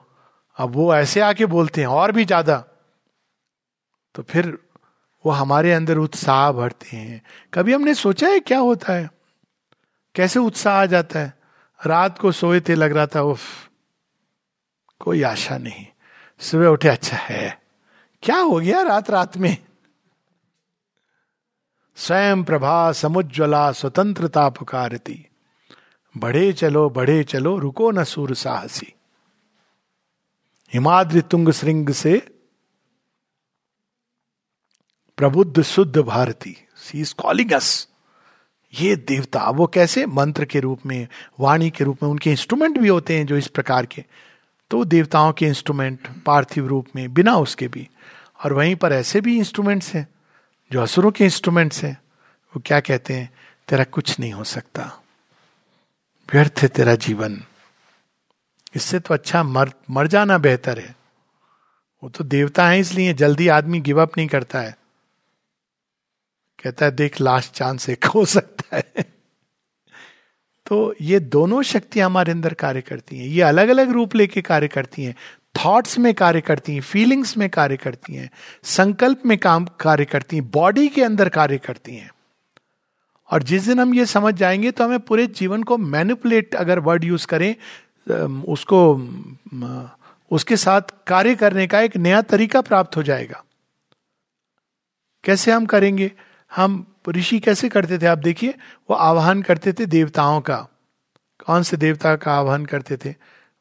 अब 0.57 0.75
वो 0.75 0.95
ऐसे 0.95 1.19
आके 1.19 1.45
बोलते 1.45 1.81
हैं, 1.81 1.87
और 1.87 2.11
भी 2.11 2.25
ज़्यादा। 2.25 2.63
तो 4.15 4.23
फिर 4.23 4.57
वो 5.25 5.31
हमारे 5.31 5.73
अंदर 5.73 5.97
उत्साह 5.97 6.51
भरते 6.51 6.97
हैं। 6.97 7.21
कभी 7.53 7.73
हमने 7.73 7.93
सोचा 7.93 8.27
है 8.27 8.39
क्या 8.39 8.59
होता 8.59 8.93
है? 8.93 9.09
कैसे 10.15 10.39
उत्साह 10.39 10.81
आ 10.81 10.85
जाता 10.85 11.19
है? 11.19 11.33
रात 11.85 12.17
को 12.19 12.31
सोए 12.31 12.59
थे, 12.59 12.75
लग 12.75 12.91
रहा 12.91 13.05
था, 13.05 13.21
उफ, 13.21 13.41
कोई 14.99 15.23
आशा 15.23 15.57
नहीं। 15.57 15.85
सुबह 16.39 16.67
उठे 16.67 16.87
अच्छा 16.87 17.17
है। 17.17 17.61
क्या 18.23 18.37
हो 18.37 18.59
गया 18.59 18.81
रात 18.81 19.09
रात 19.09 19.37
में? 19.37 19.57
स्वयं 21.95 22.43
प्रभा 22.43 22.91
समुज्वला 22.91 23.71
स्वतंत्रता 23.71 24.49
पुकारती। 24.49 25.27
बढ़े 26.17 26.53
चलो 26.53 26.89
बढ़े 26.89 27.23
चलो, 27.23 27.57
रुको 27.57 27.91
न 27.91 28.03
सूर 28.03 28.33
साहसी। 28.35 28.93
हिमाद्रि 30.73 31.21
तुंग 31.21 31.49
श्रृंग 31.49 31.89
से 31.89 32.27
प्रबुद्ध 35.17 35.61
शुद्ध 35.61 35.97
Bharati 35.97 36.57
she 36.75 36.99
is 36.99 37.13
calling 37.13 37.51
us 37.51 37.87
ये 38.81 38.95
देवता, 38.95 39.49
वो 39.49 39.67
कैसे 39.67 40.05
मंत्र 40.05 40.45
के 40.45 40.59
रूप 40.59 40.85
में, 40.85 41.07
वाणी 41.39 41.69
के 41.69 41.83
रूप 41.83 42.03
में 42.03 42.09
उनके 42.09 42.31
इंस्ट्रूमेंट 42.31 42.77
भी 42.77 42.87
होते 42.87 43.17
हैं 43.17 43.25
जो 43.25 43.37
इस 43.37 43.47
प्रकार 43.47 43.85
के। 43.85 44.05
तो 44.69 44.85
देवताओं 44.85 45.33
के 45.33 45.45
इंस्ट्रूमेंट 45.45 46.23
पार्थिव 46.23 46.67
रूप 46.67 46.87
में, 46.95 47.13
बिना 47.13 47.35
उसके 47.35 47.67
भी। 47.67 47.89
और 48.45 48.53
वहीं 48.53 48.75
पर 48.75 48.93
ऐसे 48.93 49.21
भी 49.21 49.37
इंस्ट्रूमेंट्स 49.37 49.93
हैं, 49.93 50.07
जो 50.71 50.81
असुरों 50.81 51.11
के 51.11 51.23
इंस्ट्रूमेंट्स 51.23 51.83
हैं। 51.83 52.01
वो 52.55 52.61
क्या 52.65 52.79
कहते 52.79 53.13
हैं? 53.13 53.33
तेरा 53.67 53.83
कुछ 53.83 54.19
नहीं 54.19 54.33
हो 54.33 54.43
सकता। 54.43 55.03
व्यर्थ 56.33 56.53
है 56.57 56.67
तेरा 56.67 56.95
जीवन। 56.95 57.43
इससे 58.75 58.99
तो 58.99 59.13
अच्छा 59.13 59.43
मर 59.43 59.71
मर 59.89 60.07
जाना 60.07 60.37
बेहतर 60.37 60.79
है। 60.79 60.95
वो 62.03 62.09
तो 62.09 62.23
देवता 62.23 62.67
है 62.67 62.79
इसलिए 62.79 63.13
जल्दी 63.13 63.47
आदमी 63.47 63.79
गिव 63.79 64.01
अप 64.01 64.17
नहीं 64.17 64.27
करता 64.27 64.59
है। 64.59 64.77
कहता 66.63 66.85
है, 66.85 66.91
देख 66.91 67.21
लास्ट 67.21 67.53
चांस 67.53 67.89
एक 67.89 68.05
हो 68.05 68.25
सकता 68.25 68.75
है। 68.77 68.83
तो 70.65 70.95
ये 71.01 71.19
दोनों 71.19 71.61
शक्तियाँ 71.63 72.05
हमारे 72.05 72.31
अंदर 72.31 72.53
कार्य 72.53 72.81
करती 72.81 73.19
हैं। 73.19 73.25
ये 73.25 73.41
अलग 73.41 73.69
अलग 73.69 73.89
रूप 73.89 74.15
लेके 74.15 74.41
कार्य 74.41 74.67
करती 74.67 75.03
हैं। 75.03 75.15
थॉट्स 75.65 75.97
में 75.97 76.13
कार्य 76.13 76.41
करती 76.41 76.73
हैं 76.73 76.81
फीलिंग्स 76.81 77.37
में 77.37 77.49
कार्य 77.49 77.77
करती 77.77 78.15
हैं, 78.15 78.29
संकल्प 78.63 79.25
में 79.25 79.37
काम 79.37 79.65
कार्य 79.65 80.05
करती 80.05 80.35
हैं 80.35 80.51
बॉडी 80.51 80.87
के 80.87 81.03
अंदर 81.03 81.29
कार्य 81.29 81.57
करती 81.57 81.95
हैं। 81.95 82.11
और 83.31 83.43
जिस 83.43 83.63
दिन 83.63 83.79
हम 83.79 83.93
ये 83.93 84.05
समझ 84.05 84.33
जाएँगे 84.33 84.71
तो 84.71 84.83
हमें 84.83 84.99
पूरे 84.99 85.27
जीवन 85.27 85.63
को 85.63 85.77
मैनिपुलेट 85.77 86.55
अगर 86.55 86.79
वर्ड 86.79 87.03
यूज़ 87.03 87.27
करें 87.27 87.55
उसको 88.47 88.95
उसके 90.31 90.57
साथ 90.57 90.81
कार्य 91.07 91.35
करने 91.35 91.67
का 91.67 91.79
एक 91.79 91.97
नया 91.97 92.21
तरीका 92.21 92.61
प्राप्त 92.61 92.97
हो 92.97 93.03
जाएगा। 93.03 93.43
कैसे 95.23 95.51
हम 95.51 95.65
करेंगे? 95.65 96.11
हम 96.55 96.95
ऋषि 97.09 97.39
कैसे 97.39 97.69
करते 97.69 97.97
थे? 97.97 98.05
आप 98.05 98.17
देखिए, 98.17 98.53
वो 98.89 98.95
आह्वान 98.95 99.41
करते 99.41 99.73
थे 99.73 99.85
देवताओं 99.85 100.41
का। 100.41 100.67
कौन 101.45 101.63
से 101.63 101.77
देवता 101.77 102.15
का 102.15 102.33
आह्वान 102.33 102.65
करते 102.65 102.97
थे? 102.97 103.09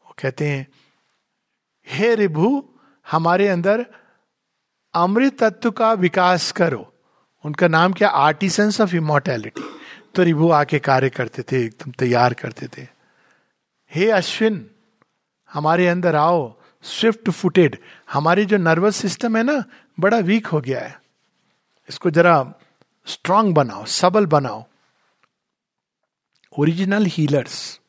वो 0.07 0.15
कहते 0.23 0.49
हैं, 0.49 0.67
हे 1.89 2.15
रिभु, 2.15 2.69
हमारे 3.11 3.49
अंदर 3.49 3.87
अमृत 4.95 5.45
तत्व 5.45 5.71
का 5.71 5.93
विकास 5.93 6.53
करो। 6.53 6.95
उनका 7.45 7.69
नाम 7.69 7.93
क्या? 7.93 8.09
Artisans 8.09 8.81
of 8.81 8.97
immortality. 8.97 9.63
तो 10.15 10.23
रिभु 10.23 10.51
आके 10.51 10.79
कार्य 10.79 11.11
करते 11.11 11.43
थे, 11.43 11.65
एकदम 11.65 11.91
तैयार 11.91 12.35
करते 12.35 12.67
थे। 12.67 12.96
हे 13.97 14.11
अश्विन, 14.11 14.71
हमारे 15.53 15.87
अंदर 15.89 16.15
आओ 16.15 16.55
स्विफ्ट 16.83 17.31
फुटेड 17.31 17.79
हमारी 18.13 18.45
जो 18.45 18.57
नर्वस 18.57 18.97
सिस्टम 18.97 19.37
है 19.37 19.43
ना, 19.43 19.65
बड़ा 20.01 20.19
वीक 20.19 20.47
हो 20.47 20.61
गया 20.61 20.81
है। 20.81 21.01
इसको 21.89 22.11
जरा 22.11 22.55
स्ट्रांग 23.07 23.55
बनाओ, 23.55 23.85
सबल 23.85 24.27
बनाओ। 24.27 24.65
ओरिजिनल 26.59 27.07
हीलर्स 27.07 27.81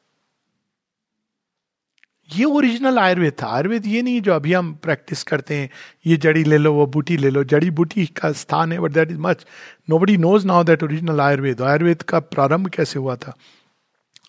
ये 2.35 2.43
ओरिजिनल 2.43 2.99
आयुर्वेद 2.99 3.33
था। 3.41 3.47
आयुर्वेद 3.47 3.85
ये 3.85 4.01
नहीं 4.01 4.21
जो 4.21 4.33
अभी 4.33 4.53
हम 4.53 4.73
प्रैक्टिस 4.73 5.23
करते 5.23 5.55
हैं, 5.55 5.69
ये 6.05 6.17
जड़ी 6.17 6.43
ले 6.43 6.57
लो, 6.57 6.73
वो 6.73 6.85
बूटी 6.85 7.17
ले 7.17 7.29
लो। 7.29 7.43
जड़ी 7.43 7.69
बूटी 7.71 8.05
का 8.05 8.31
स्थान 8.31 8.71
है 8.71 8.79
but 8.79 8.91
that 8.91 9.11
is 9.11 9.19
much 9.19 9.45
nobody 9.99 10.17
knows 10.17 10.47
now 10.47 10.63
that 10.63 10.83
original 10.83 11.21
Ayurveda. 11.21 11.61
Ayurveda 11.61 12.01
का 12.01 12.19
प्रारंभ 12.19 12.69
कैसे 12.69 12.99
हुआ 12.99 13.15
था? 13.15 13.33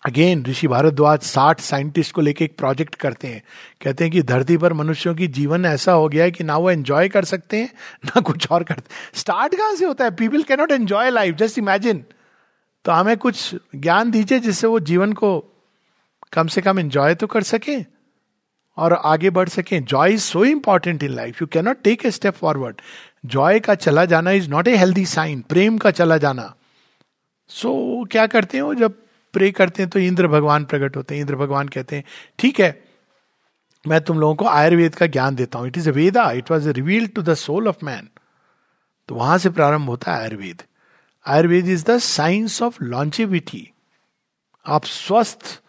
अगेन 0.03 0.43
ऋषि 0.45 0.67
भारद्वाज 0.67 1.21
साठ 1.21 1.59
साइंटिस्ट 1.59 2.13
को 2.13 2.21
लेके 2.21 2.45
एक 2.45 2.55
प्रोजेक्ट 2.57 2.95
करते 2.95 3.27
हैं। 3.27 3.41
कहते 3.83 4.03
हैं 4.03 4.11
कि 4.13 4.21
धरती 4.21 4.57
पर 4.57 4.73
मनुष्यों 4.73 5.13
की 5.15 5.27
जीवन 5.27 5.65
ऐसा 5.65 5.91
हो 5.91 6.07
गया 6.09 6.23
है 6.23 6.31
कि 6.31 6.43
ना 6.43 6.57
वो 6.57 6.69
एंजॉय 6.71 7.09
कर 7.09 7.25
सकते 7.25 7.57
हैं 7.57 7.69
ना 8.05 8.21
कुछ 8.21 8.47
और 8.51 8.63
करते 8.63 9.19
स्टार्ट 9.19 9.55
कहाँ 9.55 9.75
से 9.75 9.85
होता 9.85 10.05
है? 10.05 10.11
People 10.11 10.43
can 10.43 10.59
not 10.59 10.71
enjoy 10.71 11.09
life 11.09 11.35
just 11.35 11.57
imagine 11.57 12.03
तो 12.85 12.91
हमें 12.91 13.17
कुछ 13.17 13.55
ज्ञान 13.75 14.11
दीजिए 14.11 14.39
जिससे 14.39 14.67
वो 14.67 14.79
जीवन 14.79 15.13
को 15.13 15.39
कम 16.33 16.47
से 16.47 16.61
कम 16.61 16.79
एंजॉय 16.79 17.15
तो 17.15 17.27
कर 17.27 17.43
सके 17.43 17.77
और 18.77 18.93
आगे 18.93 19.29
बढ़ 19.29 19.49
सके। 19.49 19.79
Joy 19.79 20.13
is 20.13 20.21
so 20.21 20.45
important 20.45 21.03
in 21.03 21.11
life 21.11 21.41
you 21.41 21.47
cannot 21.47 21.81
take 21.83 22.05
a 22.05 22.11
step 22.11 22.33
forward 22.33 22.81
joy 23.25 23.59
का 23.59 23.75
चला 23.75 24.05
जाना 24.05 24.31
is 24.31 24.49
not 24.49 24.67
a 24.67 24.75
healthy 24.75 25.05
sign 25.05 25.41
प्रेम 25.49 25.77
का 25.77 25.91
चला 25.91 26.17
जाना। 26.17 26.53
सो 27.49 28.01
so, 28.03 28.11
क्या 28.11 28.27
करते 28.27 28.57
हो 28.57 28.73
जब 28.75 28.95
प्रे 29.33 29.51
करते 29.51 29.83
हैं 29.83 29.89
तो 29.89 29.99
इंद्र 29.99 30.27
भगवान 30.27 30.65
प्रकट 30.65 30.95
होते 30.97 31.15
हैं, 31.15 31.21
इंद्र 31.21 31.35
भगवान 31.35 31.67
कहते 31.67 31.95
हैं, 31.95 32.03
ठीक 32.39 32.59
है, 32.59 32.79
मैं 33.85 33.99
तुम 34.01 34.19
लोगों 34.19 34.35
को 34.35 34.45
आयुर्वेद 34.47 34.95
का 34.95 35.07
ज्ञान 35.07 35.35
देता 35.35 35.59
हूँ। 35.59 35.67
It 35.67 35.77
is 35.77 35.89
a 35.89 35.93
Veda 35.93 36.31
it 36.31 36.51
was 36.51 36.69
reveal 36.69 37.07
to 37.07 37.21
the 37.21 37.33
soul 37.35 37.67
of 37.67 37.85
man 37.85 38.09
तो 39.09 39.15
वहाँ 39.15 39.37
से 39.37 39.49
प्रारंभ 39.49 39.89
होता 39.89 40.13
है 40.13 40.21
Ayurveda. 40.21 40.61
Ayurveda 41.25 41.67
is 41.67 41.85
the 41.85 41.97
science 41.99 42.61
of 42.61 42.83
longevity 42.83 43.67
आप 44.65 44.85
स्वस्थ, 44.85 45.61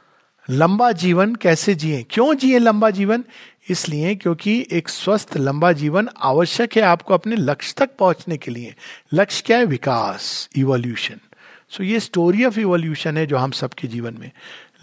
लंबा 0.48 0.90
जीवन 0.94 1.34
कैसे 1.34 1.74
जिए? 1.74 2.02
क्यों 2.10 2.34
जिए 2.34 2.58
लंबा 2.58 2.90
जीवन? 2.90 3.24
इसलिए 3.70 4.14
क्योंकि 4.14 4.66
एक 4.72 4.88
स्वस्थ, 4.88 5.36
लंबा 5.36 5.72
जीवन 5.72 6.08
आवश्यक 6.18 6.76
है 6.76 6.82
आपको 6.82 7.14
अपने 7.14 7.36
लक्ष्य 7.36 7.74
तक 7.78 7.96
पहुँचने 7.98 8.36
के 8.36 8.50
लिए। 8.50 8.74
लक्ष्य 9.14 9.42
क्या 9.46 9.58
है? 9.58 9.64
विकास 9.66 10.48
इवोल्यूशन 10.56 11.20
सो 11.70 11.84
ये 11.84 12.00
स्टोरी 12.00 12.44
ऑफ़ 12.44 12.58
इवोल्यूशन 12.60 13.16
है 13.16 13.26
जो 13.26 13.36
हम 13.36 13.50
सबके 13.50 13.88
जीवन 13.88 14.16
में। 14.20 14.30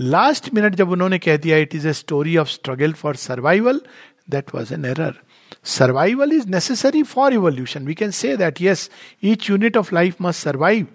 लास्ट 0.02 0.54
मिनट 0.54 0.76
जब 0.76 0.90
उन्होंने 0.90 1.20
कह 1.20 1.38
दिया 1.38 1.58
it 1.58 1.76
is 1.76 1.88
a 1.88 1.94
story 1.94 2.38
of 2.38 2.48
struggle 2.48 2.94
for 2.94 3.16
survival 3.16 3.82
that 4.30 4.56
was 4.56 4.74
an 4.74 4.86
error 4.86 5.16
survival 5.64 6.34
is 6.34 6.48
necessary 6.48 7.04
for 7.04 7.34
evolution 7.34 7.86
we 7.86 7.94
can 7.94 8.12
say 8.12 8.38
that 8.38 8.62
yes 8.62 8.92
each 9.24 9.50
unit 9.50 9.78
of 9.78 9.96
life 9.96 10.16
must 10.22 10.44
survive 10.44 10.88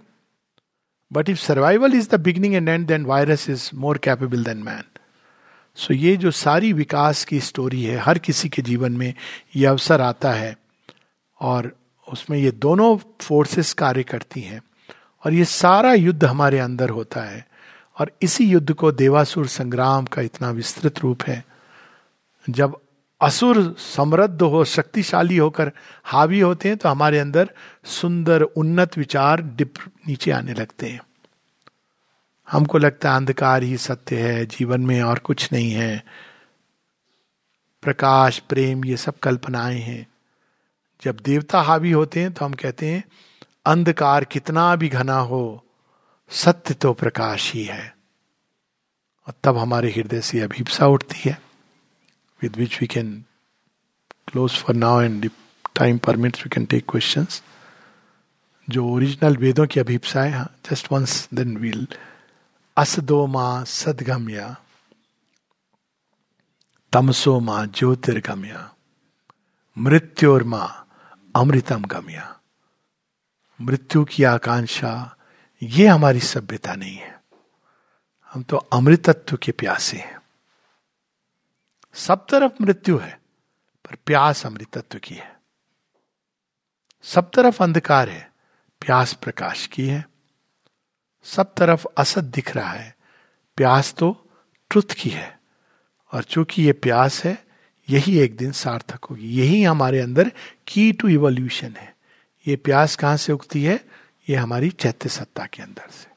but 1.13 1.29
if 1.29 1.39
survival 1.39 1.95
is 1.95 2.09
the 2.09 2.15
beginning 2.15 2.55
and 2.55 2.69
and 2.69 2.87
then 2.87 3.05
virus 3.05 3.51
is 3.51 3.71
more 3.75 3.99
capable 3.99 4.45
than 4.45 4.59
man 4.59 4.83
so 5.77 5.95
ये 5.95 6.17
जो 6.17 6.31
सारी 6.31 6.73
विकास 6.73 7.25
की 7.25 7.41
story 7.41 7.83
है, 7.83 7.99
हर 7.99 8.19
किसी 8.19 8.49
के 8.49 8.63
जीवन 8.63 8.93
में 8.93 9.15
ये 9.57 9.67
अवसर 9.67 10.01
आता 10.01 10.33
है। 10.33 10.59
और 11.41 11.77
उसमें 12.13 12.39
ये 12.39 12.51
दोनों 12.51 12.97
फोर्सेस 13.21 13.73
कार्य 13.73 14.03
करती 14.03 14.41
हैं। 14.41 14.63
और 15.25 15.33
ये 15.33 15.45
सारा 15.45 15.93
युद्ध 15.93 16.25
हमारे 16.25 16.59
अंदर 16.59 16.89
होता 16.89 17.21
है। 17.21 17.49
और 17.99 18.13
इसी 18.23 18.45
युद्ध 18.45 18.73
को 18.73 18.93
देवासुर 18.93 19.47
संग्राम 19.47 20.05
का 20.05 20.23
इतना 20.23 20.51
विस्तृत 20.51 20.99
रूप 20.99 21.23
है। 21.23 21.45
जब 22.51 22.77
असुर 23.21 23.77
समृद्ध 23.79 24.43
हो, 24.43 24.65
शक्तिशाली 24.65 25.37
होकर 25.37 25.73
हावी 26.05 26.41
होते 26.41 26.69
हैं 26.69 26.79
तो 26.79 26.89
हमारे 26.89 27.19
अंदर 27.19 27.51
सुंदर, 27.85 28.43
उन्नत 28.43 28.99
विचार 28.99 29.43
डिप 29.43 29.75
नीचे 30.09 30.31
आने 30.31 30.55
लगते 30.55 30.89
हैं। 30.89 31.01
हमको 32.51 32.79
लगता 32.79 33.11
है 33.11 33.17
अंधकार 33.17 33.63
ही 33.63 33.77
सत्य 33.77 34.17
है, 34.17 34.47
जीवन 34.47 34.81
में 34.81 35.03
और 35.03 35.19
कुछ 35.19 35.53
नहीं 35.53 35.73
है। 35.73 36.05
प्रकाश, 37.83 38.39
प्रेम, 38.39 38.85
ये 38.85 38.97
सब 38.97 39.19
कल्पनाएँ 39.19 39.81
हैं। 39.81 40.07
जब 41.03 41.17
देवता 41.25 41.61
हावी 41.61 41.91
होते 41.91 42.21
हैं 42.21 42.33
तो 42.33 42.45
हम 42.45 42.53
कहते 42.53 42.87
हैं 42.87 43.05
अंधकार 43.65 44.25
कितना 44.25 44.77
भी 44.77 44.89
घना 44.89 45.19
हो, 45.19 45.65
सत्य 46.31 46.75
तो 46.75 46.93
प्रकाश 46.93 47.53
ही 47.53 47.65
है। 47.65 47.97
और 49.29 49.35
तब 49.45 49.59
हमारे 49.59 49.91
हृदय 49.91 50.21
से 50.21 50.41
अभिप्सा 50.41 50.87
उठती 50.87 51.31
है। 51.31 51.43
With 52.43 52.57
which 52.57 52.81
we 52.81 52.87
can 52.87 53.25
close 54.29 54.53
for 54.53 54.77
now 54.77 55.01
and 55.01 55.31
time 55.77 55.99
permits 55.99 56.39
we 56.39 56.51
can 56.51 56.65
take 56.65 56.91
question 56.91 57.27
जो 58.71 58.89
ओरिजिनल 58.89 59.37
वेदों 59.37 59.67
की 59.67 59.81
अभिप्सा 59.81 60.23
है 60.23 60.47
जस्ट 60.71 60.93
वंस 60.93 61.29
देन 61.35 61.57
वील 61.57 61.89
असदो 62.77 63.27
माँ 63.27 63.65
सदगम्या 63.65 64.57
तमसो 66.93 67.41
माँ 67.41 67.67
ज्योतिर्गम्या 67.67 68.75
मृत्योर 69.79 70.45
माँ 70.45 70.89
अमृतम 71.37 71.85
गम्या। 71.85 72.42
मृत्यु 73.63 74.05
की 74.05 74.25
आकांक्षा, 74.25 75.17
ये 75.63 75.87
हमारी 75.87 76.21
सभ्यता 76.21 76.75
नहीं 76.75 76.97
है। 76.97 77.21
हम 78.33 78.43
तो 78.43 78.57
अमृतत्व 78.57 79.37
के 79.37 79.53
प्यासे 79.53 79.97
हैं। 79.97 80.23
सब 81.95 82.27
तरफ़ 82.31 82.53
मृत्यु 82.61 82.99
है, 82.99 83.21
पर 83.85 83.97
प्यास 84.07 84.47
अमृतत्व 84.47 84.99
की 84.99 85.15
है। 85.15 85.41
सब 87.03 87.31
तरफ़ 87.31 87.63
अंधकार 87.63 88.09
है, 88.09 88.33
प्यास 88.81 89.13
प्रकाश 89.13 89.67
की 89.67 89.87
है। 89.87 90.09
सब 91.25 91.55
तरफ़ 91.55 91.87
असत 91.99 92.25
दिख 92.25 92.57
रहा 92.57 92.73
है, 92.73 92.97
प्यास 93.57 93.95
तो 93.95 94.31
ट्रुथ 94.71 94.95
की 95.01 95.11
है। 95.11 95.41
और 96.13 96.25
चूँकि 96.25 96.63
ये 96.63 96.73
प्यास 96.73 97.25
है, 97.25 97.47
यही 97.91 98.19
एक 98.19 98.37
दिन 98.37 98.53
सार्थक 98.53 99.05
होगी। 99.05 99.29
यही 99.29 99.63
हमारे 99.63 100.01
अंदर 100.01 100.33
की 100.67 100.93
टू 100.93 101.09
इवोल्यूशन 101.09 101.77
है। 101.77 101.92
ये 102.47 102.57
प्यास 102.57 102.97
कहाँ 102.97 103.17
से 103.17 103.33
उगती 103.33 103.63
है? 103.65 103.85
ये 104.29 104.37
हमारी 104.37 104.71
चैत्य 104.71 105.09
सत्ता 105.09 105.47
के 105.47 105.63
अंदर 105.63 105.91
से। 105.91 106.11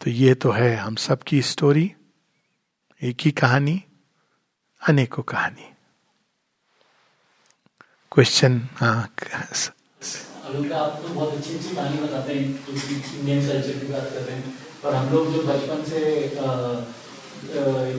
तो 0.00 0.10
ये 0.10 0.34
तो 0.34 0.50
है 0.50 0.74
हम 0.76 0.94
सब 0.96 1.22
की 1.22 1.42
स्टोरी, 1.42 1.92
एक 3.02 3.16
ही 3.20 3.30
कहानी, 3.30 3.82
अनेकों 4.82 5.22
कहानी। 5.22 5.72
क्वेश्चन 8.12 8.68
हाँ 8.74 9.02
आप 9.02 11.00
तो 11.02 11.08
बहुत 11.08 11.34
अच्छी 11.34 11.54
अच्छी 11.54 11.74
कहानी 11.76 11.98
बताते 11.98 12.34
हैं 12.34 12.40
इंडियन 12.68 13.48
कल्चर 13.48 13.78
की 13.78 13.86
बात 13.92 14.12
हैं। 14.28 14.42
पर 14.82 14.94
हम 14.94 15.08
लोग 15.12 15.32
जो 15.32 15.42
बचपन 15.42 15.82
से 15.84 16.00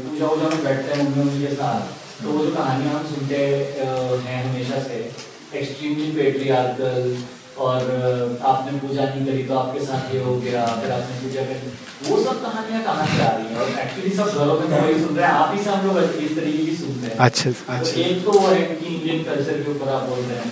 पूजा 0.04 0.28
वूजा 0.28 0.50
में 0.50 0.64
बैठते 0.64 0.94
हैं 0.94 1.56
साथ 1.56 2.22
तो 2.22 2.32
वो 2.32 2.46
जो 2.46 2.52
कहानियाँ 2.56 2.94
हम 2.94 3.08
सुनते 3.08 3.38
हैं 3.38 4.44
हमेशा 4.44 4.80
से 4.84 5.37
एक्सट्रीमली 5.54 6.12
पेट्रियार्कल 6.12 7.16
और 7.66 7.82
आपने 8.46 8.80
पूजा 8.80 9.04
नहीं 9.04 9.26
करी 9.26 9.44
तो 9.44 9.54
आपके 9.58 9.86
साथ 9.86 10.14
ये 10.14 10.20
हो 10.24 10.36
गया 10.40 10.66
फिर 10.82 10.92
आपने 10.92 11.16
पूजा 11.22 11.42
करी। 11.46 11.70
वो 12.10 12.18
सब 12.24 12.42
कहानियाँ 12.42 12.82
कहाँ 12.84 13.06
से 13.08 13.22
आ 13.24 13.30
रही 13.38 13.48
हैं? 13.48 13.56
और 13.58 13.70
एक्चुअली 13.84 14.10
सब 14.18 14.28
घरों 14.40 14.60
में 14.60 14.68
वही 14.68 15.00
सुन 15.04 15.16
रहे 15.16 15.26
हैं। 15.26 15.34
आप 15.34 15.54
ही 15.54 15.64
से 15.64 15.70
हम 15.70 15.88
लोग 15.88 15.98
इस 15.98 16.36
तरीके 16.36 16.66
की 16.66 16.76
सुनते 16.78 17.08
हैं। 17.08 17.18
अच्छा 17.18 17.52
तो 17.52 17.74
अच्छा 17.74 18.02
एक 18.02 18.24
तो 18.26 18.32
वो 18.40 18.48
है 18.48 18.62
कि 18.62 18.96
इंडियन 18.96 19.24
कल्चर 19.24 19.64
के 19.64 19.72
ऊपर 19.72 19.90
आप 19.94 20.04
बोल 20.10 20.20
रहे 20.20 20.38
हैं। 20.38 20.52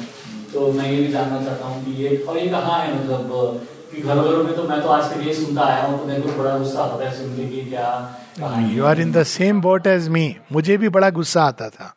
तो 0.54 0.72
मैं 0.74 0.92
ये 0.92 1.02
भी 1.02 1.12
जानना 1.14 1.44
चाहता 1.46 1.66
हूँ 1.66 1.84
कि 1.86 1.92
ये 2.04 2.16
और 2.18 2.38
ये 2.38 2.48
कहाँ 2.50 2.80
है 2.80 2.94
मतलब 2.96 3.62
कि 3.92 4.02
घरों 4.02 4.24
घरों 4.24 4.44
में 4.44 4.56
तो 4.56 4.64
मैं 4.70 4.82
तो 4.82 4.90
आज 4.90 5.12
तक 5.12 5.28
ये 5.28 5.34
सुनता 5.36 5.66
आया 5.66 5.84
हूँ 5.84 6.00
तो 6.00 6.06
मेरे 6.06 6.22
को 6.22 6.32
बड़ा 6.38 6.58
गुस्सा 6.58 6.80
आता 6.84 7.04
है 7.04 7.12
सुन 7.18 7.36
के 7.38 7.66
क्या 7.66 8.70
you 8.72 8.86
are 8.86 9.02
in 9.02 9.12
the 9.12 9.24
same 9.34 9.62
boat 9.62 9.88
as 9.88 10.08
me 10.18 10.26
मुझे 10.52 10.78
भी 10.78 10.90
बड़ा 10.98 11.10
गुस्सा 11.20 11.44
आता 11.44 11.70
था। 11.70 11.94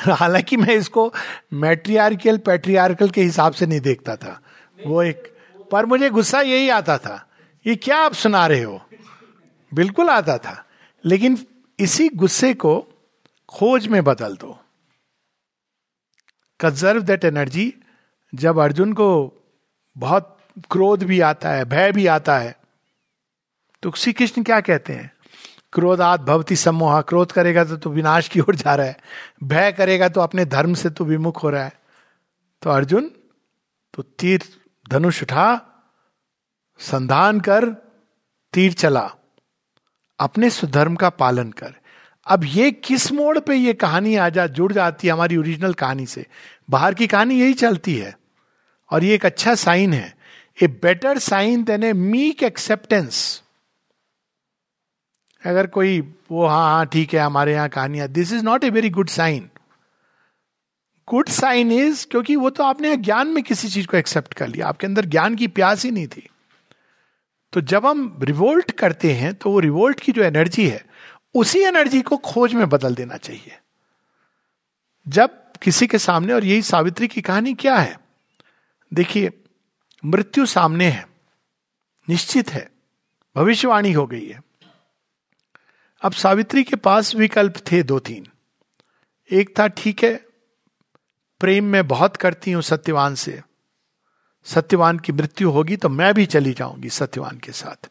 हालाँकि 0.10 0.56
मैं 0.56 0.74
इसको 0.74 1.12
मैट्रियार्कल 1.52 2.38
पैट्रियार्कल 2.38 3.10
के 3.10 3.22
हिसाब 3.22 3.52
से 3.52 3.66
नहीं 3.66 3.80
देखता 3.80 4.16
था। 4.16 4.40
वो 4.86 5.02
एक, 5.02 5.34
पर 5.72 5.86
मुझे 5.86 6.10
गुस्सा 6.10 6.40
यही 6.40 6.68
आता 6.68 6.98
था 6.98 7.26
ये 7.66 7.76
क्या 7.76 7.96
आप 7.96 8.12
सुना 8.12 8.46
रहे 8.46 8.62
हो? 8.62 8.80
बिल्कुल 9.74 10.08
आता 10.10 10.38
था। 10.38 10.64
लेकिन 11.04 11.38
इसी 11.78 12.08
गुस्से 12.08 12.54
को 12.54 12.86
खोज 13.48 13.86
में 13.86 14.02
बदल 14.04 14.36
दो। 14.36 14.58
Conserve 16.60 17.02
that 17.02 17.24
energy. 17.24 17.74
जब 18.34 18.58
अर्जुन 18.58 18.92
को 18.92 19.08
बहुत 19.98 20.36
क्रोध 20.70 21.02
भी 21.02 21.20
आता 21.20 21.50
है, 21.50 21.64
भय 21.64 21.92
भी 21.92 22.06
आता 22.06 22.38
है 22.38 22.56
तो 23.82 23.92
श्री 23.96 24.12
कृष्ण 24.12 24.42
क्या 24.42 24.60
कहते 24.60 24.92
हैं? 24.92 25.12
क्रोधात 25.72 26.20
भवती 26.20 26.56
सम्मोह। 26.56 27.00
क्रोध 27.00 27.32
करेगा 27.32 27.64
तो 27.64 27.76
तू 27.76 27.90
विनाश 27.90 28.28
की 28.28 28.40
ओर 28.40 28.54
जा 28.54 28.74
रहा 28.74 28.86
है। 28.86 28.96
भय 29.42 29.72
करेगा 29.72 30.08
तो 30.08 30.20
अपने 30.20 30.44
धर्म 30.44 30.74
से 30.74 30.90
तू 30.90 31.04
विमुख 31.04 31.42
हो 31.42 31.50
रहा 31.50 31.64
है। 31.64 31.72
तो 32.62 32.70
अर्जुन 32.70 33.10
तो 33.94 34.02
तीर 34.02 34.42
धनुष 34.90 35.22
उठा, 35.22 35.60
संधान 36.78 37.40
कर, 37.40 37.68
तीर 38.52 38.72
चला। 38.72 39.10
अपने 40.20 40.50
सुधर्म 40.50 40.96
का 40.96 41.08
पालन 41.10 41.50
कर। 41.50 41.74
अब 42.26 42.44
ये 42.44 42.70
किस 42.70 43.12
मोड़ 43.12 43.38
पे 43.38 43.54
ये 43.54 43.74
कहानी 43.74 44.16
आ 44.16 44.28
जा 44.28 44.46
जुड़ 44.46 44.72
जाती 44.72 45.06
है 45.06 45.12
हमारी 45.12 45.36
ओरिजिनल 45.36 45.74
कहानी 45.74 46.06
से? 46.06 46.26
बाहर 46.70 46.94
की 46.94 47.06
कहानी 47.06 47.40
यही 47.40 47.54
चलती 47.54 47.94
है। 47.96 48.18
और 48.90 49.04
ये 49.04 49.14
एक 49.14 49.26
अच्छा 49.26 49.54
साइन 49.54 49.92
है। 49.92 50.14
A 50.62 50.66
better 50.66 51.18
sign 51.18 51.64
than 51.64 51.84
a 51.84 51.92
meek 51.92 52.42
acceptance 52.42 53.42
अगर 55.42 55.66
कोई, 55.66 56.00
वो 56.00 56.46
हाँ 56.46 56.68
हाँ 56.70 56.86
ठीक 56.86 57.14
है, 57.14 57.20
हमारे 57.20 57.52
यहाँ 57.52 57.68
कहानियाँ 57.68 58.08
this 58.08 58.32
is 58.32 58.44
not 58.44 58.64
a 58.64 58.70
very 58.70 58.90
good 58.90 59.08
sign 59.08 59.48
good 61.08 61.28
sign 61.28 61.72
is 61.72 62.06
क्योंकि 62.10 62.36
वो 62.36 62.50
तो 62.50 62.64
आपने 62.64 62.96
ज्ञान 62.96 63.28
में 63.28 63.42
किसी 63.42 63.68
चीज़ 63.68 63.86
को 63.86 63.96
एक्सेप्ट 63.96 64.34
कर 64.34 64.48
लिया, 64.48 64.66
आपके 64.68 64.86
अंदर 64.86 65.04
ज्ञान 65.04 65.34
की 65.34 65.46
प्यास 65.48 65.84
ही 65.84 65.90
नहीं 65.90 66.06
थी। 66.06 66.28
तो 67.52 67.60
जब 67.60 67.86
हम 67.86 68.18
रिवोल्ट 68.22 68.70
करते 68.70 69.12
हैं 69.12 69.34
तो 69.34 69.50
वो 69.50 69.60
रिवोल्ट 69.60 70.00
की 70.00 70.12
जो 70.12 70.22
एनर्जी 70.22 70.68
है, 70.68 70.84
उसी 71.34 71.58
एनर्जी 71.58 72.02
को 72.02 72.16
खोज 72.16 72.54
में 72.54 72.68
बदल 72.68 72.94
देना 72.94 73.16
चाहिए। 73.16 73.58
जब 75.06 75.38
किसी 75.62 75.86
के 75.86 75.98
सामने, 75.98 76.32
और 76.32 76.44
यही 76.44 76.62
सावित्री 76.62 77.08
की 77.08 77.20
कहानी 77.20 77.54
क्या 77.54 77.76
है? 77.76 77.98
देखिए, 78.92 79.30
मृत्यु 80.04 80.46
सामने 80.46 80.88
है, 80.88 81.06
निश्चित 82.08 82.50
है, 82.50 82.68
भविष्यवाणी 83.36 83.92
हो 83.92 84.06
गई 84.06 84.26
है। 84.26 84.40
अब 86.02 86.12
सावित्री 86.12 86.64
के 86.64 86.76
पास 86.76 87.14
विकल्प 87.14 87.54
थे 87.72 87.82
दो 87.82 87.98
तीन। 87.98 88.26
एक 89.30 89.58
था, 89.58 89.66
ठीक 89.66 90.04
है, 90.04 90.24
प्रेम 91.40 91.64
में 91.64 91.88
बहुत 91.88 92.16
करती 92.16 92.52
हूँ 92.52 92.62
सत्यवान 92.62 93.14
से। 93.14 93.42
सत्यवान 94.44 94.98
की 94.98 95.12
मृत्यु 95.12 95.50
होगी 95.50 95.76
तो 95.76 95.88
मैं 95.88 96.14
भी 96.14 96.26
चली 96.26 96.52
जाऊँगी 96.52 96.90
सत्यवान 96.90 97.38
के 97.38 97.52
साथ। 97.52 97.88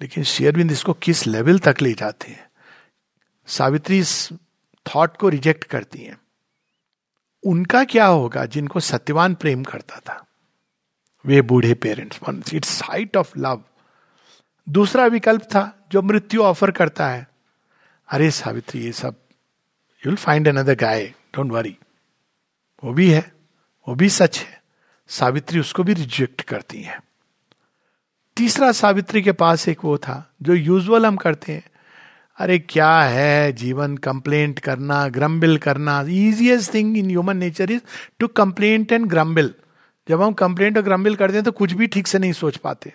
लेकिन 0.00 0.24
शेयरविंद 0.24 0.72
इसको 0.72 0.92
किस 0.92 1.26
लेवल 1.26 1.58
तक 1.58 1.76
ले 1.82 1.92
जाते 1.92 2.30
हैं? 2.30 2.50
सावित्री 3.46 3.98
इस 3.98 4.28
थॉट 4.86 5.16
को 5.16 5.28
रिजेक्ट 5.28 5.64
करती 5.64 5.98
हैं। 5.98 6.18
उनका 7.42 7.84
क्या 7.84 8.06
होगा 8.06 8.46
जिनको 8.46 8.80
सत्यवान 8.80 9.34
प्रेम 9.34 9.64
करता 9.64 9.98
था? 9.98 10.26
वे 11.26 11.42
बूढ़े 11.42 11.74
parents 11.74 12.54
it's 12.54 12.82
height 12.82 13.16
of 13.16 13.38
love 13.38 13.64
दूसरा 14.68 15.06
विकल्प 15.06 15.42
था 15.42 15.88
जो 15.92 16.02
मृत्यु 16.02 16.42
ऑफ़र 16.42 16.70
करता 16.70 17.08
है। 17.08 17.26
अरे 18.08 18.30
सावित्री, 18.30 18.80
ये 18.80 18.92
सब 18.92 19.14
you 20.02 20.10
will 20.10 20.16
find 20.16 20.48
another 20.48 20.74
guy 20.74 21.06
don't 21.34 21.52
worry 21.52 21.76
वो 22.84 22.92
भी 22.92 23.10
है, 23.10 23.32
वो 23.86 23.94
भी 23.94 24.08
सच 24.08 24.38
है। 24.38 24.60
सावित्री 25.08 25.60
उसको 25.60 25.82
भी 25.82 25.92
रिजेक्ट 25.92 26.42
करती 26.42 26.82
है। 26.82 27.00
तीसरा 28.36 28.70
सावित्री 28.72 29.22
के 29.22 29.32
पास 29.32 29.68
एक 29.68 29.84
वो 29.84 29.96
था, 29.98 30.34
जो 30.42 30.54
यूजुअल 30.54 31.06
हम 31.06 31.16
करते 31.16 31.52
हैं। 31.52 31.64
अरे 32.38 32.58
क्या 32.58 33.00
है 33.00 33.52
जीवन 33.52 33.96
कंप्लेंट 33.96 34.58
करना 34.58 35.06
ग्रम्बिल 35.08 35.56
करना। 35.58 36.00
Easiest 36.00 36.74
thing 36.74 36.96
in 36.98 37.08
human 37.10 37.36
nature 37.36 37.70
is 37.70 37.82
to 38.18 38.26
complaint 38.26 38.92
and 38.92 39.06
grumble 39.06 39.54
जब 40.08 40.22
हम 40.22 40.32
कंप्लेंट 40.32 40.76
और 40.76 40.82
ग्रम्बिल 40.82 41.16
करते 41.16 41.34
हैं 41.34 41.44
तो 41.44 41.52
कुछ 41.52 41.72
भी 41.72 41.86
ठीक 41.86 42.06
से 42.06 42.18
नहीं 42.18 42.32
सोच 42.32 42.56
पाते। 42.56 42.92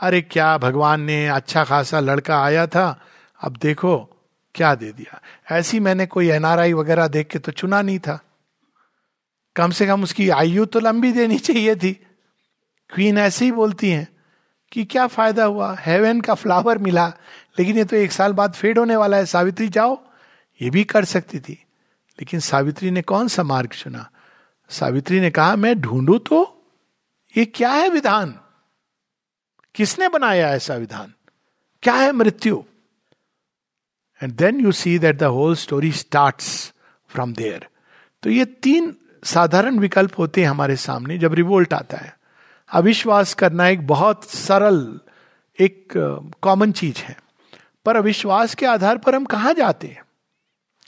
अरे 0.00 0.22
क्या 0.22 0.58
भगवान 0.58 1.00
ने 1.00 1.28
अच्छा 1.28 1.64
खासा 1.64 2.00
लड़का 2.00 2.42
आया 2.42 2.66
था? 2.66 3.06
अब 3.40 3.56
देखो, 3.56 4.16
क्या 4.54 4.74
दे 4.74 4.92
दिया। 4.92 5.20
ऐसी 5.58 5.80
मैंने 5.80 6.06
कोई 6.06 6.28
एनआरआई 6.28 6.72
वगैरह 6.72 7.08
देख 7.08 7.26
के 7.26 7.38
तो 7.38 7.52
चुना 7.52 7.82
नहीं 7.82 7.98
था। 7.98 8.20
कम 9.56 9.70
से 9.70 9.86
कम 9.86 10.02
उसकी 10.02 10.28
आयु 10.28 10.64
तो 10.64 10.80
लंबी 10.80 11.12
देनी 11.12 11.38
चाहिए 11.38 11.76
थी। 11.76 11.92
क्वीन 12.90 13.18
ऐसे 13.18 13.44
ही 13.44 13.52
बोलती 13.52 13.90
हैं 13.90 14.08
कि 14.72 14.84
क्या 14.84 15.06
फ़ायदा 15.06 15.44
हुआ? 15.44 15.76
हेवन 15.80 16.20
का 16.20 16.34
फ्लावर 16.34 16.78
मिला। 16.78 17.08
लेकिन 17.58 17.76
ये 17.76 17.84
तो 17.84 17.96
एक 17.96 18.12
साल 18.12 18.32
बाद 18.32 18.52
फेड 18.52 18.78
होने 18.78 18.96
वाला 18.96 19.16
है। 19.16 19.26
सावित्री, 19.26 19.68
जाओ। 19.68 20.02
ये 20.62 20.70
भी 20.70 20.84
कर 20.84 21.04
सकती 21.04 21.40
थी। 21.40 21.64
लेकिन 22.20 22.40
सावित्री 22.40 22.90
ने 22.90 23.02
कौन 23.02 23.28
सा 23.28 23.42
मार्ग 23.42 23.70
चुना? 23.70 24.10
सावित्री 24.70 25.20
ने 25.20 25.30
कहा, 25.30 25.56
मैं 25.56 25.80
ढूंढू 25.80 26.18
तो? 26.18 26.62
ये 27.36 27.44
क्या 27.44 27.70
है 27.70 27.88
विधान? 27.88 28.40
किसने 29.74 30.08
बनाया 30.08 30.48
ऐसा 30.48 30.74
विधान? 30.74 31.12
क्या 31.82 31.94
है 31.94 32.12
मृत्यु? 32.12 32.62
And 34.22 34.32
then 34.32 34.60
you 34.60 34.72
see 34.72 34.98
that 34.98 35.16
the 35.16 35.22
whole 35.22 35.54
story 35.56 35.92
start 35.92 36.42
from 37.08 37.32
there 37.34 37.66
तो 38.22 38.30
ये 38.30 38.44
तीन 38.44 38.96
साधारण 39.24 39.78
विकल्प 39.78 40.18
होते 40.18 40.42
हैं 40.42 40.48
हमारे 40.48 40.76
सामने 40.76 41.18
जब 41.18 41.34
रिवोल्ट 41.34 41.72
आता 41.74 41.96
है। 41.96 42.18
अविश्वास 42.68 43.34
करना 43.34 43.66
एक 43.68 43.86
बहुत 43.86 44.24
सरल, 44.24 45.00
एक 45.58 45.92
कॉमन 46.42 46.72
चीज़ 46.72 46.98
है। 46.98 47.16
पर 47.84 47.96
अविश्वास 47.96 48.54
के 48.54 48.66
आधार 48.66 48.98
पर 48.98 49.14
हम 49.14 49.24
कहा 49.24 49.52
जाते 49.52 49.86
हैं? 49.86 50.02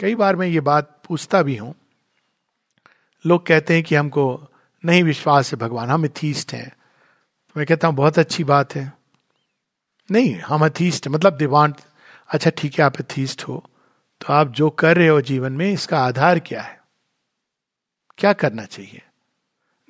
कई 0.00 0.14
बार 0.14 0.36
मैं 0.36 0.46
ये 0.46 0.60
बात 0.60 1.02
पूछता 1.08 1.42
भी 1.42 1.56
हूँ। 1.56 1.74
लोग 3.26 3.46
कहते 3.46 3.74
हैं 3.74 3.82
कि 3.82 3.94
हमको 3.94 4.48
नहीं 4.84 5.02
विश्वास 5.02 5.52
है 5.52 5.58
भगवान, 5.58 5.88
हम 5.88 6.04
इथीस्ट 6.04 6.52
हैं। 6.52 6.72
मैं 7.56 7.66
कहता 7.66 7.88
हूँ, 7.88 7.96
बहुत 7.96 8.18
अच्छी 8.18 8.44
बात 8.44 8.74
है। 8.74 8.92
नहीं, 10.10 10.34
हम 10.36 10.64
अथीस्ट 10.64 11.08
मतलब 11.08 11.36
दिवान 11.36 11.74
अच्छा 12.30 12.50
ठीक 12.50 12.78
है, 12.78 12.84
आप 12.84 12.96
अथीस्ट 12.96 13.42
हो 13.48 13.64
तो 14.20 14.32
आप 14.32 14.48
जो 14.48 14.68
कर 14.70 14.96
रहे 14.96 15.08
हो 15.08 15.20
जीवन 15.20 15.52
में, 15.52 15.72
इसका 15.72 15.98
आधार 15.98 16.38
क्या 16.38 16.62
है? 16.62 16.80
क्या 18.18 18.32
करना 18.32 18.64
चाहिए? 18.64 19.02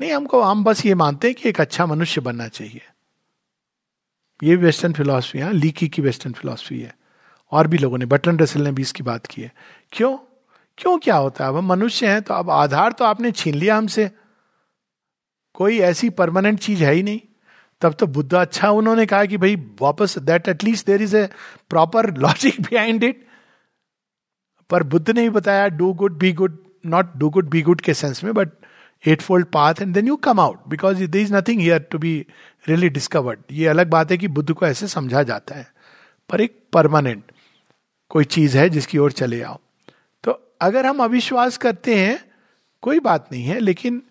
नहीं, 0.01 0.13
हमको, 0.13 0.41
हम 0.43 0.65
बस 0.65 0.85
ये 0.87 0.95
मानते 0.95 1.29
हैं 1.29 1.35
कि 1.35 1.49
एक 1.49 1.61
अच्छा 1.61 1.87
मनुष्य 1.87 2.21
बनना 2.21 2.49
चाहिए। 2.49 2.81
ये 4.43 4.57
वेस्टर्न 4.57 4.93
फिलोसफी 4.93 5.39
है 5.39 5.53
लीकी 5.53 5.89
की 5.89 6.03
वेस्टर्न 6.03 6.33
फिलोसफी 6.33 6.81
है। 6.81 6.95
और 7.53 7.67
भी 7.67 7.79
लोगों 7.79 7.99
ने 7.99 8.07
बटन 8.07 8.39
रसल 8.39 8.61
ने 8.61 8.73
भी 8.73 8.83
इसकी 8.83 9.03
बात 9.03 9.27
की 9.27 9.43
है। 9.43 9.53
क्यों? 9.93 10.17
क्यों 10.79 10.99
क्या 10.99 11.17
होता 11.17 11.45
है? 11.45 11.51
अब 11.51 11.57
हम 11.57 11.67
मनुष्य 11.67 12.09
हैं 12.09 12.23
तो 12.23 12.35
अब 12.35 12.51
आधार 12.51 12.93
तो 12.93 13.05
आपने 13.05 13.33
छीन 13.33 13.55
लिया 13.55 13.77
हमसे। 13.77 14.11
कोई 15.55 15.79
ऐसी 15.81 16.11
परमानेंट 16.11 16.59
चीज़ 16.59 16.85
है 16.85 16.93
ही 16.93 17.03
नहीं। 17.03 17.21
तब 17.83 17.93
तो 17.93 18.07
बुद्ध 18.07 18.35
अच्छा 18.35 18.71
उन्होंने 18.71 19.07
कहा 19.07 19.25
कि 19.25 19.37
भाई, 19.37 19.57
वापस 19.57 20.19
that 20.19 20.49
at least 20.49 20.87
there 20.87 21.03
is 21.03 21.17
a 21.17 21.29
proper 21.71 22.17
logic 22.17 22.61
behind 22.61 23.05
it 23.05 23.27
पर 24.71 24.83
बुद्ध 24.83 25.11
ने 25.11 25.23
ही 25.23 25.31
बताया 25.31 25.69
do 25.69 25.93
good 25.93 26.19
be 26.19 26.33
good 26.33 26.59
not 26.87 27.17
do 27.17 27.31
good 27.31 27.49
be 27.49 27.63
good 27.63 27.81
के 27.81 27.95
सेंस 27.95 28.25
में 28.25 28.35
but 28.35 28.49
eightfold 29.23 29.47
path 29.47 29.75
and 29.81 29.95
then 29.95 30.09
you 30.09 30.17
come 30.17 30.41
out 30.41 30.61
because 30.69 31.05
they 31.05 31.23
is 31.23 31.35
nothing 31.35 31.61
here 31.61 31.79
to 31.79 31.99
be 31.99 32.27
really 32.69 32.89
discovered 32.89 33.41
ये 33.51 33.67
अलग 33.67 33.91
बात 33.91 34.11
है 34.11 34.19
कि 34.19 34.29
बुद्ध 34.29 34.53
को 34.53 34.67
ऐसे 34.67 34.89
समझा 34.89 35.23
जाता 35.23 35.55
है। 35.55 35.73
पर 36.31 36.41
एक 36.41 36.63
परमानेंट 36.73 37.25
कोई 38.09 38.25
चीज़ 38.25 38.59
है 38.59 38.69
जिसकी 38.69 38.99
ओर 38.99 39.13
चले 39.13 39.43
आओ। 39.43 39.59
तो 40.25 40.55
अगर 40.61 40.87
हम 40.87 41.03
अविश्वास 41.05 41.57
करते 41.57 41.95
हैं, 41.95 42.25
कोई 42.83 42.99
बात 42.99 43.29
नहीं 43.33 43.45
है, 43.45 43.59
लेकिन 43.59 44.03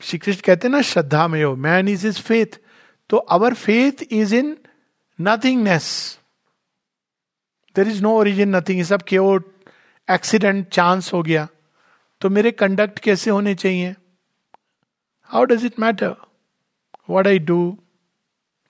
श्री 0.00 0.18
कृष्ण 0.18 0.40
कहते 0.40 0.68
हैं, 0.68 0.72
ना, 0.72 0.80
श्रद्धा 0.82 1.26
में 1.28 1.44
हो। 1.44 1.54
मैन 1.56 1.88
इज़ 1.88 2.06
इज़ 2.06 2.20
फेथ 2.20 2.58
तो 3.10 3.16
our 3.16 3.54
faith 3.54 4.04
is 4.10 4.34
in 4.34 4.56
nothingness 5.20 6.18
there 7.76 7.88
is 7.88 8.02
no 8.02 8.12
origin 8.18 8.56
nothing 8.56 8.82
सब 8.84 9.02
केवल 9.02 9.40
एक्सीडेंट 10.10 10.68
चांस 10.68 11.12
हो 11.12 11.22
गया। 11.22 11.48
तो 12.20 12.30
मेरे 12.30 12.50
कंडक्ट 12.50 12.98
कैसे 12.98 13.30
होने 13.30 13.54
चाहिए? 13.54 13.94
How 15.22 15.44
does 15.44 15.64
it 15.64 15.78
matter 15.80 16.14
what 17.10 17.26
I 17.26 17.38
do 17.38 17.78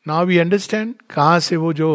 now 0.07 0.25
we 0.27 0.39
understand 0.39 0.95
कहाँ 1.11 1.41
से 1.41 1.57
वो 1.57 1.73
जो 1.73 1.91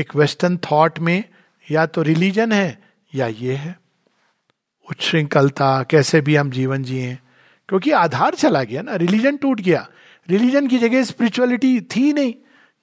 एक 0.00 0.14
वेस्टर्न 0.16 0.56
थॉट 0.56 0.98
में 0.98 1.24
या 1.70 1.86
तो 1.86 2.02
रिलीजन 2.02 2.52
है 2.52 2.82
या 3.14 3.26
ये 3.26 3.54
है। 3.54 3.78
उच्छृंखलता, 4.90 5.82
कैसे 5.82 6.20
भी 6.20 6.36
हम 6.36 6.50
जीवन 6.50 6.82
जिए। 6.82 7.18
क्योंकि 7.68 7.90
आधार 7.92 8.34
चला 8.34 8.62
गया 8.62 8.82
ना, 8.82 8.96
रिलीजन 8.96 9.36
टूट 9.36 9.60
गया। 9.60 9.86
रिलीजन 10.28 10.66
की 10.66 10.78
जगह 10.78 11.04
स्पिरिचुअलिटी 11.04 11.80
थी 11.90 12.12
नहीं। 12.12 12.34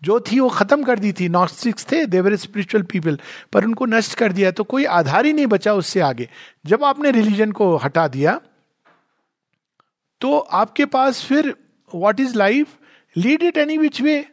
जो 0.02 0.20
थी 0.22 0.40
वो 0.40 0.50
खत्म 0.50 0.84
कर 0.84 1.00
दी 1.00 1.12
थी। 1.14 1.28
नॉस्टिक्स 1.30 1.86
थे 1.92 2.06
देवर 2.06 2.36
स्पिरिचुअल 2.36 2.84
पीपल 2.84 3.18
पर 3.54 3.66
उनको 3.66 3.86
नष्ट 3.86 4.14
कर 4.18 4.32
दिया 4.32 4.52
तो 4.52 4.64
कोई 4.64 4.86
आधार 4.88 5.26
ही 5.26 5.34
नहीं 5.34 5.48
बचा 5.48 5.74
उससे 5.74 6.00
आगे। 6.02 6.28
जब 6.66 6.84
आपने 6.84 7.12
रिलीजन 7.12 7.52
को 7.52 7.76
हटा 7.78 8.08
दिया 8.08 8.40
तो 10.22 10.38
आपके 10.38 10.86
पास 10.86 11.24
फिर 11.26 11.54
what 11.92 12.20
is 12.20 12.36
life 12.38 12.68
lead 13.16 13.44
it 13.44 13.58
any 13.58 13.78
which 13.78 14.02
way 14.02 14.26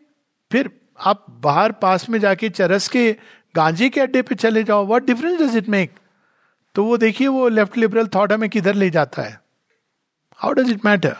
फिर 0.51 0.71
आप 1.01 1.25
बाहर 1.43 1.73
पास 1.73 2.09
में 2.11 2.19
जाके 2.19 2.49
चरस 2.51 2.89
के 2.89 3.11
गांजे 3.55 3.89
के 3.89 4.01
अड्डे 4.01 4.23
पे 4.23 4.35
चले 4.35 4.63
जाओ। 4.63 4.87
What 4.87 5.05
difference 5.05 5.41
does 5.41 5.57
it 5.57 5.69
make 5.69 5.95
तो 6.75 6.85
वो 6.85 6.97
देखिए, 6.97 7.29
वो 7.29 7.49
लेफ़्ट 7.49 7.77
लिबरल 7.79 8.07
थॉट 8.07 8.33
हमें 8.33 8.49
किधर 8.51 8.75
ले 8.75 8.91
जाता 8.91 9.23
है? 9.23 9.41
How 10.41 10.53
does 10.53 10.71
it 10.71 10.85
matter 10.85 11.17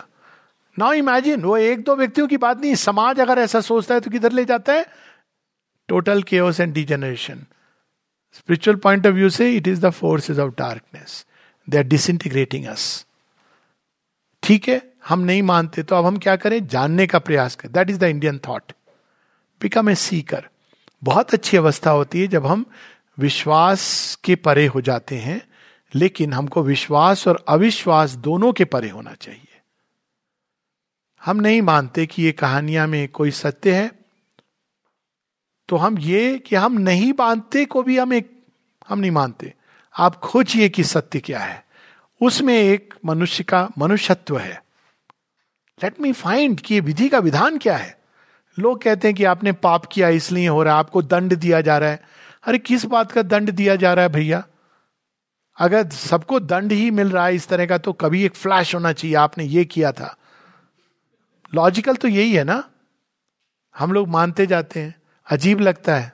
now 0.77 0.93
imagine 0.93 1.41
वो 1.41 1.57
एक 1.57 1.83
दो 1.83 1.95
व्यक्तियों 1.95 2.27
की 2.27 2.37
बात 2.37 2.59
नहीं, 2.61 2.75
समाज 2.75 3.19
अगर 3.19 3.39
ऐसा 3.39 3.61
सोचता 3.61 3.95
है 3.95 4.01
तो 4.01 4.11
किधर 4.11 4.31
ले 4.31 4.45
जाता 4.45 4.73
है? 4.73 4.85
Total 5.89 6.23
chaos 6.23 6.59
and 6.59 6.73
degeneration 6.73 7.45
spiritual 8.35 8.77
point 8.77 9.07
of 9.07 9.13
view 9.13 9.29
से 9.29 9.51
it 9.51 9.67
is 9.67 9.85
the 9.85 9.89
forces 9.91 10.39
of 10.39 10.53
darkness 10.57 11.25
they 11.67 11.77
are 11.77 11.83
disintegrating 11.85 12.65
us 12.65 13.05
ठीक 14.43 14.67
है, 14.69 14.81
हम 15.07 15.19
नहीं 15.19 15.41
मानते 15.43 15.83
तो 15.83 15.95
अब 15.95 16.05
हम 16.05 16.17
क्या 16.17 16.35
करें? 16.35 16.67
जानने 16.67 17.07
का 17.07 17.19
प्रयास 17.19 17.55
करें। 17.55 17.71
That 17.73 17.89
is 17.89 17.99
the 17.99 18.03
Indian 18.05 18.39
thought 18.47 18.71
become 19.61 19.89
a 19.89 19.95
seeker 19.95 20.47
बहुत 21.01 21.33
अच्छी 21.33 21.57
अवस्था 21.57 21.91
होती 21.91 22.21
है 22.21 22.27
जब 22.27 22.45
हम 22.45 22.65
विश्वास 23.17 23.83
के 24.23 24.35
परे 24.37 24.65
हो 24.67 24.81
जाते 24.81 25.15
हैं। 25.17 25.41
लेकिन 25.95 26.33
हमको 26.33 26.63
विश्वास 26.63 27.27
और 27.27 27.45
अविश्वास 27.47 28.11
दोनों 28.11 28.53
के 28.53 28.65
परे 28.65 28.89
होना 28.89 29.13
चाहिए। 29.13 29.61
हम 31.25 31.37
नहीं 31.37 31.61
मानते 31.61 32.05
कि 32.05 32.23
ये 32.23 32.31
कहानियाँ 32.31 32.87
में 32.87 33.07
कोई 33.07 33.31
सत्य 33.31 33.75
है 33.75 33.91
तो 35.69 35.75
हम 35.75 35.97
ये 35.97 36.39
कि 36.39 36.55
हम 36.55 36.73
नहीं 36.73 37.13
मानते 37.19 37.65
को 37.65 37.83
भी 37.83 37.97
हम 37.97 38.13
एक, 38.13 38.45
हम 38.87 38.99
नहीं 38.99 39.11
मानते। 39.11 39.53
आप 39.99 40.15
खोजिए 40.15 40.69
कि 40.69 40.83
सत्य 40.83 41.19
क्या 41.19 41.39
है। 41.39 41.65
उसमें 42.21 42.57
एक 42.57 42.93
मनुष्य 43.05 43.43
का 43.43 43.69
मनुष्यत्व 43.77 44.37
है। 44.37 44.63
लेट 45.83 46.01
मी 46.01 46.13
फाइंड 46.13 46.59
कि 46.59 46.79
विधि 46.79 47.09
का 47.09 47.19
विधान 47.19 47.57
क्या 47.57 47.77
है। 47.77 47.99
लोग 48.59 48.81
कहते 48.81 49.07
हैं 49.07 49.15
कि 49.15 49.23
आपने 49.23 49.51
पाप 49.51 49.85
किया 49.85 50.09
इसलिए 50.09 50.47
हो 50.47 50.63
रहा 50.63 50.73
है, 50.73 50.79
आपको 50.79 51.01
दंड 51.01 51.35
दिया 51.35 51.61
जा 51.61 51.77
रहा 51.77 51.89
है। 51.89 52.03
अरे, 52.43 52.57
किस 52.57 52.85
बात 52.85 53.11
का 53.11 53.21
दंड 53.21 53.51
दिया 53.51 53.75
जा 53.75 53.93
रहा 53.93 54.03
है 54.03 54.09
भैया? 54.09 54.43
अगर 55.57 55.89
सबको 55.89 56.39
दंड 56.39 56.71
ही 56.71 56.91
मिल 56.91 57.09
रहा 57.09 57.25
है 57.25 57.35
इस 57.35 57.47
तरह 57.47 57.65
का 57.65 57.77
तो 57.77 57.93
कभी 57.93 58.23
एक 58.23 58.35
फ्लैश 58.35 58.75
होना 58.75 58.93
चाहिए। 58.93 59.15
आपने 59.15 59.43
ये 59.43 59.65
किया 59.65 59.91
था। 59.91 60.17
लॉजिकल 61.55 61.95
तो 61.95 62.07
यही 62.07 62.33
है 62.33 62.43
ना। 62.43 62.69
हम 63.77 63.93
लोग 63.93 64.07
मानते 64.07 64.45
जाते 64.45 64.79
हैं। 64.79 64.95
अजीब 65.31 65.59
लगता 65.59 65.95
है। 65.95 66.13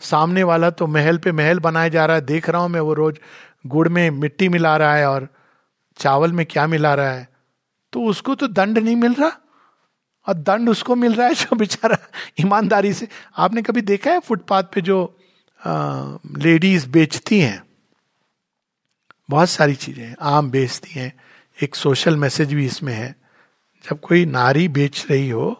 सामने 0.00 0.42
वाला 0.42 0.70
तो 0.70 0.86
महल 0.86 1.18
पे 1.18 1.32
महल 1.32 1.60
बनाया 1.60 1.88
जा 1.88 2.06
रहा 2.06 2.16
है। 2.16 2.22
देख 2.22 2.50
रहा 2.50 2.60
हूँ 2.60 2.68
मैं 2.68 2.80
वो 2.80 2.94
रोज 2.94 3.18
गुड़ 3.66 3.88
में 3.88 4.10
मिट्टी 4.10 4.48
मिला 4.48 4.76
रहा 4.76 4.94
है 4.94 5.06
और 5.06 5.28
चावल 5.96 6.32
में 6.32 6.46
क्या 6.46 6.66
मिला 6.66 6.94
रहा 6.94 7.10
है। 7.10 7.28
तो 7.92 8.04
उसको 8.04 8.34
तो 8.34 8.48
दंड 8.48 8.78
नहीं 8.78 8.96
मिल 8.96 9.14
रहा। 9.14 9.32
और 10.28 10.34
दंड 10.34 10.68
उसको 10.68 10.94
मिल 10.94 11.14
रहा 11.14 11.26
है 11.26 11.34
जो 11.34 11.56
बेचारा 11.56 11.98
ईमानदारी 12.40 12.92
से। 12.92 13.08
आपने 13.36 13.62
कभी 13.62 13.80
देखा 13.80 14.10
है 14.10 14.20
फुटपाथ 14.20 14.62
पे 14.62 14.80
जो 14.80 15.16
लेडीज़ 16.38 16.88
बेचती 16.88 17.40
हैं? 17.40 17.65
बहुत 19.28 19.50
सारी 19.50 19.74
चीज़ें 19.74 20.14
आम 20.20 20.50
बेचती 20.50 20.90
हैं। 20.90 21.12
एक 21.62 21.74
सोशल 21.74 22.16
मैसेज 22.16 22.52
भी 22.54 22.66
इसमें 22.66 22.92
है। 22.94 23.14
जब 23.84 24.00
कोई 24.00 24.24
नारी 24.26 24.68
बेच 24.68 25.06
रही 25.10 25.28
हो, 25.30 25.50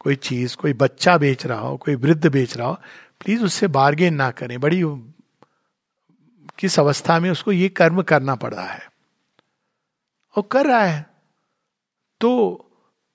कोई 0.00 0.14
चीज़, 0.16 0.56
कोई 0.56 0.72
बच्चा 0.72 1.16
बेच 1.18 1.46
रहा 1.46 1.58
हो, 1.58 1.76
कोई 1.76 1.94
वृद्ध 1.94 2.26
बेच 2.26 2.56
रहा 2.56 2.68
हो 2.68 2.74
प्लीज़ 3.20 3.44
उससे 3.44 3.66
बार्गेन 3.68 4.14
ना 4.14 4.30
करें। 4.30 4.60
बड़ी 4.60 4.82
किस 6.58 6.78
अवस्था 6.80 7.18
में 7.20 7.30
उसको 7.30 7.52
ये 7.52 7.68
कर्म 7.68 8.02
करना 8.02 8.34
पड़ 8.34 8.54
रहा 8.54 8.66
है। 8.66 8.88
और 10.36 10.42
कर 10.52 10.66
रहा 10.66 10.84
है। 10.84 11.06
तो 12.20 12.30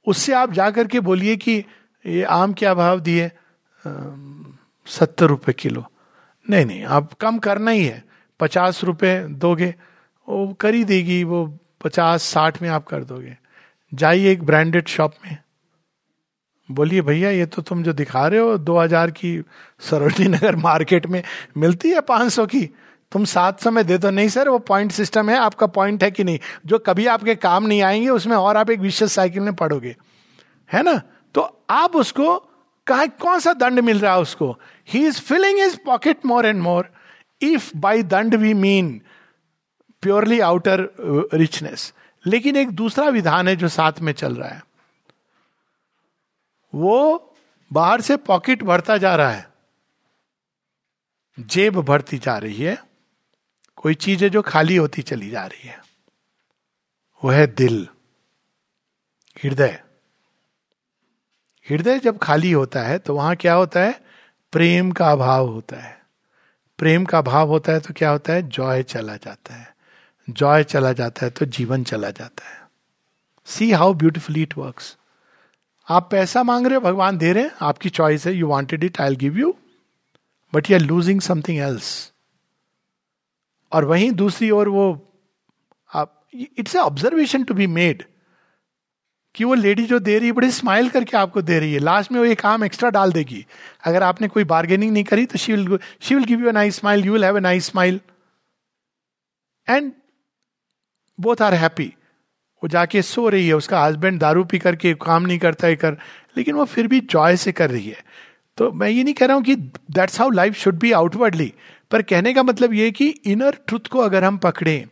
उससे 0.07 0.33
आप 0.33 0.51
जाकर 0.51 0.87
के 0.87 0.99
बोलिए 0.99 1.35
कि 1.37 1.63
ये 2.05 2.23
आम 2.23 2.53
क्या 2.53 2.73
भाव 2.73 2.99
दिए? 2.99 3.31
सत्तर 4.87 5.25
रुपए 5.25 5.53
किलो। 5.53 5.85
नहीं 6.49 6.65
नहीं, 6.65 6.83
आप 6.83 7.13
कम 7.13 7.37
करना 7.39 7.71
ही 7.71 7.85
है। 7.85 8.03
पचास 8.39 8.83
रुपए 8.83 9.19
दोगे, 9.19 9.75
वो 10.29 10.53
कर 10.53 10.73
ही 10.73 10.83
देगी, 10.83 11.23
वो 11.23 11.57
पचास, 11.83 12.23
साठ 12.23 12.61
में 12.61 12.69
आप 12.69 12.85
कर 12.85 13.03
दोगे। 13.03 13.37
जाइए 13.93 14.31
एक 14.31 14.43
ब्रांडेड 14.43 14.87
शॉप 14.87 15.13
में। 15.25 15.37
बोलिए, 16.71 17.01
भैया, 17.01 17.29
ये 17.29 17.45
तो 17.45 17.61
तुम 17.61 17.83
जो 17.83 17.93
दिखा 17.93 18.27
रहे 18.27 18.39
हो, 18.39 18.57
दो 18.57 18.77
हज़ार 18.77 19.11
की 19.11 19.43
सरोजनी 19.79 20.27
नगर 20.27 20.55
मार्केट 20.55 21.07
में 21.07 21.23
मिलती 21.57 21.89
है 21.89 22.01
पाँच 22.01 22.31
सौ 22.31 22.45
की। 22.45 22.69
तुम 23.11 23.25
सात 23.25 23.59
सौ 23.59 23.71
में 23.71 23.87
दे 23.87 23.97
दो। 23.97 24.09
नहीं 24.09 24.29
सर, 24.29 24.49
वो 24.49 24.59
पॉइंट 24.59 24.91
सिस्टम 24.91 25.29
है, 25.29 25.37
आपका 25.37 25.67
पॉइंट 25.67 26.03
है 26.03 26.11
कि 26.11 26.23
नहीं? 26.23 26.39
जो 26.65 26.79
कभी 26.79 27.05
आपके 27.05 27.35
काम 27.35 27.65
नहीं 27.65 27.81
आएँगे, 27.81 28.09
उसमें 28.09 28.35
और 28.35 28.57
आप 28.57 28.69
एक 28.69 28.79
विशेष 28.79 29.11
साइकिल 29.11 29.43
में 29.43 29.55
पढ़ोगे। 29.55 29.95
है 30.73 30.83
ना? 30.83 31.01
तो 31.33 31.65
आप 31.69 31.95
उसको, 31.95 32.37
कहा, 32.87 33.05
कौन 33.05 33.39
सा 33.39 33.53
दंड 33.53 33.79
मिल 33.79 33.99
रहा 33.99 34.13
है 34.13 34.19
उसको? 34.19 34.59
He 34.89 35.07
is 35.07 35.21
filling 35.21 35.59
is 35.59 35.77
pocket 35.85 36.25
more 36.25 36.45
and 36.45 36.61
more 36.61 36.89
if 37.41 37.71
by 37.77 38.03
दंड 38.03 38.35
we 38.35 38.53
mean 38.53 39.01
purely 40.03 40.39
outer 40.39 40.89
richness 41.33 41.93
लेकिन 42.25 42.55
एक 42.55 42.69
दूसरा 42.71 43.07
विधान 43.09 43.47
है 43.47 43.55
जो 43.55 43.67
साथ 43.67 43.99
में 44.01 44.13
चल 44.13 44.35
रहा 44.35 44.49
है 44.49 44.61
वो 46.73 47.33
बाहर 47.71 48.01
से 48.01 48.17
पॉकेट 48.17 48.63
भरता 48.63 48.97
जा 48.97 49.15
रहा 49.15 49.31
है 49.31 49.47
जेब 51.39 51.79
भरती 51.81 52.17
जा 52.17 52.37
रही 52.37 52.61
है 52.61 52.77
कोई 53.77 53.93
चीज़ 53.95 54.23
है 54.23 54.29
जो 54.29 54.41
खाली 54.41 54.75
होती 54.75 55.01
चली 55.01 55.29
जा 55.29 55.45
रही 55.45 55.67
है 55.69 55.81
वो 57.21 57.29
है 57.31 57.47
दिल 57.47 57.87
हृदय 59.37 59.79
हृदय 61.67 61.99
जब 61.99 62.17
खाली 62.17 62.51
होता 62.51 62.83
है 62.83 62.97
तो 62.99 63.15
वहाँ 63.15 63.35
क्या 63.35 63.53
होता 63.53 63.79
है 63.79 63.99
प्रेम 64.53 64.91
का 64.91 65.11
अभाव 65.11 65.47
होता 65.47 65.77
है 65.77 66.04
प्रेम 66.79 67.05
का 67.05 67.21
भाव 67.21 67.49
होता 67.49 67.71
है 67.71 67.79
तो 67.79 67.93
क्या 67.93 68.09
होता 68.09 68.33
है? 68.33 68.41
जॉय 68.41 68.83
चला 68.83 69.15
जाता 69.15 69.53
है। 69.53 69.73
जॉय 70.27 70.63
चला 70.63 70.91
जाता 70.93 71.25
है 71.25 71.31
तो 71.31 71.45
जीवन 71.47 71.83
चला 71.83 72.09
जाता 72.09 72.49
है। 72.49 72.63
See 73.47 73.71
how 73.71 73.93
beautifully 73.93 74.41
it 74.41 74.57
work 74.57 74.81
आप 75.87 76.07
पैसा 76.11 76.43
मांग 76.43 76.65
रहे 76.67 76.75
हो, 76.75 76.81
भगवान 76.81 77.17
दे 77.17 77.31
रहे 77.33 77.43
हैं, 77.43 77.51
आपकी 77.61 77.89
चॉइस 77.89 78.25
है 78.27 78.33
you 78.33 78.47
wanted 78.47 78.83
it 78.83 78.99
I 79.01 79.15
give 79.15 79.37
you 79.37 79.53
but 80.53 80.69
you 80.69 80.77
are 80.77 80.83
losing 80.83 81.21
something 81.21 81.59
else 81.59 82.11
और 83.71 83.85
वहीं 83.85 84.11
दूसरी 84.11 84.49
ओर 84.51 84.69
वो 84.69 84.85
आप 85.93 86.21
it's 86.33 86.75
a 86.75 86.79
observation 86.79 87.43
to 87.43 87.53
be 87.53 87.67
made 87.67 88.03
कि 89.35 89.43
वो 89.43 89.53
लेडी 89.53 89.85
जो 89.85 89.99
दे 89.99 90.17
रही 90.17 90.27
है, 90.27 90.33
बड़े 90.33 90.49
स्माइल 90.51 90.89
करके 90.89 91.17
आपको 91.17 91.41
दे 91.41 91.59
रही 91.59 91.73
है। 91.73 91.79
लास्ट 91.79 92.11
में 92.11 92.19
वो 92.19 92.25
एक 92.25 92.39
काम 92.39 92.63
एक्स्ट्रा 92.63 92.89
डाल 92.91 93.11
देगी। 93.11 93.45
अगर 93.83 94.03
आपने 94.03 94.27
कोई 94.27 94.43
बार्गेनिंग 94.45 94.91
नहीं 94.93 95.03
करी 95.03 95.25
तो 95.25 95.37
she 95.37 95.53
will 95.53 95.77
she 96.01 96.15
will 96.15 96.23
give 96.23 96.41
you 96.41 96.49
a 96.49 96.51
nice 96.51 96.75
smile 96.75 97.05
you 97.05 97.13
will 97.13 97.25
have 97.25 97.37
a 97.37 97.39
nice 97.41 97.65
smile 97.65 97.99
and 99.67 99.91
both 101.19 101.41
are 101.41 101.53
happy 101.53 101.93
वो 102.63 102.67
जाके 102.69 103.01
सो 103.01 103.27
रही 103.29 103.47
है, 103.47 103.53
उसका 103.53 103.83
हस्बैंड 103.83 104.19
दारू 104.19 104.43
पी 104.43 104.59
करके 104.59 104.93
काम 105.01 105.23
नहीं 105.23 105.39
करता 105.39 105.67
है, 105.67 105.75
कर, 105.75 105.97
लेकिन 106.37 106.55
वो 106.55 106.65
फिर 106.65 106.87
भी 106.87 106.99
जॉय 107.01 107.35
से 107.37 107.51
कर 107.51 107.69
रही 107.71 107.89
है। 107.89 108.03
तो 108.57 108.71
मैं 108.71 108.89
ये 108.89 109.03
नहीं 109.03 109.13
कह 109.13 109.25
रहा 109.25 109.35
हूँ 109.35 109.43
कि 109.43 109.55
that's 109.55 110.19
how 110.19 110.29
life 110.29 110.53
should 110.53 110.79
be 110.79 110.91
outwardly 110.91 111.53
पर 111.91 112.01
कहने 112.01 112.33
का 112.33 112.43
मतलब 112.43 112.73
ये 112.73 112.89
कि 112.91 113.07
इनर 113.25 113.57
ट्रुथ 113.67 113.87
को 113.87 113.99
अगर 113.99 114.23
हम 114.23 114.37
पकड़ें 114.37 114.85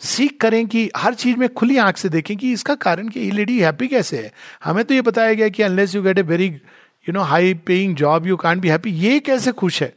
सीख 0.00 0.36
करें 0.40 0.66
कि 0.66 0.90
हर 0.96 1.14
चीज़ 1.14 1.36
में 1.36 1.48
खुली 1.54 1.76
आँख 1.76 1.96
से 1.96 2.08
देखें 2.08 2.36
कि 2.36 2.52
इसका 2.52 2.74
कारण 2.74 3.08
कि 3.08 3.20
ये 3.20 3.30
लेडी 3.30 3.60
हैप्पी 3.60 3.88
कैसे 3.88 4.22
है? 4.22 4.32
हमें 4.64 4.84
तो 4.84 4.94
ये 4.94 5.02
बताया 5.02 5.34
गया 5.34 5.48
कि 5.48 5.62
unless 5.62 5.94
you 5.94 6.02
get 6.02 6.18
a 6.18 6.22
very 6.22 6.46
you 6.46 7.12
know 7.12 7.20
high 7.20 7.54
paying 7.54 7.96
job 7.96 8.26
you 8.26 8.36
can't 8.36 8.60
be 8.60 8.68
happy 8.68 8.90
ये 8.90 9.20
कैसे 9.20 9.52
खुश 9.52 9.82
है? 9.82 9.94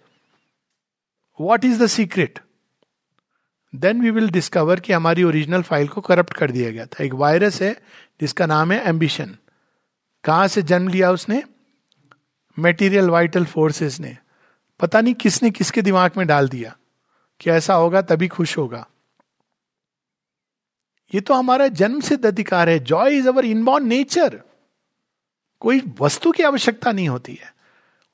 What 1.42 1.66
is 1.66 1.84
the 1.84 1.88
secret 1.88 2.40
then 3.76 4.02
we 4.02 4.10
will 4.10 4.30
discover 4.30 4.80
कि 4.80 4.94
हमारी 4.94 5.24
ओरिजिनल 5.24 5.62
फ़ाइल 5.62 5.88
को 5.88 6.02
करप्ट 6.02 6.34
कर 6.34 6.52
दिया 6.52 6.72
गया 6.72 6.86
था। 6.86 7.04
एक 7.04 7.14
वायरस 7.14 7.62
है, 7.62 7.74
जिसका 8.22 8.46
नाम 8.46 8.72
है 8.72 8.82
एम्बिशन 8.84 9.36
कहाँ 10.24 10.48
से 10.48 10.62
जन्म 10.62 10.88
लिया 10.88 11.12
उसने? 11.12 11.44
मेटीरियल 12.60 13.10
वाइटल 13.10 13.46
फोर्सेस 13.46 14.00
ने। 14.00 14.18
पता 14.80 15.02
नहीं 15.02 15.14
किसने 15.14 15.52
किसके 15.52 15.82
दिमाग 15.82 16.12
में 16.18 16.26
डाल 16.28 16.50
दिया 16.50 16.76
कि 17.40 17.50
ऐसा 17.50 17.74
होगा 17.74 18.02
तभी 18.02 18.28
खुश 18.28 18.58
होगा। 18.58 18.88
ये 21.14 21.22
तो 21.22 21.34
हमारा 21.34 21.68
जन्म 21.70 22.00
सिद्ध 22.02 22.26
अधिकार 22.26 22.70
है। 22.70 22.80
Joy 22.80 23.18
is 23.18 23.28
our 23.28 23.46
inborn 23.46 23.88
nature 23.88 24.40
कोई 25.62 25.82
वस्तु 26.02 26.32
की 26.32 26.44
आवश्यकता 26.44 26.92
नहीं 26.92 27.08
होती 27.10 27.34
है। 27.34 27.54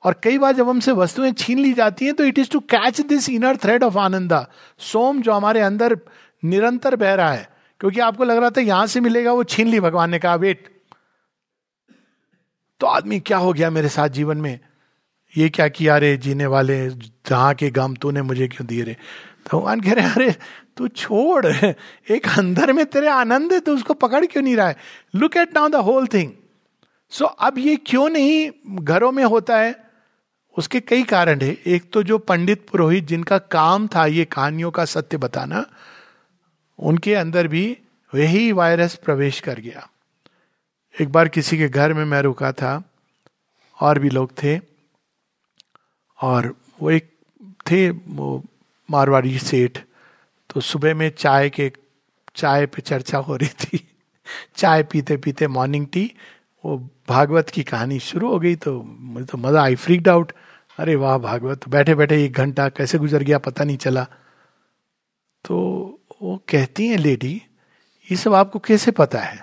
और 0.04 0.20
कई 0.22 0.38
बार 0.38 0.52
जब 0.52 0.68
हमसे 0.68 0.92
वस्तुएँ 0.92 1.32
छीन 1.32 1.58
ली 1.58 1.72
जाती 1.72 2.04
हैं 2.04 2.14
तो 2.14 2.24
it 2.24 2.38
is 2.38 2.50
to 2.50 2.60
catch 2.70 3.00
this 3.00 3.28
inner 3.30 3.56
thread 3.56 3.82
of 3.82 3.98
ananda 3.98 4.46
soma 4.82 5.20
जो 5.22 5.32
हमारे 5.32 5.60
अंदर 5.60 5.98
निरंतर 6.42 6.96
बह 6.96 7.14
रहा 7.14 7.32
है, 7.32 7.48
क्योंकि 7.80 8.00
आपको 8.00 8.24
लग 8.24 8.36
रहा 8.36 8.50
था 8.50 8.60
यहाँ 8.60 8.86
से 8.86 9.00
मिलेगा, 9.00 9.32
वो 9.32 9.44
छीन 9.44 9.68
ली 9.68 9.80
भगवान 9.80 10.10
ने 10.10 10.18
कहा 10.18 10.34
वेट 10.36 10.68
तो 12.80 12.86
आदमी 12.86 13.18
क्या 13.20 13.36
हो 13.38 13.52
गया 13.52 13.70
मेरे 13.70 13.88
साथ 13.88 14.08
जीवन 14.08 14.36
में? 14.36 14.58
ये 15.34 15.48
क्या 15.48 15.66
किया 15.68 15.96
रे, 15.98 16.16
जीने 16.16 16.46
वाले, 16.46 16.88
जहाँ 16.90 17.54
के 17.54 17.70
गम 17.70 17.94
तूने 17.94 18.22
मुझे 18.22 18.48
क्यों 18.48 18.66
दिए 18.66 18.82
रे? 18.82 18.96
तो 19.50 19.58
भगवान 19.58 19.80
कह 19.80 19.92
रहे 19.92 20.10
अरे 20.10 20.34
तू 20.76 20.88
छोड़, 20.88 21.46
एक 21.46 22.28
अंदर 22.38 22.72
में 22.72 22.84
तेरे 22.86 23.08
आनंद 23.08 23.52
है 23.52 23.60
तो 23.60 23.74
उसको 23.74 23.94
पकड़ 23.94 24.24
क्यों 24.26 24.42
नहीं 24.42 24.56
रहा 24.56 24.68
है? 24.68 24.76
Look 25.14 25.36
at 25.36 25.54
now 25.54 25.68
the 25.68 25.74
whole 25.84 26.06
thing 26.06 26.32
so 27.12 27.24
अब 27.24 27.58
ये 27.58 27.76
क्यों 27.76 28.08
नहीं 28.08 28.50
घरों 28.76 29.10
में 29.12 29.24
होता 29.24 29.58
है? 29.58 29.74
उसके 30.56 30.80
कई 30.80 31.02
कारण 31.02 31.40
है। 31.40 31.48
एक 31.66 31.90
तो 31.92 32.02
जो 32.02 32.18
पंडित 32.18 32.66
पुरोहित 32.68 33.06
जिनका 33.06 33.38
काम 33.38 33.86
था 33.86 34.06
ये 34.06 34.24
कहानियों 34.24 34.70
का 34.70 34.84
सत्य 34.84 35.16
बताना, 35.16 35.64
उनके 36.78 37.14
अंदर 37.14 37.48
भी 37.48 37.66
वही 38.12 38.52
वायरस 38.52 38.94
प्रवेश 38.94 39.40
कर 39.40 39.60
गया। 39.60 39.88
एक 40.94 41.12
बार 41.12 41.28
किसी 41.28 41.58
के 41.58 41.68
घर 41.68 41.92
में 41.92 42.04
मैं 42.04 42.22
रुका 42.22 42.52
था, 42.52 42.82
और 43.78 43.98
भी 43.98 44.10
लोग 44.10 44.30
थे, 44.42 44.58
और 46.18 46.54
वो 46.80 46.90
एक 46.90 47.10
थे, 47.70 47.88
वो 47.90 48.42
मारवाड़ी 48.88 49.38
सेठ। 49.38 49.78
तो 50.56 50.60
सुबह 50.60 50.94
में 50.94 51.10
चाय 51.10 51.50
के, 51.50 51.72
चाय 52.36 52.66
पे 52.66 52.82
चर्चा 52.82 53.18
हो 53.18 53.36
रही 53.36 53.48
थी। 53.48 53.78
चाय 54.56 54.82
पीते 54.82 55.16
पीते 55.16 55.46
मॉर्निंग 55.46 55.86
टी 55.92 56.14
वो 56.64 56.76
भागवत 57.08 57.50
की 57.50 57.62
कहानी 57.62 57.98
शुरू 58.00 58.30
हो 58.30 58.38
गई 58.40 58.54
तो 58.56 58.72
मुझे 58.82 59.26
तो 59.26 59.38
मज़ा 59.38 59.62
आई 59.62 59.74
फ्रीक्ड 59.74 60.08
आउट 60.08 60.32
अरे 60.78 60.94
वाह, 60.94 61.18
भागवत 61.18 61.68
बैठे 61.68 61.94
बैठे 61.94 62.24
एक 62.24 62.32
घंटा 62.32 62.68
कैसे 62.68 62.98
गुजर 62.98 63.22
गया 63.22 63.38
पता 63.38 63.64
नहीं 63.64 63.76
चला। 63.76 64.06
तो 65.44 65.58
वो 66.22 66.36
कहती 66.48 66.88
हैं 66.88 66.98
लेडी 66.98 67.42
ये 68.10 68.16
सब 68.16 68.34
आपको 68.34 68.58
कैसे 68.58 68.90
पता 68.90 69.18
है? 69.18 69.36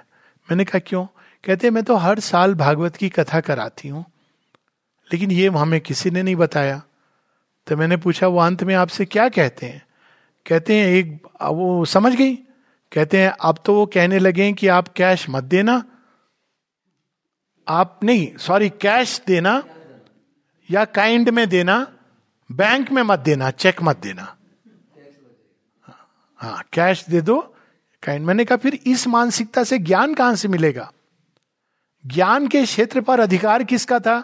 मैंने 0.49 0.66
कहा, 0.66 0.80
क्यों? 0.80 1.05
कहते 1.43 1.70
मैं 1.70 1.84
तो 1.84 1.95
हर 1.95 2.20
साल 2.20 2.55
भागवत 2.55 2.95
की 2.95 3.09
कथा 3.09 3.39
कराती 3.39 3.88
हूँ, 3.88 4.05
लेकिन 5.14 5.32
ये 5.32 5.47
हमें 5.49 5.82
किसी 5.82 6.11
ने 6.11 6.24
नहीं 6.24 6.36
बताया। 6.36 6.82
तो 7.68 7.78
मैंने 7.78 7.97
पूछा, 7.97 8.28
वो 8.28 8.39
अंत 8.39 8.64
में 8.64 8.76
आपसे 8.76 9.05
क्या 9.05 9.30
कहते 9.30 9.66
हैं? 9.66 9.82
कहते 10.46 10.76
हैं, 10.76 10.88
एक 10.88 11.28
वो 11.41 11.86
समझ 11.86 12.14
गई? 12.16 12.36
कहते 12.91 13.22
हैं, 13.22 13.30
अब 13.41 13.60
तो 13.66 13.76
वो 13.76 13.86
कहने 13.86 14.20
लगे 14.20 14.52
कि 14.54 14.68
आप 14.68 14.88
कैश 14.88 15.26
मत 15.30 15.44
देना। 15.44 15.84
आप 17.68 18.00
नहीं 18.04 18.38
सॉरी 18.38 18.70
कैश 18.70 19.22
देना 19.28 19.64
या 20.70 20.86
काइंड 20.86 21.30
में 21.30 21.48
देना 21.50 21.88
बैंक 22.52 22.91
में 22.91 23.02
मत 23.04 23.20
देना 23.20 23.52
चेक 23.52 23.82
मत 23.84 23.98
देना। 23.98 24.36
हाँ 26.39 26.64
कैश 26.74 27.06
दे 27.10 27.22
दो 27.22 27.39
काइंड 28.04 28.26
मैंने 28.26 28.46
कहा, 28.46 28.58
फिर 28.58 28.80
इस 28.86 29.08
मानसिकता 29.08 29.64
से 29.64 29.78
ज्ञान 29.78 30.14
कहाँ 30.14 30.36
से 30.36 30.48
मिलेगा? 30.48 30.91
ज्ञान 32.06 32.48
के 32.48 32.64
क्षेत्र 32.64 33.02
पर 33.02 33.20
अधिकार 33.20 33.64
किसका 33.64 34.00
था? 34.00 34.24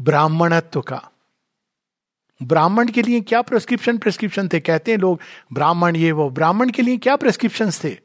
ब्राह्मणत्व 0.00 0.80
का। 0.80 1.10
ब्राह्मण 2.42 2.88
के 2.88 3.02
लिए 3.02 3.20
क्या 3.20 3.42
प्रेस्क्रिप्शन 3.42 3.98
प्रेस्क्रिप्शन 3.98 4.48
थे? 4.48 4.60
कहते 4.60 4.90
हैं 4.90 4.98
लोग, 4.98 5.20
ब्राह्मण 5.52 5.96
ये 5.96 6.12
वो, 6.12 6.30
ब्राह्मण 6.30 6.70
के 6.70 6.82
लिए 6.82 6.96
क्या 6.96 7.16
प्रेस्क्रिप्शन 7.16 7.70
थे? 7.70 7.98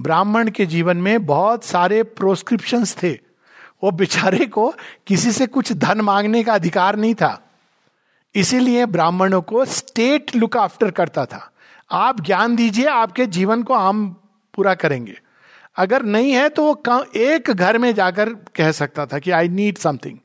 ब्राह्मण 0.00 0.50
के 0.50 0.66
जीवन 0.66 0.96
में 0.96 1.26
बहुत 1.26 1.64
सारे 1.64 2.02
प्रोस्क्रिप्शन 2.02 2.84
थे। 2.84 3.12
वो 3.84 3.90
बेचारे 3.90 4.46
को 4.46 4.74
किसी 5.06 5.32
से 5.32 5.46
कुछ 5.46 5.72
धन 5.72 6.00
मांगने 6.00 6.44
का 6.44 6.54
अधिकार 6.54 6.96
नहीं 6.96 7.14
था। 7.14 7.50
इसीलिए 8.34 8.86
ब्राह्मणों 8.86 9.42
को 9.42 9.64
स्टेट 9.64 10.36
लुक 10.36 10.56
आफ्टर 10.56 10.90
करता 10.90 11.24
था। 11.24 11.50
आप 11.90 12.20
ज्ञान 12.20 12.56
दीजिए, 12.56 12.86
आपके 12.86 13.26
जीवन 13.26 13.62
को 13.62 13.74
हम 13.74 14.20
पूरा 14.54 14.74
करेंगे। 14.74 15.20
अगर 15.76 16.02
नहीं 16.02 16.32
है 16.32 16.48
तो 16.48 16.62
वो 16.62 17.04
एक 17.16 17.50
घर 17.50 17.78
में 17.78 17.94
जाकर 17.94 18.28
कह 18.28 18.72
सकता 18.72 19.06
था 19.06 19.18
कि 19.18 19.30
आई 19.30 19.48
नीड 19.48 19.78
समथिंग 19.78 20.18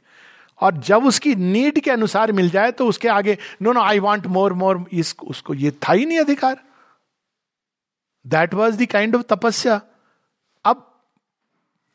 और 0.62 0.78
जब 0.78 1.06
उसकी 1.06 1.36
नीड 1.36 1.80
के 1.80 1.92
अनुसार 1.92 2.32
मिल 2.32 2.50
जाए 2.50 2.72
तो 2.72 2.88
उसके 2.88 3.08
आगे 3.08 3.38
no 3.62 3.72
no 3.72 3.82
I 3.82 4.00
want 4.00 4.28
more 4.28 4.54
more 4.54 4.86
इस, 4.92 5.16
उसको 5.24 5.54
ये 5.54 5.72
था 5.72 5.94
ही 5.94 6.06
नहीं 6.06 6.20
अधिकार। 6.20 6.64
That 8.28 8.54
was 8.54 8.84
the 8.84 8.86
kind 8.86 9.16
of 9.16 9.22
tapasya. 9.22 9.82
अब 10.66 11.04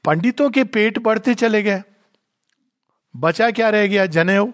पंडितों 0.05 0.51
के 0.51 0.65
पेट 0.65 0.99
बढ़ते 0.99 1.35
चले 1.35 1.63
गए। 1.63 1.83
बचा 3.17 3.51
क्या 3.51 3.71
रह 3.71 3.87
गया? 3.87 4.07
जनेऊ। 4.07 4.53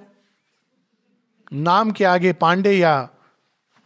नाम 1.53 1.91
के 1.91 2.05
आगे 2.05 2.33
पांडे 2.33 2.73
या 2.73 3.09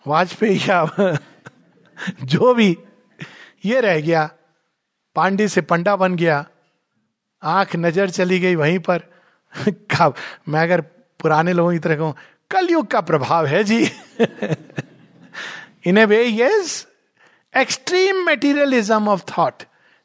वाजपेयी 0.06 0.58
या 0.58 0.86
जो 2.24 2.54
भी, 2.54 2.76
ये 3.64 3.80
रह 3.80 4.00
गया। 4.00 4.30
पांडे 5.16 5.48
से 5.48 5.60
पंडा 5.60 5.96
बन 5.96 6.16
गया। 6.16 6.46
आँख 7.42 7.76
नज़र 7.76 8.10
चली 8.10 8.40
गई 8.40 8.54
वहीं 8.54 8.78
पर। 8.78 9.09
मैं 10.48 10.60
अगर 10.62 10.80
पुराने 11.20 11.52
लोगों 11.52 11.72
की 11.72 11.78
तरह 11.78 11.96
कहूँ, 11.96 12.14
कलयुग 12.50 12.86
का 12.86 13.00
प्रभाव 13.00 13.46
है 13.46 13.62
जी। 13.64 13.82
In 15.86 15.98
a 15.98 16.04
way 16.04 16.24
yes 16.28 16.86
extreme 17.54 18.24
materialism 18.26 19.08
of 19.08 19.22
thought 19.28 19.62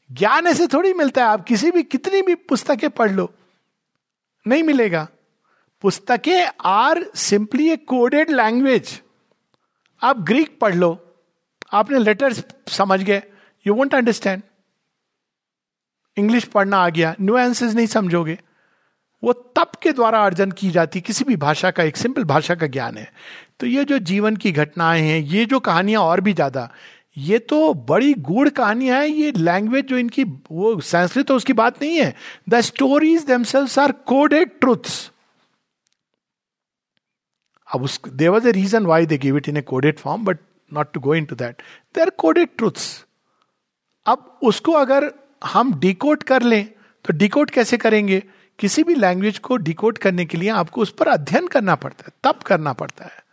ज्ञान 0.09 0.47
ऐसे 0.47 0.67
थोड़ी 0.67 0.93
मिलता 0.93 1.21
है, 1.21 1.27
आप 1.27 1.43
किसी 1.45 1.71
भी 1.71 1.83
कितनी 1.83 2.21
भी 2.21 2.35
पुस्तकें 2.35 2.89
पढ़ 2.89 3.11
लो, 3.11 3.33
नहीं 4.45 4.63
मिलेगा। 4.63 5.07
पुस्तकें 5.83 6.47
are 6.65 7.05
simply 7.15 7.69
a 7.69 7.75
coded 7.77 8.29
language 8.29 9.01
आप 10.01 10.19
ग्रीक 10.19 10.57
पढ़ 10.59 10.75
लो, 10.75 10.97
आपने 11.73 11.99
लेटर्स 11.99 12.43
समझ 12.69 13.01
गए 13.03 13.21
यू 13.65 13.73
वोंट 13.73 13.95
अंडरस्टैंड 13.95 14.41
इंग्लिश 16.17 16.43
पढ़ना 16.45 16.77
आ 16.77 16.89
गया 16.89 17.15
न्यू 17.21 17.37
नहीं 17.37 17.87
समझोगे। 17.87 18.37
वो 19.25 19.33
तप 19.33 19.71
के 19.81 19.91
द्वारा 19.91 20.23
अर्जन 20.25 20.51
की 20.51 20.69
जाती, 20.71 21.01
किसी 21.01 21.25
भी 21.25 21.35
भाषा 21.37 21.71
का, 21.71 21.83
एक 21.83 21.97
सिंपल 21.97 22.23
भाषा 22.25 22.55
का 22.55 22.67
ज्ञान 22.67 22.97
है। 22.97 23.09
तो 23.59 23.67
ये 23.67 23.85
जो 23.85 23.97
जीवन 24.01 24.35
की 24.35 24.51
घटनाएँ 24.51 25.01
हैं, 25.01 25.19
ये 25.19 25.45
जो 25.45 25.59
कहानियाँ 25.61 26.01
और 26.01 26.21
भी 26.21 26.33
ज़्यादा, 26.33 26.69
ये 27.17 27.39
तो 27.39 27.73
बड़ी 27.89 28.13
गूढ़ 28.21 28.49
कहानियाँ 28.51 28.99
हैं, 28.99 29.07
ये 29.07 29.31
लैंग्वेज 29.31 29.85
जो 29.87 29.97
इनकी, 29.97 30.23
वो 30.23 30.79
संस्कृत 30.81 31.27
तो 31.27 31.35
उसकी 31.35 31.53
बात 31.53 31.81
नहीं 31.81 31.97
है। 31.97 32.13
The 32.49 32.61
stories 32.61 33.25
themselves 33.25 33.77
are 33.79 33.91
coded 34.07 34.59
truths 34.59 35.11
अब 37.67 37.83
उस 37.83 37.99
there 38.07 38.29
was 38.29 38.47
a 38.47 38.51
reason 38.51 38.85
why 38.85 39.05
they 39.05 39.17
give 39.17 39.37
it 39.37 39.49
in 39.49 39.57
a 39.57 39.61
coded 39.63 39.99
form 39.99 40.25
but 40.25 40.37
not 40.71 40.91
to 40.93 40.99
go 40.99 41.15
into 41.25 41.35
that 41.35 41.61
they 41.95 42.01
are 42.01 42.09
coded 42.17 42.49
truths 42.57 43.05
अब 44.05 44.39
उसको 44.43 44.71
अगर 44.71 45.11
हम 45.43 45.73
डिकोड 45.79 46.23
कर 46.23 46.41
लें 46.43 46.65
तो 47.05 47.13
डिकोड 47.13 47.49
कैसे 47.49 47.77
करेंगे? 47.77 48.21
किसी 48.59 48.83
भी 48.83 48.95
लैंग्वेज 48.95 49.39
को 49.39 49.57
डिकोड 49.57 49.97
करने 49.97 50.25
के 50.25 50.37
लिए 50.37 50.49
आपको 50.49 50.81
उस 50.81 50.93
पर 50.93 51.07
अध्ययन 51.07 51.47
करना 51.47 51.75
पड़ता 51.75 52.03
है 52.07 52.13
तब 52.23 52.39
करना 52.39 52.73
पड़ता 52.73 53.05
है। 53.05 53.23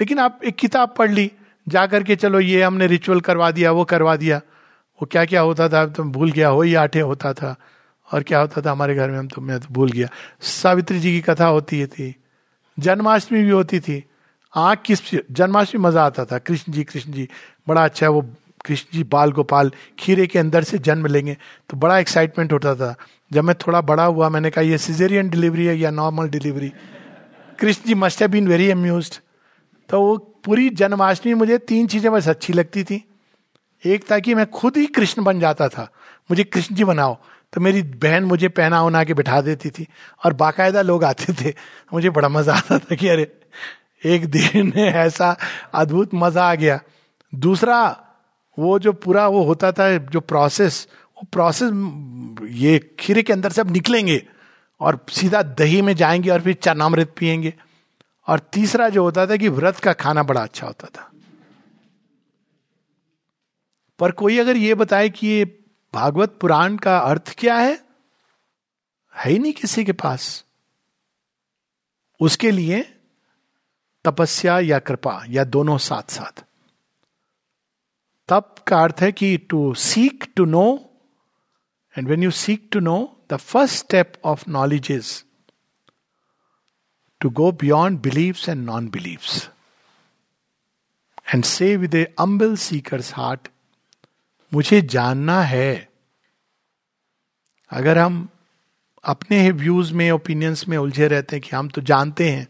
लेकिन 0.00 0.18
आप 0.18 0.40
एक 0.44 0.56
किताब 0.56 0.94
पढ़ 0.98 1.10
ली 1.10 1.32
जा 1.68 1.86
करके 1.86 2.16
चलो, 2.16 2.40
ये 2.40 2.62
हमने 2.62 2.86
रिचुअल 2.86 3.20
करवा 3.20 3.50
दिया, 3.50 3.72
वो 3.72 3.84
करवा 3.84 4.16
दिया। 4.16 4.38
वो 5.02 5.06
क्या 5.06 5.24
क्या 5.24 5.40
होता 5.40 5.68
था? 5.68 5.86
तुम 5.86 6.12
भूल 6.12 6.32
गया 6.32 6.48
हो 6.48 6.62
ही 6.62 6.74
आठे 6.74 7.00
होता 7.00 7.32
था। 7.32 7.56
और 8.12 8.22
क्या 8.22 8.40
होता 8.40 8.60
था 8.60 8.72
हमारे 8.72 8.94
घर 8.94 9.10
में? 9.10 9.18
हम 9.18 9.28
तो 9.28 9.40
मैं 9.40 9.60
तो 9.60 9.66
भूल 9.72 9.90
गया। 9.90 10.08
सावित्री 10.40 11.00
जी 11.00 11.12
की 11.12 11.20
कथा 11.20 11.46
होती 11.46 11.86
थी। 11.86 12.16
जन्माष्टमी 12.78 13.42
भी 13.42 13.50
होती 13.50 13.80
थी। 13.80 14.04
आँख 14.56 14.82
किस 14.86 15.00
जन्माष्टमी 15.30 15.80
मज़ा 15.80 16.04
आता 16.04 16.24
था। 16.24 16.38
कृष्ण 16.38 16.72
जी 16.72 16.84
कृष्ण 16.84 17.12
जी, 17.12 17.28
बड़ा 17.68 17.84
अच्छा 17.84 18.06
है 18.06 18.10
वो। 18.10 18.30
कृष्ण 18.64 18.86
जी 18.92 19.04
बाल 19.04 19.32
गोपाल 19.32 19.72
खीरे 19.98 20.26
के 20.26 20.38
अंदर 20.38 20.62
से 20.62 20.78
जन्म 20.78 21.06
लेंगे 21.06 21.36
तो 21.70 21.76
बड़ा 21.76 21.98
एक्साइटमेंट 21.98 22.52
होता 22.52 22.74
था। 22.74 22.94
जब 23.34 23.44
मैं 23.44 23.54
थोड़ा 23.56 23.80
बड़ा 23.80 24.04
हुआ, 24.04 24.28
मैंने 24.28 24.50
कहा, 24.50 24.64
ये 24.64 24.78
सिजेरियन 24.78 25.28
डिलीवरी 25.28 25.66
है 25.66 25.78
या 25.78 25.90
normal 25.90 26.28
delivery 26.28 26.72
Krishna 27.60 27.88
ji 27.88 27.94
must 27.94 28.24
been 28.24 28.48
very 28.48 28.70
amuse 28.70 29.20
तो 29.90 30.00
वो 30.00 30.16
पूरी 30.44 30.68
जन्माष्टमी 30.70 31.34
मुझे 31.34 31.58
तीन 31.58 31.86
चीज़ें 31.86 32.12
बस 32.12 32.28
अच्छी 32.28 32.52
लगती 32.52 32.84
थी। 32.84 33.04
एक 33.86 34.04
था 34.10 34.18
कि 34.18 34.34
मैं 34.34 34.50
खुद 34.50 34.76
ही 34.76 34.86
कृष्ण 34.86 35.24
बन 35.24 35.40
जाता 35.40 35.68
था। 35.68 35.92
मुझे 36.30 36.44
कृष्ण 36.44 36.74
जी 36.74 36.84
बनाओ। 36.84 37.16
तो 37.52 37.60
मेरी 37.60 37.82
बहन 37.82 38.24
मुझे 38.24 38.48
पहना 38.48 38.82
उना 38.82 39.04
के 39.04 39.14
बिठा 39.14 39.40
देती 39.40 39.70
थी। 39.70 39.86
और 40.24 40.32
बाकायदा 40.32 40.82
लोग 40.82 41.04
आते 41.04 41.32
थे। 41.32 41.54
मुझे 41.94 42.10
बड़ा 42.10 42.28
मज़ा 42.28 42.54
आता 42.54 42.78
था 42.78 42.94
कि 42.94 43.08
अरे, 43.08 43.32
एक 44.04 44.26
दिन 44.26 44.72
ऐसा 44.76 45.36
अद्भुत 45.74 46.10
मज़ा 46.14 46.50
आ 46.50 46.54
गया। 46.54 46.80
दूसरा, 47.34 48.00
वो 48.58 48.78
जो 48.78 48.92
पूरा 48.92 49.28
वो 49.28 49.42
होता 49.42 49.72
था, 49.72 49.96
जो 49.96 50.20
प्रोसेस 50.20 50.88
प्रोसेस 51.32 51.70
ये 52.50 52.96
खीरे 53.00 53.22
के 53.22 53.32
अंदर 53.32 53.52
से 53.52 53.60
अब 53.60 53.70
निकलेंगे 53.70 54.28
और 54.80 55.06
सीधा 55.08 55.42
दही 55.42 55.82
में 55.82 55.96
जाएँगे 55.96 56.30
और 56.30 56.40
फिर 56.40 56.54
चनामृत 56.54 57.14
पिएँगे 57.18 57.54
और 58.26 58.38
तीसरा 58.38 58.88
जो 58.88 59.02
होता 59.02 59.26
था 59.26 59.36
कि 59.36 59.48
व्रत 59.48 59.76
का 59.76 59.92
खाना 59.92 60.22
बड़ा 60.22 60.42
अच्छा 60.42 60.66
होता 60.66 60.86
था। 60.86 61.10
पर 63.98 64.12
कोई 64.12 64.38
अगर 64.38 64.56
ये 64.56 64.74
बताए 64.74 65.10
कि 65.10 65.26
ये 65.26 65.64
भागवत 65.94 66.38
पुराण 66.40 66.76
का 66.76 66.98
अर्थ 66.98 67.34
क्या 67.38 67.54
है? 67.54 67.84
है 69.14 69.30
ही 69.30 69.38
नहीं 69.38 69.52
किसी 69.52 69.84
के 69.84 69.92
पास। 69.92 70.44
उसके 72.20 72.50
लिए 72.50 73.00
तपस्या 74.04 74.58
या 74.58 74.78
कृपा 74.78 75.24
या 75.28 75.44
दोनों 75.44 75.78
साथ 75.78 76.10
साथ 76.10 76.44
तप 78.28 78.54
का 78.68 78.82
अर्थ 78.82 78.96
है 79.00 79.12
कि 79.12 79.36
to 79.36 79.74
seek 79.74 80.32
to 80.36 80.44
know 80.44 80.93
and 81.98 82.08
when 82.08 82.22
you 82.22 82.30
seek 82.30 82.68
to 82.72 82.80
know 82.80 82.96
the 83.32 83.36
first 83.36 83.76
step 83.76 84.12
of 84.24 84.44
knowledge 84.50 84.90
is 84.90 85.12
to 87.20 87.30
go 87.30 87.50
beyond 87.52 88.00
believes 88.00 88.48
and 88.48 88.64
non 88.66 88.88
believes 88.88 89.48
and 91.34 91.44
say 91.44 91.76
with 91.76 91.94
a 91.94 92.04
humble 92.18 92.56
seeker's 92.56 93.12
heart 93.14 93.48
मुझे 94.52 94.80
जानना 94.82 95.40
है। 95.42 95.88
अगर 97.70 97.98
हम 97.98 98.28
अपने 99.04 99.50
व्यूज़ 99.50 99.92
में 99.94 100.10
opinions 100.10 100.66
में 100.68 100.76
उलझे 100.78 101.08
रहते 101.08 101.36
हैं 101.36 101.42
कि 101.42 101.56
हम 101.56 101.68
तो 101.68 101.80
जानते 101.80 102.28
हैं 102.30 102.46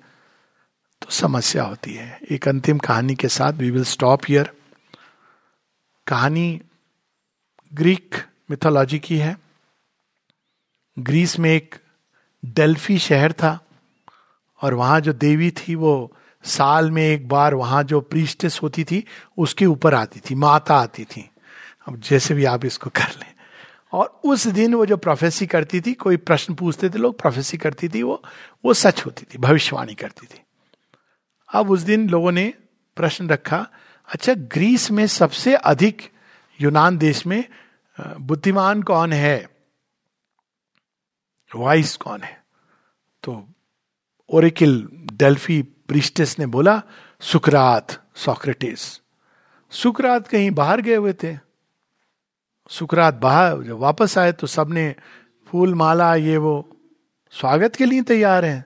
तो 1.02 1.10
समस्या 1.10 1.62
होती 1.64 1.94
है। 1.94 2.18
एक 2.30 2.48
अंतिम 2.48 2.78
कहानी 2.78 3.14
के 3.14 3.28
साथ 3.28 3.52
वी 3.52 3.70
विल 3.70 3.84
स्टॉप 3.84 4.20
हियर 4.28 4.50
कहानी 6.06 6.60
ग्रीक 7.72 8.14
मिथोलॉजी 8.50 8.98
की 8.98 9.16
है। 9.16 9.38
ग्रीस 10.98 11.38
में 11.38 11.50
एक 11.50 11.74
डेल्फी 12.44 12.98
शहर 12.98 13.32
था 13.32 13.66
और 14.62 14.74
वहाँ 14.74 15.00
जो 15.00 15.12
देवी 15.12 15.50
थी 15.50 15.74
वो 15.74 16.16
साल 16.44 16.90
में 16.90 17.02
एक 17.02 17.28
बार 17.28 17.54
वहाँ 17.54 17.82
जो 17.82 18.00
प्रीस्टेस 18.00 18.60
होती 18.62 18.84
थी, 18.84 19.04
उसके 19.38 19.66
ऊपर 19.66 19.94
आती 19.94 20.20
थी, 20.20 20.34
माता 20.34 20.76
आती 20.76 21.04
थी। 21.04 21.30
अब 21.88 22.00
जैसे 22.00 22.34
भी 22.34 22.44
आप 22.44 22.64
इसको 22.64 22.90
कर 22.90 23.08
लें। 23.08 23.34
और 23.92 24.20
उस 24.24 24.46
दिन 24.46 24.74
वो 24.74 24.86
जो 24.86 24.96
प्रोफेसी 24.96 25.46
करती 25.46 25.80
थी, 25.80 25.92
कोई 25.92 26.16
प्रश्न 26.16 26.54
पूछते 26.54 26.90
थे, 26.90 26.98
लोग 26.98 27.20
प्रोफेसी 27.20 27.56
करती 27.56 27.88
थी, 27.88 28.02
वो 28.02 28.22
वो 28.64 28.74
सच 28.74 29.06
होती 29.06 29.26
थी, 29.34 29.38
भविष्यवाणी 29.38 29.94
करती 29.94 30.26
थी। 30.26 30.40
अब 31.54 31.70
उस 31.70 31.80
दिन 31.80 32.10
लोगों 32.10 32.32
ने 32.32 32.54
प्रश्न 32.96 33.28
रखा 33.28 33.66
अच्छा 34.14 34.34
ग्रीस 34.34 34.90
में 34.90 35.06
सबसे 35.06 35.54
अधिक 35.54 36.10
यूनान 36.60 36.98
देश 36.98 37.26
में 37.26 37.44
बुद्धिमान 38.00 38.82
कौन 38.82 39.12
है? 39.12 39.48
वाइस 41.56 41.96
कौन 41.96 42.20
है? 42.20 42.44
तो 43.22 43.48
ओरिकिल 44.28 44.88
डेल्फी 45.12 45.62
प्रिस्टेस 45.62 46.38
ने 46.38 46.46
बोला, 46.46 46.82
सुकरात 47.20 48.02
सोक्रेटिस 48.16 49.00
सुकरात 49.70 50.28
कहीं 50.28 50.50
बाहर 50.50 50.80
गए 50.80 50.94
हुए 50.94 51.12
थे। 51.12 51.38
सुकरात 52.68 53.14
बाहर 53.14 53.62
जब 53.62 53.78
वापस 53.78 54.18
आए 54.18 54.32
तो 54.32 54.46
सबने 54.46 54.94
फूल, 55.46 55.74
माला, 55.74 56.14
ये 56.14 56.36
वो 56.36 56.76
स्वागत 57.30 57.76
के 57.76 57.84
लिए 57.84 58.02
तैयार 58.02 58.44
हैं 58.44 58.64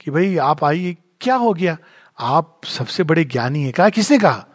कि 0.00 0.10
भाई 0.10 0.36
आप 0.36 0.64
आइए, 0.64 0.96
क्या 1.20 1.34
हो 1.34 1.54
गया? 1.54 1.78
आप 2.18 2.60
सबसे 2.64 3.02
बड़े 3.02 3.24
ज्ञानी 3.24 3.62
है। 3.62 3.72
कहा, 3.72 3.88
किसने 3.88 4.18
कहा? 4.18 4.46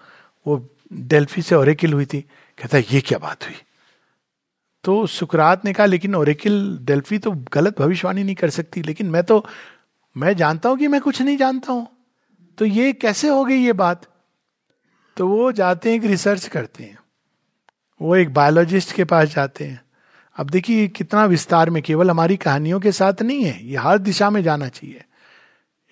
वो 0.47 0.77
डेल्फी 0.93 1.41
से 1.41 1.55
ओरेकिल 1.55 1.93
हुई 1.93 2.05
थी। 2.05 2.21
कहता, 2.57 2.77
ये 2.77 3.01
क्या 3.01 3.17
बात 3.17 3.43
हुई? 3.43 3.55
तो 4.85 5.07
सुकरात 5.07 5.65
ने 5.65 5.73
कहा, 5.73 5.85
लेकिन 5.85 6.15
ओरेकिल 6.15 6.79
डेल्फी 6.81 7.17
तो 7.17 7.31
गलत 7.31 7.79
भविष्यवाणी 7.79 8.23
नहीं 8.23 8.35
कर 8.35 8.49
सकती। 8.49 8.81
लेकिन 8.81 9.07
मैं 9.07 9.23
तो 9.23 9.45
मैं 10.17 10.35
जानता 10.35 10.69
हूँ 10.69 10.77
कि 10.77 10.87
मैं 10.87 11.01
कुछ 11.01 11.21
नहीं 11.21 11.37
जानता 11.37 11.73
हूँ। 11.73 11.87
तो 12.57 12.65
ये 12.65 12.93
कैसे 12.93 13.27
हो 13.27 13.45
गई 13.45 13.57
ये 13.57 13.73
बात? 13.73 14.05
तो 15.17 15.27
वो 15.27 15.51
जाते 15.51 15.89
हैं, 15.89 15.97
एक 15.97 16.05
रिसर्च 16.05 16.47
करते 16.47 16.83
हैं। 16.83 16.97
वो 18.01 18.15
एक 18.15 18.33
बायोलॉजिस्ट 18.33 18.91
के 18.91 19.03
पास 19.03 19.27
जाते 19.29 19.65
हैं। 19.65 19.81
अब 20.37 20.49
देखिए 20.49 20.87
कितना 20.87 21.25
विस्तार 21.25 21.69
में, 21.69 21.83
केवल 21.83 22.09
हमारी 22.09 22.37
कहानियों 22.37 22.79
के 22.79 22.91
साथ 22.91 23.21
नहीं 23.21 23.43
है, 23.43 23.67
ये 23.67 23.77
हर 23.77 23.97
दिशा 23.97 24.29
में 24.29 24.43
जाना 24.43 24.67
चाहिए। 24.67 25.03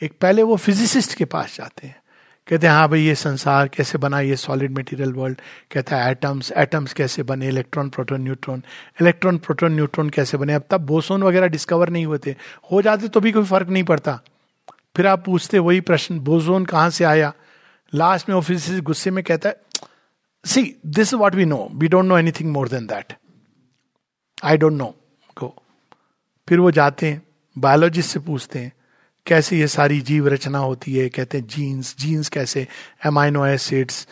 एक 0.01 0.19
पहले 0.21 0.43
वो 0.43 0.55
फिजिसिस्ट 0.55 1.13
के 1.13 1.25
पास 1.25 1.57
जाते 1.57 1.87
हैं। 1.87 2.02
कहते 2.47 2.67
हैं 2.67 2.73
हाँ 2.73 2.87
भाई, 2.89 3.01
ये 3.01 3.13
संसार 3.15 3.67
कैसे 3.67 3.97
बना, 3.97 4.19
ये 4.19 4.35
सॉलिड 4.35 4.77
मटेरियल 4.77 5.11
वर्ल्ड 5.13 5.41
कहता 5.71 5.97
है 5.97 6.11
एटम्स 6.11 6.51
एटम्स 6.51 6.93
कैसे 6.93 7.23
बने 7.23 7.47
electron 7.47 7.89
proton 7.89 8.21
neutron 8.21 8.63
electron 9.01 9.37
proton 9.37 9.73
neutron 9.75 10.09
कैसे 10.09 10.37
बने? 10.37 10.53
अब 10.53 10.63
तब 10.71 10.85
बोसोन 10.85 11.23
वगैरह 11.23 11.47
डिस्कवर 11.47 11.89
नहीं 11.89 12.05
हुए 12.05 12.17
थे 12.25 12.35
हो 12.71 12.81
जाते 12.81 13.07
तो 13.07 13.19
भी 13.19 13.31
कोई 13.31 13.45
फ़र्क 13.45 13.69
नहीं 13.69 13.83
पड़ता। 13.83 14.19
फिर 14.95 15.07
आप 15.07 15.23
पूछते, 15.25 15.59
वही 15.59 15.79
प्रश्न 15.81 16.19
बोसोन 16.19 16.65
कहाँ 16.65 16.89
से 16.89 17.03
आया? 17.03 17.33
लास्ट 17.93 18.29
में 18.29 18.35
ऑफ़िस 18.35 18.69
गुस्से 18.83 19.11
में 19.11 19.23
कहता 19.23 19.49
है 19.49 19.61
see 20.45 20.63
this 20.85 21.13
what 21.13 21.35
we 21.35 21.45
know 21.45 21.67
we 21.73 21.87
don't 21.87 22.05
know 22.05 22.17
anything 22.17 22.51
more 22.51 22.69
than 22.69 22.85
that 22.87 23.13
I 24.43 24.57
don't 24.57 24.73
know 24.73 24.85
go 25.37 25.53
फिर 26.47 26.59
वो 26.59 26.71
जाते 26.71 27.11
हैं 27.11 27.21
बायोलॉजिस्ट 27.55 28.11
से 28.11 28.19
पूछते 28.19 28.59
हैं 28.59 28.71
कैसे 29.25 29.57
ये 29.57 29.67
सारी 29.67 29.99
जीव 30.01 30.27
रचना 30.27 30.59
होती 30.59 30.95
है? 30.95 31.07
कहते 31.09 31.37
हैं 31.37 31.47
जीन्स 31.47 31.95
जीन्स 31.99 32.29
कैसे? 32.29 32.67
Amino 33.05 33.45
acids 33.45 34.07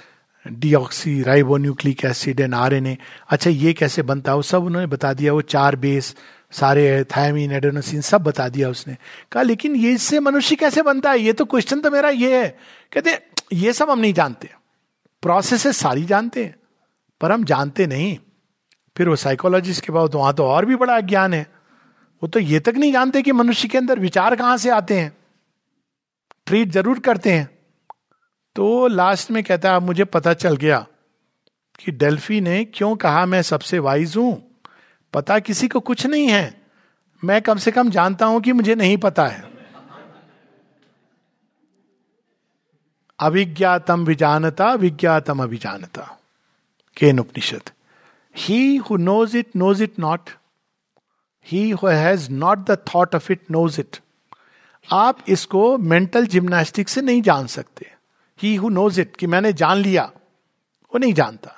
deoxyribonucleic 1.24 2.03
acid 2.05 2.39
and 2.39 2.53
R 2.55 2.74
N 2.74 2.88
A 2.88 2.97
अच्छा 3.30 3.49
ये 3.49 3.73
कैसे 3.73 4.02
बनता 4.02 4.31
है? 4.31 4.36
वो 4.36 4.41
सब 4.41 4.64
उन्होंने 4.65 4.88
बता 4.88 5.14
दिया। 5.14 5.34
वो 5.34 5.41
चार 5.44 5.76
बेस 5.76 6.15
सारे 6.52 7.03
थायमिन 7.15 7.52
एडोनोसिन 7.52 8.02
सब 8.02 8.23
बता 8.23 8.48
दिया 8.49 8.69
उसने। 8.69 8.95
कहा, 9.31 9.44
लेकिन 9.44 9.76
ये 9.76 9.91
इससे 9.94 10.19
मनुष्य 10.19 10.56
कैसे 10.56 10.81
बनता 10.81 11.11
है? 11.11 11.19
ये 11.19 11.34
तो 11.34 11.45
क्वेश्चन 11.45 11.81
तो 11.81 11.91
मेरा 11.91 12.10
ये 12.10 12.41
है। 12.41 12.49
कहते 12.94 13.19
ये 13.53 13.73
सब 13.73 13.90
हम 13.90 13.99
नहीं 13.99 14.14
जानते 14.14 14.49
प्रोसेस 15.23 15.68
सारी 15.77 16.03
जानते 16.06 16.44
हैं, 16.44 16.56
पर 17.22 17.31
हम 17.31 17.44
जानते 17.44 17.88
नहीं। 17.88 18.18
फिर 18.95 19.10
वो 19.10 19.15
साइकोलॉजिस्ट 19.15 19.86
के 19.86 19.91
बाद 19.94 20.15
वहाँ 20.15 20.34
तो 20.34 20.45
और 20.45 20.65
भी 20.65 20.76
बड़ा 20.76 20.99
ज्ञान 21.02 21.34
है। 21.34 21.45
वो 22.23 22.27
तो 22.27 22.39
ये 22.39 22.60
तक 22.60 22.73
नहीं 22.76 22.91
जानते 22.91 23.22
कि 23.22 23.31
मनुष्य 23.31 23.68
के 23.68 23.77
अंदर 23.77 23.99
विचार 23.99 24.35
कहाँ 24.35 24.57
से 24.57 24.69
आते 24.69 24.99
हैं। 24.99 25.18
ट्रीट 26.45 26.69
ज़रूर 26.69 26.99
करते 26.99 27.31
हैं। 27.31 27.49
तो 28.56 28.88
लास्ट 28.88 29.31
में 29.31 29.43
कहता 29.43 29.73
है 29.73 29.80
मुझे 29.80 30.03
पता 30.03 30.34
चल 30.34 30.56
गया 30.56 30.88
कि 31.80 31.91
डेल्फी 31.91 32.41
ने 32.41 32.65
क्यों 32.65 32.95
कहा, 32.95 33.26
मैं 33.26 33.41
सबसे 33.41 33.80
वाइज 33.80 34.18
हूँ। 34.18 34.60
पता 35.14 35.39
किसी 35.39 35.68
को 35.68 35.80
कुछ 35.80 36.06
नहीं 36.06 36.27
है। 36.27 36.61
मैं 37.23 37.41
कम 37.41 37.57
से 37.57 37.72
कम 37.72 37.89
जानता 37.89 38.26
हूँ 38.26 38.41
कि 38.41 38.52
मुझे 38.52 38.76
नहीं 38.76 38.98
पता 38.98 39.27
है। 39.27 39.52
अविज्ञातम 43.19 44.06
विजानता, 44.06 44.73
विज्ञातम 44.73 45.43
अभिजानता। 45.43 46.19
Kena 46.98 47.19
Upanishad. 47.19 47.69
He 48.38 48.77
who 48.77 48.98
knows 48.98 49.38
it 49.38 49.56
knows 49.56 49.84
it 49.84 49.99
not 49.99 50.30
he 51.47 51.69
has 51.84 52.30
not 52.31 52.59
the 52.69 52.77
thought 52.88 53.15
of 53.15 53.31
it 53.31 53.41
knows 53.51 53.80
it 53.80 53.97
आप 54.89 55.18
इसको 55.30 55.77
मेंटल 55.77 56.26
जिम्नास्टिक 56.27 56.89
से 56.89 57.01
नहीं 57.01 57.22
जान 57.22 57.47
सकते। 57.47 57.91
ही 58.39 58.55
हु 58.55 58.69
नोज़ 58.69 59.01
इट 59.01 59.15
कि 59.18 59.27
मैंने 59.27 59.53
जान 59.53 59.77
लिया, 59.77 60.03
वो 60.03 60.99
नहीं 60.99 61.13
जानता। 61.13 61.57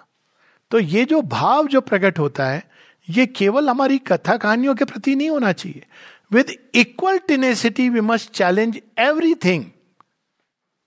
तो 0.72 0.80
ये 0.80 1.06
जो 1.06 1.22
भाव 1.22 1.68
जो 1.68 1.82
प्रकट 1.82 2.20
होता 2.20 2.46
है, 2.46 2.64
ये 3.08 3.26
केवल 3.26 3.70
हमारी 3.70 3.98
कथा 3.98 4.38
कहानियों 4.38 4.76
के 4.76 4.86
प्रति 4.86 5.16
नहीं 5.16 5.30
होना 5.30 5.52
चाहिए। 5.52 5.86
With 6.32 6.54
equal 6.76 7.18
tenacity 7.18 7.90
we 7.90 8.02
must 8.02 8.32
challenge 8.32 8.80
everything 9.00 9.66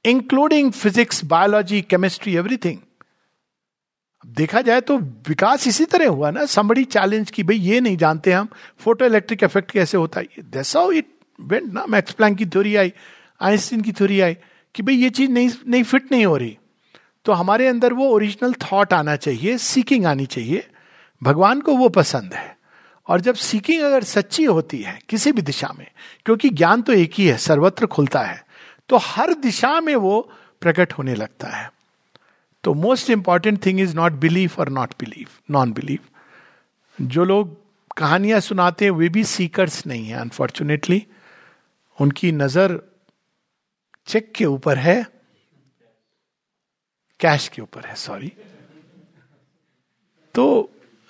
including 0.05 0.73
physics 0.73 1.25
biology 1.25 1.81
chemistry 1.83 2.37
everything 2.37 2.79
देखा 4.27 4.61
जाए 4.61 4.81
तो 4.81 4.99
विकास 4.99 5.67
इसी 5.67 5.85
तरह 5.85 6.09
हुआ 6.09 6.31
ना। 6.31 6.47
समबड़ी 6.47 6.85
चैलेंज 6.85 7.31
की, 7.31 7.43
भाई, 7.43 7.57
ये 7.57 7.81
नहीं 7.81 7.97
जानते 7.97 8.33
हम 8.33 8.49
फ़ोटो 8.79 9.05
इलेक्ट्रिक 9.05 9.45
इफ़ेक्ट 9.45 9.71
कैसे 9.71 9.97
होता 9.97 10.21
है? 10.21 10.27
हाउ 10.59 10.91
इट 10.91 11.07
वेंट 11.41 11.73
ना। 11.73 11.87
मैक्स 11.87 12.13
प्लैंक 12.13 12.39
की 12.39 12.47
थ्योरी 12.47 12.77
आई 12.77 12.93
आइंस्टीन 13.41 13.81
की 13.81 13.93
थ्योरी 13.93 14.21
आई 14.21 14.35
कि, 14.75 14.83
भाई, 14.83 14.95
ये 14.95 15.11
चीज़ 15.11 15.31
नहीं 15.31 15.51
नहीं 15.69 15.83
फिट 15.83 16.13
नहीं 16.13 16.27
हो 16.27 16.37
रही। 16.37 16.59
तो 17.25 17.33
हमारे 17.33 17.67
अंदर 17.67 17.93
वो 17.93 18.09
ओरिजिनल 18.09 18.53
थॉट 18.53 18.93
आना 18.93 19.17
चाहिए 19.17 19.59
सीकिंग 19.59 20.07
आनी 20.07 20.27
चाहिए। 20.27 20.67
भगवान 21.23 21.61
को 21.61 21.77
वो 21.77 21.89
पसंद 21.89 22.35
है। 22.35 22.57
और 23.09 23.21
जब 23.21 23.35
सीकिंग 23.35 23.83
अगर 23.83 24.03
सच्ची 24.03 24.45
होती 24.45 24.79
है, 24.79 24.99
किसी 25.09 25.33
भी 25.33 25.43
दिशा 25.43 25.69
में, 25.79 25.87
क्योंकि 26.25 26.49
ज्ञान 26.49 26.83
तो 26.83 26.93
एक 26.93 27.13
ही 27.15 27.27
है, 27.27 27.37
सर्वत्र 27.37 27.87
खुलता 27.87 28.21
है 28.21 28.47
तो 28.89 28.97
हर 28.97 29.35
दिशा 29.35 29.81
में 29.81 29.97
वो 29.97 30.33
प्रकट 30.61 30.93
होने 30.93 31.15
लगता 31.15 31.49
है। 31.49 31.73
तो 32.67 32.73
most 32.75 33.11
important 33.11 33.65
thing 33.67 33.81
is 33.81 33.95
not 33.97 34.13
believe 34.23 34.53
और 34.59 34.69
नॉट 34.69 34.95
बिलीव 35.01 35.29
नॉन 35.51 35.73
बिलीव 35.73 37.07
जो 37.07 37.25
लोग 37.25 37.57
कहानियाँ 37.97 38.41
सुनाते 38.41 38.85
हैं, 38.85 38.93
वे 38.93 39.09
भी 39.09 39.25
सीकर्स 39.25 39.87
नहीं 39.87 40.07
है 40.07 40.17
अनफॉर्चुनेटली 40.21 41.07
उनकी 41.99 42.33
नज़र 42.33 42.81
चेक 44.07 44.33
के 44.37 44.45
ऊपर 44.45 44.79
है 44.79 44.97
कैश 47.21 47.49
के 47.49 47.63
ऊपर 47.63 47.87
है 47.87 47.95
सॉरी 47.97 48.33
तो 50.35 50.45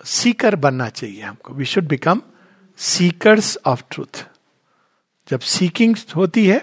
सीकर 0.05 0.57
बनना 0.57 0.89
चाहिए 0.89 1.23
हमको. 1.23 1.53
We 1.53 1.65
should 1.65 1.87
become 1.89 2.23
seekers 2.79 3.57
of 3.67 3.83
truth 3.91 4.25
जब 5.29 5.41
सीकिंग 5.41 5.97
होती 6.17 6.47
है 6.47 6.61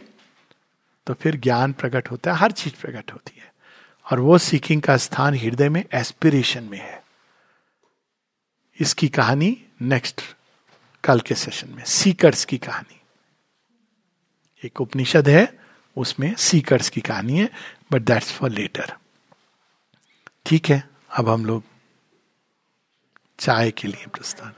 तो 1.08 1.14
फिर 1.14 1.36
ज्ञान 1.38 1.74
प्रकट 1.74 2.12
होता 2.12 2.34
है, 2.34 2.38
हर 2.38 2.52
चीज़ 2.52 2.82
प्रकट 2.82 3.12
होती 3.14 3.40
है. 3.40 3.52
और 4.12 4.20
वो 4.20 4.38
सीकिंग 4.38 4.82
का 4.82 4.98
स्थान 4.98 5.34
हृदय 5.34 5.70
में 5.70 5.84
एस्पिरेशन 5.94 6.64
में 6.64 6.80
है। 6.80 7.02
इसकी 8.80 9.08
कहानी 9.08 9.58
नेक्स्ट 9.82 10.22
कल 11.04 11.20
के 11.20 11.36
सेशन 11.36 11.70
में 11.70 11.84
सीकर्स 11.84 12.46
की 12.46 12.58
कहानी। 12.58 13.00
एक 14.64 14.82
उपनिषद 14.82 15.28
है, 15.28 15.60
उसमें 15.98 16.34
सीकर्स 16.36 16.90
की 16.90 17.02
कहानी 17.02 17.38
है 17.40 17.50
बट 17.92 18.02
दैट्स 18.02 18.32
फॉर 18.32 18.50
लेटर 18.50 18.94
ठीक 20.46 20.70
है, 20.70 20.84
अब 21.18 21.30
हम 21.30 21.46
लोग 21.46 21.64
चाय 23.40 23.72
के 23.72 23.88
लिए 23.88 24.08
प्रस्थान। 24.08 24.54